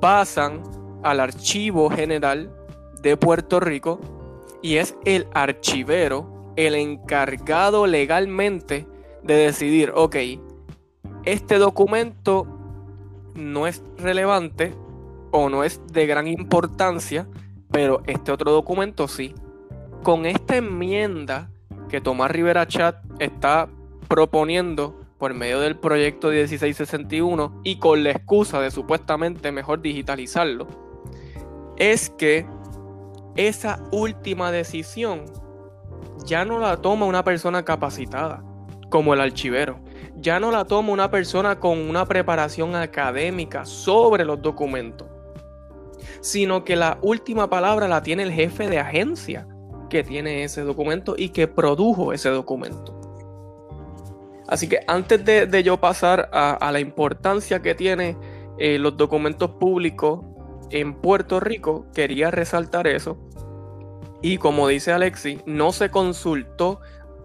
pasan 0.00 0.62
al 1.02 1.20
Archivo 1.20 1.90
General 1.90 2.54
de 3.02 3.16
Puerto 3.16 3.60
Rico 3.60 4.00
y 4.62 4.76
es 4.76 4.96
el 5.04 5.26
archivero 5.34 6.52
el 6.56 6.74
encargado 6.74 7.86
legalmente 7.86 8.86
de 9.22 9.34
decidir, 9.34 9.92
ok, 9.94 10.16
este 11.24 11.58
documento 11.58 12.51
no 13.34 13.66
es 13.66 13.82
relevante 13.98 14.74
o 15.30 15.48
no 15.48 15.64
es 15.64 15.80
de 15.92 16.06
gran 16.06 16.26
importancia, 16.26 17.26
pero 17.70 18.02
este 18.06 18.32
otro 18.32 18.52
documento 18.52 19.08
sí. 19.08 19.34
Con 20.02 20.26
esta 20.26 20.56
enmienda 20.56 21.50
que 21.88 22.00
Tomás 22.00 22.30
Rivera 22.30 22.66
Chat 22.66 22.96
está 23.18 23.68
proponiendo 24.08 24.98
por 25.18 25.34
medio 25.34 25.60
del 25.60 25.76
proyecto 25.76 26.28
1661 26.28 27.60
y 27.62 27.76
con 27.76 28.02
la 28.02 28.10
excusa 28.10 28.60
de 28.60 28.70
supuestamente 28.70 29.52
mejor 29.52 29.80
digitalizarlo, 29.80 30.66
es 31.76 32.10
que 32.10 32.46
esa 33.36 33.82
última 33.92 34.50
decisión 34.50 35.24
ya 36.26 36.44
no 36.44 36.58
la 36.58 36.76
toma 36.78 37.06
una 37.06 37.24
persona 37.24 37.64
capacitada, 37.64 38.42
como 38.90 39.14
el 39.14 39.20
archivero. 39.20 39.78
Ya 40.22 40.38
no 40.38 40.52
la 40.52 40.64
toma 40.64 40.92
una 40.92 41.10
persona 41.10 41.58
con 41.58 41.78
una 41.78 42.06
preparación 42.06 42.76
académica 42.76 43.64
sobre 43.64 44.24
los 44.24 44.40
documentos, 44.40 45.08
sino 46.20 46.62
que 46.62 46.76
la 46.76 46.98
última 47.02 47.50
palabra 47.50 47.88
la 47.88 48.04
tiene 48.04 48.22
el 48.22 48.30
jefe 48.30 48.68
de 48.68 48.78
agencia 48.78 49.48
que 49.90 50.04
tiene 50.04 50.44
ese 50.44 50.62
documento 50.62 51.16
y 51.18 51.30
que 51.30 51.48
produjo 51.48 52.12
ese 52.12 52.28
documento. 52.28 52.96
Así 54.46 54.68
que 54.68 54.78
antes 54.86 55.24
de, 55.24 55.62
yo 55.64 55.78
pasar 55.80 56.30
a, 56.32 56.70
la 56.70 56.78
importancia 56.78 57.60
que 57.60 57.74
tiene 57.74 58.16
eh, 58.58 58.78
los 58.78 58.96
documentos 58.96 59.50
públicos 59.50 60.20
en 60.70 60.94
Puerto 60.94 61.40
Rico, 61.40 61.86
quería 61.92 62.30
resaltar 62.30 62.86
eso. 62.86 63.18
Y 64.22 64.38
como 64.38 64.68
dice 64.68 64.92
Alexi, 64.92 65.40
no 65.46 65.72
se 65.72 65.90
consultó 65.90 66.80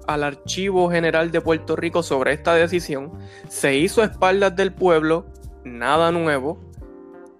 al 0.07 0.23
Archivo 0.23 0.89
General 0.89 1.31
de 1.31 1.41
Puerto 1.41 1.75
Rico 1.75 2.01
sobre 2.01 2.33
esta 2.33 2.55
decisión, 2.55 3.11
se 3.49 3.75
hizo 3.75 4.01
a 4.01 4.05
espaldas 4.05 4.55
del 4.55 4.73
pueblo, 4.73 5.27
nada 5.63 6.11
nuevo, 6.11 6.59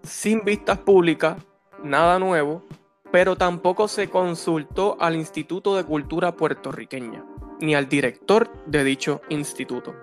sin 0.04 0.44
vistas 0.44 0.78
públicas, 0.80 1.38
nada 1.84 2.20
nuevo, 2.20 2.66
pero 3.12 3.36
tampoco 3.36 3.88
se 3.88 4.10
consultó 4.10 4.98
al 5.00 5.16
Instituto 5.16 5.76
de 5.76 5.86
Cultura 5.86 6.36
puertorriqueña, 6.36 7.24
ni 7.60 7.74
al 7.74 7.88
director 7.88 8.52
de 8.66 8.84
dicho 8.84 9.22
instituto. 9.30 9.96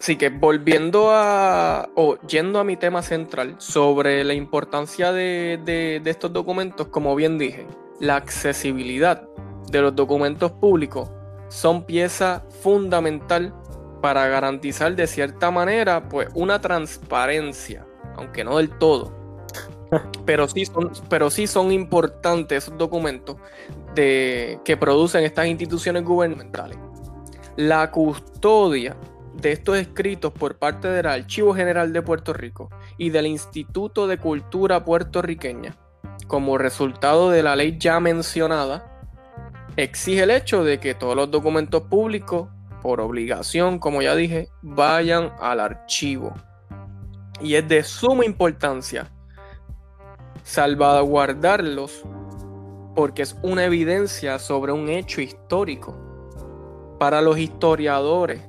Así 0.00 0.16
que 0.16 0.30
volviendo 0.30 1.10
a, 1.12 1.88
o 1.94 2.16
yendo 2.26 2.58
a 2.58 2.64
mi 2.64 2.76
tema 2.76 3.02
central 3.02 3.54
sobre 3.58 4.24
la 4.24 4.34
importancia 4.34 5.12
de, 5.12 5.60
de 5.64 6.10
estos 6.10 6.32
documentos, 6.32 6.88
como 6.88 7.14
bien 7.14 7.38
dije, 7.38 7.68
la 8.00 8.16
accesibilidad 8.16 9.28
de 9.72 9.80
los 9.80 9.96
documentos 9.96 10.52
públicos 10.52 11.10
son 11.48 11.84
pieza 11.84 12.44
fundamental 12.62 13.54
para 14.02 14.28
garantizar 14.28 14.94
de 14.94 15.06
cierta 15.06 15.50
manera 15.50 16.08
pues 16.08 16.28
una 16.34 16.60
transparencia, 16.60 17.86
aunque 18.16 18.44
no 18.44 18.58
del 18.58 18.70
todo. 18.70 19.12
Pero 20.26 20.46
sí 20.48 20.64
son, 20.64 20.90
pero 21.10 21.28
sí 21.28 21.46
son 21.46 21.70
importantes 21.70 22.64
esos 22.64 22.78
documentos 22.78 23.36
de, 23.94 24.58
que 24.64 24.78
producen 24.78 25.22
estas 25.24 25.46
instituciones 25.46 26.02
gubernamentales. 26.02 26.78
La 27.56 27.90
custodia 27.90 28.96
de 29.34 29.52
estos 29.52 29.76
escritos 29.76 30.32
por 30.32 30.56
parte 30.56 30.88
del 30.88 31.06
Archivo 31.06 31.54
General 31.54 31.92
de 31.92 32.00
Puerto 32.00 32.32
Rico 32.32 32.70
y 32.96 33.10
del 33.10 33.26
Instituto 33.26 34.06
de 34.06 34.16
Cultura 34.16 34.82
Puertorriqueña, 34.82 35.76
como 36.26 36.56
resultado 36.56 37.28
de 37.28 37.42
la 37.42 37.54
ley 37.54 37.76
ya 37.78 38.00
mencionada, 38.00 38.91
exige 39.76 40.22
el 40.22 40.30
hecho 40.30 40.64
de 40.64 40.78
que 40.78 40.94
todos 40.94 41.16
los 41.16 41.30
documentos 41.30 41.82
públicos, 41.82 42.48
por 42.82 43.00
obligación, 43.00 43.78
como 43.78 44.02
ya 44.02 44.14
dije, 44.14 44.48
vayan 44.60 45.32
al 45.40 45.60
archivo. 45.60 46.34
Y 47.40 47.54
es 47.54 47.66
de 47.68 47.82
suma 47.84 48.24
importancia 48.24 49.10
salvaguardarlos 50.42 52.04
porque 52.94 53.22
es 53.22 53.36
una 53.42 53.64
evidencia 53.64 54.38
sobre 54.38 54.72
un 54.72 54.88
hecho 54.88 55.20
histórico. 55.20 55.96
Para 56.98 57.20
los 57.20 57.38
historiadores 57.38 58.42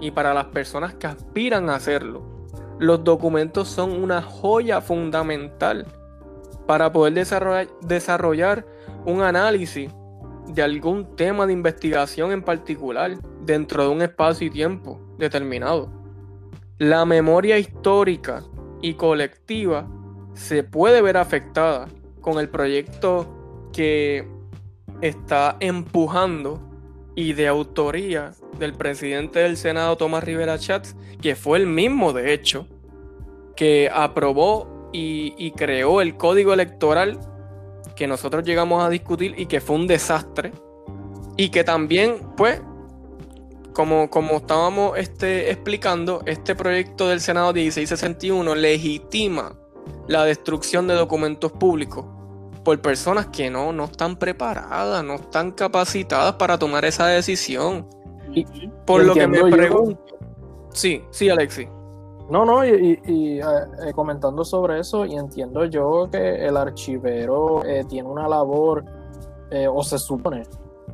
y 0.00 0.10
para 0.10 0.34
las 0.34 0.46
personas 0.46 0.94
que 0.94 1.06
aspiran 1.06 1.70
a 1.70 1.76
hacerlo, 1.76 2.48
los 2.78 3.04
documentos 3.04 3.68
son 3.68 3.92
una 3.92 4.22
joya 4.22 4.80
fundamental 4.80 5.86
para 6.66 6.92
poder 6.92 7.14
desarrollar, 7.14 7.68
desarrollar 7.82 8.66
un 9.04 9.22
análisis 9.22 9.90
de 10.48 10.62
algún 10.62 11.16
tema 11.16 11.46
de 11.46 11.52
investigación 11.52 12.32
en 12.32 12.42
particular 12.42 13.18
dentro 13.42 13.82
de 13.82 13.88
un 13.88 14.02
espacio 14.02 14.46
y 14.46 14.50
tiempo 14.50 15.00
determinado. 15.18 15.90
La 16.78 17.04
memoria 17.04 17.58
histórica 17.58 18.42
y 18.82 18.94
colectiva 18.94 19.88
se 20.34 20.62
puede 20.62 21.00
ver 21.02 21.16
afectada 21.16 21.88
con 22.20 22.38
el 22.38 22.48
proyecto 22.48 23.68
que 23.72 24.28
está 25.00 25.56
empujando 25.60 26.60
y 27.14 27.32
de 27.32 27.48
autoría 27.48 28.32
del 28.58 28.74
presidente 28.74 29.40
del 29.40 29.56
Senado 29.56 29.96
Tomás 29.96 30.24
Rivera 30.24 30.58
Chats, 30.58 30.94
que 31.20 31.34
fue 31.34 31.58
el 31.58 31.66
mismo 31.66 32.12
de 32.12 32.32
hecho, 32.32 32.66
que 33.54 33.90
aprobó 33.92 34.90
y, 34.92 35.34
y 35.38 35.52
creó 35.52 36.02
el 36.02 36.16
código 36.16 36.52
electoral 36.52 37.18
que 37.96 38.06
nosotros 38.06 38.44
llegamos 38.44 38.84
a 38.84 38.88
discutir 38.88 39.34
y 39.36 39.46
que 39.46 39.60
fue 39.60 39.76
un 39.76 39.86
desastre. 39.86 40.52
Y 41.36 41.48
que 41.48 41.64
también, 41.64 42.18
pues, 42.36 42.62
como, 43.72 44.08
como 44.08 44.36
estábamos 44.36 44.96
este, 44.96 45.50
explicando, 45.50 46.22
este 46.26 46.54
proyecto 46.54 47.08
del 47.08 47.20
Senado 47.20 47.52
1661 47.52 48.54
legitima 48.54 49.52
la 50.08 50.24
destrucción 50.24 50.86
de 50.86 50.94
documentos 50.94 51.52
públicos 51.52 52.06
por 52.64 52.80
personas 52.80 53.26
que 53.26 53.50
no, 53.50 53.72
no 53.72 53.84
están 53.84 54.16
preparadas, 54.16 55.04
no 55.04 55.14
están 55.14 55.52
capacitadas 55.52 56.34
para 56.34 56.58
tomar 56.58 56.84
esa 56.84 57.06
decisión. 57.06 57.88
Y, 58.34 58.44
por 58.86 59.04
lo 59.04 59.14
que 59.14 59.26
me 59.26 59.44
pregunto. 59.50 60.18
Sí, 60.72 61.02
sí, 61.10 61.28
Alexi. 61.28 61.68
No, 62.28 62.44
no, 62.44 62.64
y, 62.64 62.98
eh, 63.04 63.40
eh, 63.40 63.92
comentando 63.94 64.44
sobre 64.44 64.80
eso, 64.80 65.04
y 65.06 65.14
entiendo 65.14 65.64
yo 65.66 66.08
que 66.10 66.44
el 66.44 66.56
archivero 66.56 67.64
eh, 67.64 67.84
tiene 67.84 68.08
una 68.08 68.26
labor, 68.26 68.84
o 69.70 69.82
se 69.84 69.96
supone 69.96 70.42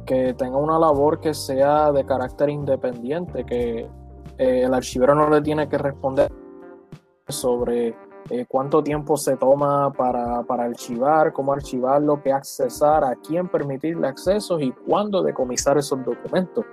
que 0.04 0.34
tenga 0.34 0.58
una 0.58 0.78
labor 0.78 1.20
que 1.20 1.32
sea 1.32 1.90
de 1.90 2.04
carácter 2.04 2.50
independiente, 2.50 3.44
que 3.46 3.88
el 4.36 4.74
archivero 4.74 5.14
no 5.14 5.30
le 5.30 5.40
tiene 5.40 5.70
que 5.70 5.78
responder 5.78 6.30
sobre 7.28 7.96
cuánto 8.46 8.82
tiempo 8.82 9.16
se 9.16 9.38
toma 9.38 9.90
para, 9.90 10.42
para, 10.42 10.64
archivar, 10.64 11.32
cómo 11.32 11.54
archivarlo, 11.54 12.22
qué 12.22 12.30
accesar, 12.30 13.04
a 13.04 13.14
quién 13.16 13.48
permitirle 13.48 14.06
accesos 14.06 14.60
y 14.60 14.70
cuándo 14.70 15.22
decomisar 15.22 15.78
esos 15.78 16.04
documentos. 16.04 16.66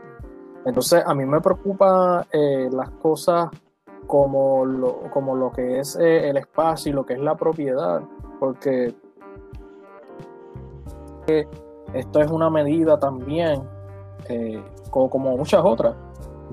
Entonces, 0.66 1.02
a 1.06 1.16
mí 1.16 1.26
me 1.26 1.40
preocupa 1.40 2.28
las 2.34 2.90
cosas 3.02 3.50
como 4.10 4.66
lo, 4.66 5.02
como 5.12 5.36
lo 5.36 5.52
que 5.52 5.78
es 5.78 5.96
eh, 5.96 6.32
el 6.32 6.38
espacio 6.38 6.92
y 6.92 6.96
lo 6.96 7.06
que 7.06 7.14
es 7.14 7.20
la 7.20 7.36
propiedad, 7.36 8.02
porque 8.40 8.96
esto 11.94 12.20
es 12.20 12.32
una 12.32 12.50
medida 12.50 12.98
también, 12.98 13.62
eh, 14.28 14.64
como, 14.90 15.38
muchas 15.38 15.64
otras, 15.64 15.94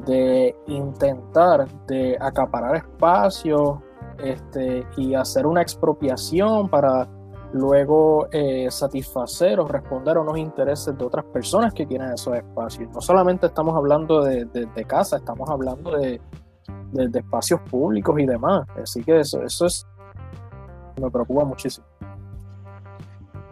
de 0.04 0.54
intentar 0.66 1.66
de 1.86 2.18
acaparar 2.20 2.76
espacios 2.76 3.78
este, 4.22 4.86
y 4.98 5.14
hacer 5.14 5.46
una 5.46 5.62
expropiación 5.62 6.68
para 6.68 7.08
luego 7.54 8.28
eh, 8.32 8.70
satisfacer 8.70 9.60
o 9.60 9.66
responder 9.66 10.18
a 10.18 10.20
unos 10.20 10.36
intereses 10.36 10.98
de 10.98 11.02
otras 11.02 11.24
personas 11.24 11.72
que 11.72 11.86
quieren 11.86 12.10
esos 12.10 12.36
espacios. 12.36 12.90
No 12.90 13.00
solamente 13.00 13.46
estamos 13.46 13.74
hablando 13.74 14.22
de, 14.22 14.44
de 14.44 14.84
casa, 14.84 15.16
estamos 15.16 15.48
hablando 15.48 15.92
de, 15.92 16.20
de, 16.92 17.18
espacios 17.18 17.60
públicos 17.62 18.18
y 18.18 18.26
demás. 18.26 18.66
Así 18.82 19.02
que 19.02 19.20
eso, 19.20 19.42
eso 19.42 19.66
es 19.66 19.86
me 21.00 21.10
preocupa 21.10 21.44
muchísimo. 21.44 21.86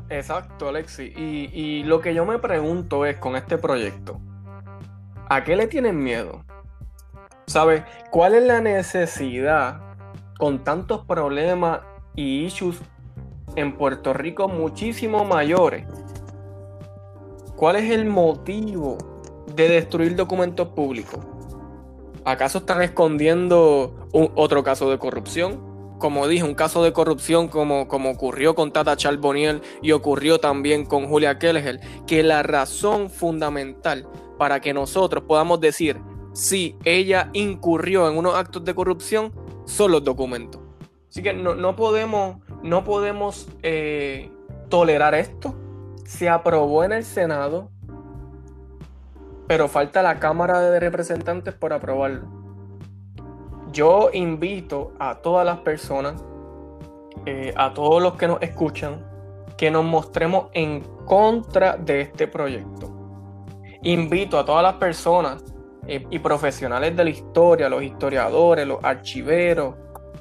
Exacto, 0.09 0.69
Alexi. 0.69 1.13
Y, 1.17 1.51
y, 1.53 1.83
lo 1.85 2.01
que 2.01 2.15
yo 2.15 2.25
me 2.25 2.39
pregunto 2.39 3.05
es 3.07 3.19
con 3.19 3.37
este 3.37 3.59
proyecto, 3.59 4.21
¿a 5.29 5.45
qué 5.45 5.57
le 5.57 5.67
tienen 5.67 6.03
miedo? 6.03 6.45
¿Sabes? 7.47 7.83
¿Cuál 8.11 8.35
es 8.35 8.45
la 8.45 8.61
necesidad 8.61 9.81
con 10.39 10.65
tantos 10.65 11.05
problemas 11.05 11.81
y 12.15 12.45
issues 12.45 12.81
en 13.57 13.77
Puerto 13.77 14.13
Rico 14.13 14.49
muchísimo 14.49 15.25
mayores? 15.25 15.87
¿Cuál 17.57 17.77
es 17.77 17.91
el 17.91 18.07
motivo 18.07 18.99
de 19.55 19.69
destruir 19.69 20.17
documentos 20.17 20.69
públicos? 20.69 21.25
¿Acaso 22.25 22.59
están 22.59 22.81
escondiendo 22.83 24.09
otro 24.13 24.65
caso 24.65 24.91
de 24.91 24.99
corrupción? 24.99 25.75
Como 25.99 26.27
dije, 26.27 26.43
un 26.43 26.55
caso 26.55 26.83
de 26.83 26.93
corrupción 26.93 27.49
como, 27.49 27.87
como 27.87 28.11
ocurrió 28.11 28.55
con 28.55 28.73
Tata 28.73 28.97
Charboniel 28.97 29.63
y 29.83 29.93
ocurrió 29.93 30.39
también 30.39 30.87
con 30.87 31.07
Julia 31.07 31.39
Kelleher, 31.39 31.81
que 32.07 32.23
la 32.23 32.43
razón 32.43 33.11
fundamental 33.11 34.09
para 34.39 34.61
que 34.61 34.73
nosotros 34.73 35.25
podamos 35.27 35.61
decir 35.61 36.01
si 36.33 36.77
ella 36.85 37.31
incurrió 37.33 38.09
en 38.09 38.17
unos 38.17 38.35
actos 38.35 38.65
de 38.65 38.75
corrupción 38.75 39.33
son 39.67 39.93
los 39.93 40.03
documentos. 40.03 40.61
Así 41.09 41.23
que 41.23 41.33
no, 41.33 41.77
podemos, 41.77 42.39
no 42.63 42.85
podemos 42.85 43.49
eh, 43.63 44.31
tolerar 44.69 45.15
esto. 45.15 45.55
Se 46.05 46.29
aprobó 46.29 46.85
en 46.85 46.93
el 46.93 47.05
Senado, 47.05 47.71
pero 49.47 49.69
falta 49.69 50.03
la 50.03 50.19
Cámara 50.19 50.61
de 50.61 50.81
Representantes 50.81 51.55
por 51.55 51.73
aprobarlo. 51.73 52.29
Yo 53.73 54.11
invito 54.13 54.93
a 54.99 55.17
todas 55.17 55.45
las 55.45 55.59
personas, 55.59 56.25
eh, 57.27 57.53
a 57.57 57.75
todos 57.75 58.03
los 58.03 58.15
que 58.15 58.29
nos 58.29 58.41
escuchan, 58.41 59.05
que 59.57 59.71
nos 59.71 59.85
mostremos 59.85 60.47
en 60.53 60.83
contra 61.05 61.77
de 61.77 62.03
este 62.03 62.29
proyecto. 62.29 62.91
Invito 63.83 64.39
a 64.39 64.45
todas 64.45 64.63
las 64.63 64.75
personas 64.75 65.45
eh, 65.87 66.07
y 66.11 66.19
profesionales 66.19 66.97
de 66.97 67.05
la 67.05 67.11
historia, 67.11 67.69
los 67.69 67.83
historiadores, 67.83 68.67
los 68.67 68.79
archiveros, 68.83 69.75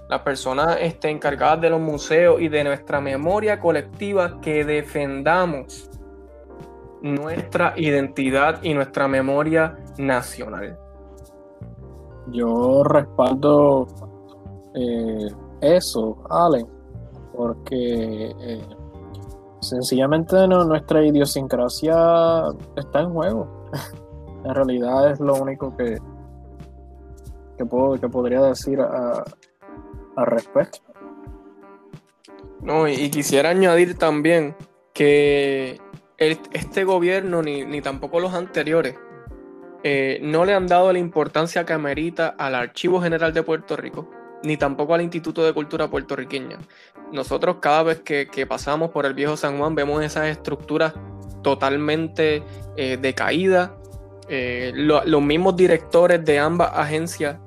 las 0.10 0.22
personas 0.22 0.78
este, 0.82 1.10
encargadas 1.10 1.62
de 1.62 1.70
los 1.70 1.80
museos 1.80 2.42
y 2.42 2.50
de 2.50 2.64
nuestra 2.64 3.00
memoria 3.00 3.60
colectiva 3.60 4.42
que 4.42 4.66
defendamos 4.66 5.90
nuestra 7.04 7.74
identidad 7.78 8.64
y 8.64 8.74
nuestra 8.74 9.08
memoria 9.08 9.78
nacional. 9.98 10.80
Yo 12.32 12.84
respaldo 12.86 13.88
eh, 14.74 15.28
eso, 15.62 16.24
Allen, 16.30 16.66
porque 17.36 18.34
eh, 18.40 18.66
sencillamente 19.60 20.48
nuestra 20.48 21.06
idiosincrasia 21.06 22.44
está 22.78 23.02
en 23.02 23.10
juego. 23.12 23.70
en 24.46 24.56
realidad 24.56 25.12
es 25.12 25.20
lo 25.20 25.36
único 25.36 25.76
que, 25.76 25.98
que, 27.58 27.66
puedo, 27.66 28.00
que 28.00 28.08
podría 28.08 28.42
decir 28.42 28.80
al 28.80 30.26
respecto. 30.26 30.80
No, 32.62 32.88
y, 32.88 33.10
quisiera 33.10 33.50
añadir 33.50 33.98
también 33.98 34.56
que 34.94 35.82
este 36.52 36.84
gobierno, 36.84 37.42
ni, 37.42 37.66
ni, 37.66 37.82
tampoco 37.82 38.20
los 38.20 38.34
anteriores, 38.34 38.96
eh, 39.84 40.20
no 40.22 40.46
le 40.46 40.54
han 40.54 40.68
dado 40.68 40.94
la 40.94 41.00
importancia 41.00 41.66
que 41.66 41.74
amerita 41.74 42.36
al 42.38 42.56
Archivo 42.56 43.02
General 43.02 43.34
de 43.34 43.44
Puerto 43.44 43.76
Rico, 43.76 44.10
ni 44.44 44.56
tampoco 44.56 44.94
al 44.94 45.02
Instituto 45.02 45.44
de 45.44 45.54
Cultura 45.54 45.90
Puertorriqueña. 45.90 46.58
Nosotros 47.12 47.58
cada 47.60 47.84
vez 47.84 48.00
que, 48.02 48.46
pasamos 48.48 48.92
por 48.92 49.06
el 49.06 49.14
viejo 49.14 49.36
San 49.36 49.58
Juan 49.58 49.76
vemos 49.76 50.02
esas 50.04 50.28
estructuras 50.28 50.94
totalmente 51.44 52.44
eh, 52.78 52.98
decaídas. 52.98 53.72
Eh, 54.30 54.72
los 54.74 55.22
mismos 55.22 55.58
directores 55.58 56.24
de 56.24 56.40
ambas 56.40 56.72
agencias 56.74 57.38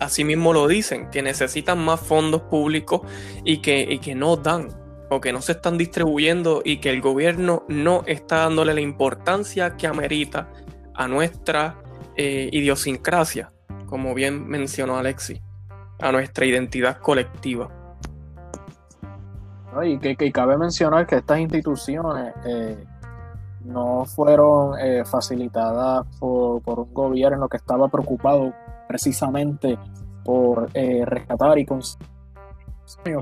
asimismo 0.00 0.52
lo 0.52 0.66
dicen, 0.66 1.08
que 1.10 1.22
necesitan 1.22 1.78
más 1.78 2.00
fondos 2.00 2.42
públicos 2.42 3.02
y 3.44 3.58
que, 3.58 4.00
que 4.02 4.16
no 4.16 4.36
dan 4.36 4.83
o 5.10 5.20
que 5.20 5.32
no 5.32 5.40
se 5.40 5.52
están 5.52 5.78
distribuyendo 5.78 6.62
y 6.64 6.78
que 6.78 6.90
el 6.90 7.00
gobierno 7.00 7.64
no 7.68 8.02
está 8.06 8.38
dándole 8.38 8.74
la 8.74 8.80
importancia 8.80 9.76
que 9.76 9.86
amerita 9.86 10.48
a 10.94 11.08
nuestra 11.08 11.76
eh, 12.16 12.48
idiosincrasia, 12.52 13.52
como 13.86 14.14
bien 14.14 14.46
mencionó 14.46 14.96
Alexi, 14.96 15.40
a 16.00 16.12
nuestra 16.12 16.46
identidad 16.46 16.98
colectiva. 16.98 17.70
Y 19.82 19.98
que, 19.98 20.30
cabe 20.30 20.56
mencionar 20.56 21.06
que 21.06 21.16
estas 21.16 21.40
instituciones 21.40 22.32
eh, 22.46 22.84
no 23.64 24.04
fueron 24.04 24.76
facilitadas 25.04 26.06
por, 26.20 26.62
por, 26.62 26.78
un 26.78 26.94
gobierno 26.94 27.48
que 27.48 27.56
estaba 27.56 27.88
preocupado 27.88 28.52
precisamente 28.86 29.76
por 30.24 30.70
eh, 30.74 31.04
rescatar 31.04 31.58
y 31.58 31.66
conseguir 31.66 32.08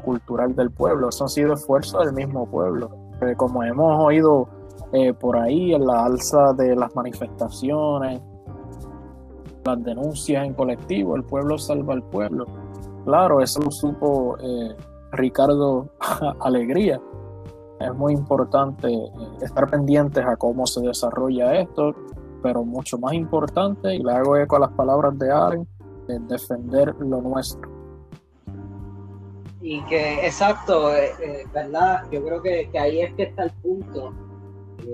cultural 0.03 0.55
del 0.55 0.71
pueblo. 0.71 1.09
Eso 1.09 1.25
ha 1.25 1.29
sido 1.29 1.55
esfuerzo 1.55 2.01
del 2.01 2.13
mismo 2.13 2.47
pueblo. 2.47 2.91
como 3.37 3.63
hemos 3.63 4.05
oído 4.05 4.49
eh, 4.93 5.15
por 5.15 5.37
ahí 5.37 5.75
en 5.75 5.87
la 5.87 6.05
alza 6.05 6.53
de 6.53 6.75
las 6.75 6.95
manifestaciones, 6.95 8.21
las 9.65 9.83
denuncias 9.85 10.45
en 10.45 10.55
colectivo, 10.55 11.17
el 11.17 11.25
pueblo 11.25 11.57
salva 11.57 11.95
al 11.95 12.03
pueblo. 12.03 12.47
Claro, 13.05 13.41
eso 13.41 13.61
lo 13.61 13.71
supo 13.71 14.37
eh, 14.39 14.77
Ricardo 15.13 15.89
Alegría. 16.41 17.01
Es 17.81 17.95
muy 17.95 18.13
importante 18.13 18.89
estar 19.41 19.69
pendientes 19.69 20.25
a 20.25 20.37
cómo 20.37 20.67
se 20.67 20.81
desarrolla 20.81 21.55
esto, 21.55 21.95
pero 22.43 22.65
mucho 22.65 22.99
más 22.99 23.15
importante, 23.15 23.95
y 23.95 24.03
le 24.03 24.13
hago 24.13 24.37
eco 24.37 24.57
a 24.57 24.61
las 24.61 24.73
palabras 24.73 25.19
de 25.19 25.31
Allen, 25.31 25.67
es 26.09 26.29
defender 26.29 26.95
lo 27.01 27.21
nuestro. 27.23 27.82
Y 29.63 29.81
que, 29.83 30.27
exacto, 30.27 30.95
eh, 30.95 31.13
eh, 31.23 31.45
¿verdad? 31.55 32.03
Yo 32.11 32.25
creo 32.25 32.43
que, 32.43 32.69
ahí 32.79 33.03
es 33.03 33.15
que 33.15 33.25
está 33.25 33.45
el 33.45 33.53
punto. 33.63 34.13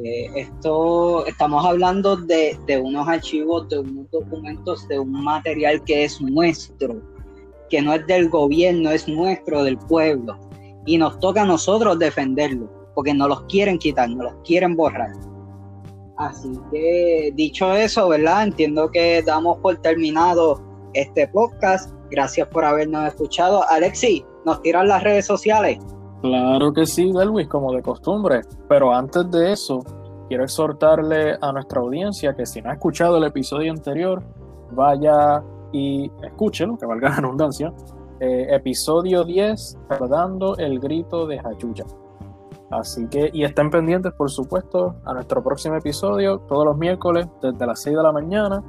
Eh, 0.05 0.31
esto, 0.37 1.27
estamos 1.27 1.65
hablando 1.65 2.17
de, 2.17 2.59
de 2.67 2.79
unos 2.79 3.09
archivos, 3.09 3.69
de 3.71 3.79
unos 3.79 4.11
documentos, 4.11 4.87
de 4.89 4.99
un 4.99 5.11
material 5.11 5.83
que 5.85 6.05
es 6.05 6.21
nuestro, 6.21 7.01
que 7.71 7.81
no 7.81 7.95
es 7.95 8.07
del 8.07 8.29
gobierno, 8.29 8.91
es 8.91 9.09
nuestro, 9.09 9.65
del 9.65 9.79
pueblo. 9.79 10.39
Y 10.85 10.99
nos 10.99 11.19
toca 11.19 11.43
a 11.43 11.47
nosotros 11.47 11.99
defenderlo, 11.99 12.71
porque 12.95 13.15
no 13.15 13.27
los 13.27 13.43
quieren 13.45 13.79
quitar, 13.79 14.11
no 14.11 14.25
los 14.25 14.35
quieren 14.45 14.77
borrar. 14.77 15.13
Así 16.19 16.51
que 16.71 17.33
dicho 17.35 17.73
eso, 17.73 18.09
¿verdad? 18.09 18.43
Entiendo 18.43 18.91
que 18.91 19.23
damos 19.23 19.59
por 19.59 19.81
terminado 19.81 20.61
este 20.93 21.29
podcast. 21.29 21.95
Gracias 22.11 22.49
por 22.49 22.65
habernos 22.65 23.07
escuchado. 23.07 23.63
Alexi, 23.71 24.25
¿nos 24.49 24.63
tiran 24.63 24.89
las 24.89 25.03
redes 25.03 25.27
sociales? 25.27 25.79
Claro 26.23 26.73
que 26.73 26.87
sí, 26.87 27.13
Delwis, 27.13 27.47
como 27.49 27.73
de 27.73 27.83
costumbre. 27.83 28.41
Pero 28.69 28.93
antes 28.93 29.31
de 29.31 29.53
eso, 29.53 29.81
quiero 30.29 30.45
exhortarle 30.45 31.37
a 31.41 31.53
nuestra 31.53 31.81
audiencia 31.81 32.35
que 32.35 32.47
si 32.47 32.61
no 32.61 32.71
ha 32.71 32.73
escuchado 32.75 33.19
el 33.19 33.25
episodio 33.25 33.71
anterior, 33.71 34.23
vaya 34.73 35.43
y 35.73 36.11
escúchelo, 36.23 36.77
que 36.77 36.87
valga 36.87 37.11
la 37.11 37.17
redundancia. 37.17 37.73
Eh, 38.21 38.49
episodio 38.51 39.23
10, 39.23 39.79
dando 40.09 40.57
el 40.57 40.81
grito 40.81 41.27
de 41.27 41.39
Hachucha. 41.39 41.85
Así 42.71 43.07
que, 43.09 43.31
y 43.33 43.45
estén 43.45 43.71
pendientes, 43.71 44.13
por 44.13 44.31
supuesto, 44.31 44.97
a 45.05 45.15
nuestro 45.15 45.43
próximo 45.43 45.77
episodio, 45.77 46.39
todos 46.41 46.65
los 46.65 46.77
miércoles, 46.77 47.27
desde 47.41 47.67
las 47.67 47.81
6 47.81 47.97
de 47.97 48.03
la 48.03 48.13
mañana. 48.13 48.63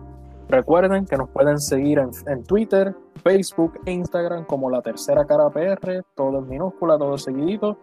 Recuerden 0.50 1.06
que 1.06 1.16
nos 1.16 1.30
pueden 1.30 1.60
seguir 1.60 2.00
en, 2.00 2.44
Twitter, 2.44 2.96
Facebook 3.24 3.80
e 3.86 3.92
Instagram 3.92 4.46
como 4.46 4.72
La 4.72 4.82
Tercera 4.82 5.24
Cara 5.26 5.48
PR, 5.52 6.04
todo 6.16 6.40
en 6.40 6.50
minúscula, 6.50 6.98
todo 6.98 7.20
seguidito, 7.20 7.78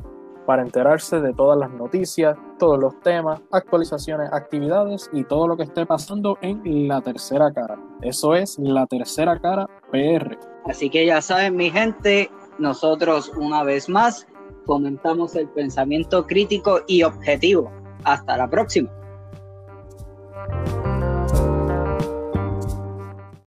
para 0.47 0.63
enterarse 0.63 1.21
de 1.21 1.33
todas 1.33 1.57
las 1.57 1.71
noticias, 1.71 2.37
todos 2.59 2.81
los 2.81 2.99
temas, 3.01 3.41
actualizaciones, 3.53 4.33
actividades 4.33 5.09
y 5.13 5.23
todo 5.23 5.47
lo 5.47 5.57
que 5.57 5.63
esté 5.63 5.87
pasando 5.87 6.39
en 6.41 6.89
La 6.89 7.01
Tercera 7.01 7.53
Cara. 7.53 7.79
Eso 8.03 8.35
es 8.35 8.59
La 8.59 8.87
Tercera 8.87 9.39
Cara 9.39 9.69
PR. 9.93 10.37
Así 10.65 10.91
que 10.91 11.07
ya 11.07 11.23
saben, 11.23 11.55
mi 11.55 11.71
gente, 11.71 12.29
nosotros 12.59 13.31
una 13.37 13.63
vez 13.63 13.89
más 13.89 14.27
fomentamos 14.65 15.37
el 15.37 15.49
pensamiento 15.51 16.27
crítico 16.27 16.81
y 16.89 17.05
objetivo. 17.05 17.71
Hasta 18.03 18.37
la 18.37 18.51
próxima. 18.51 18.91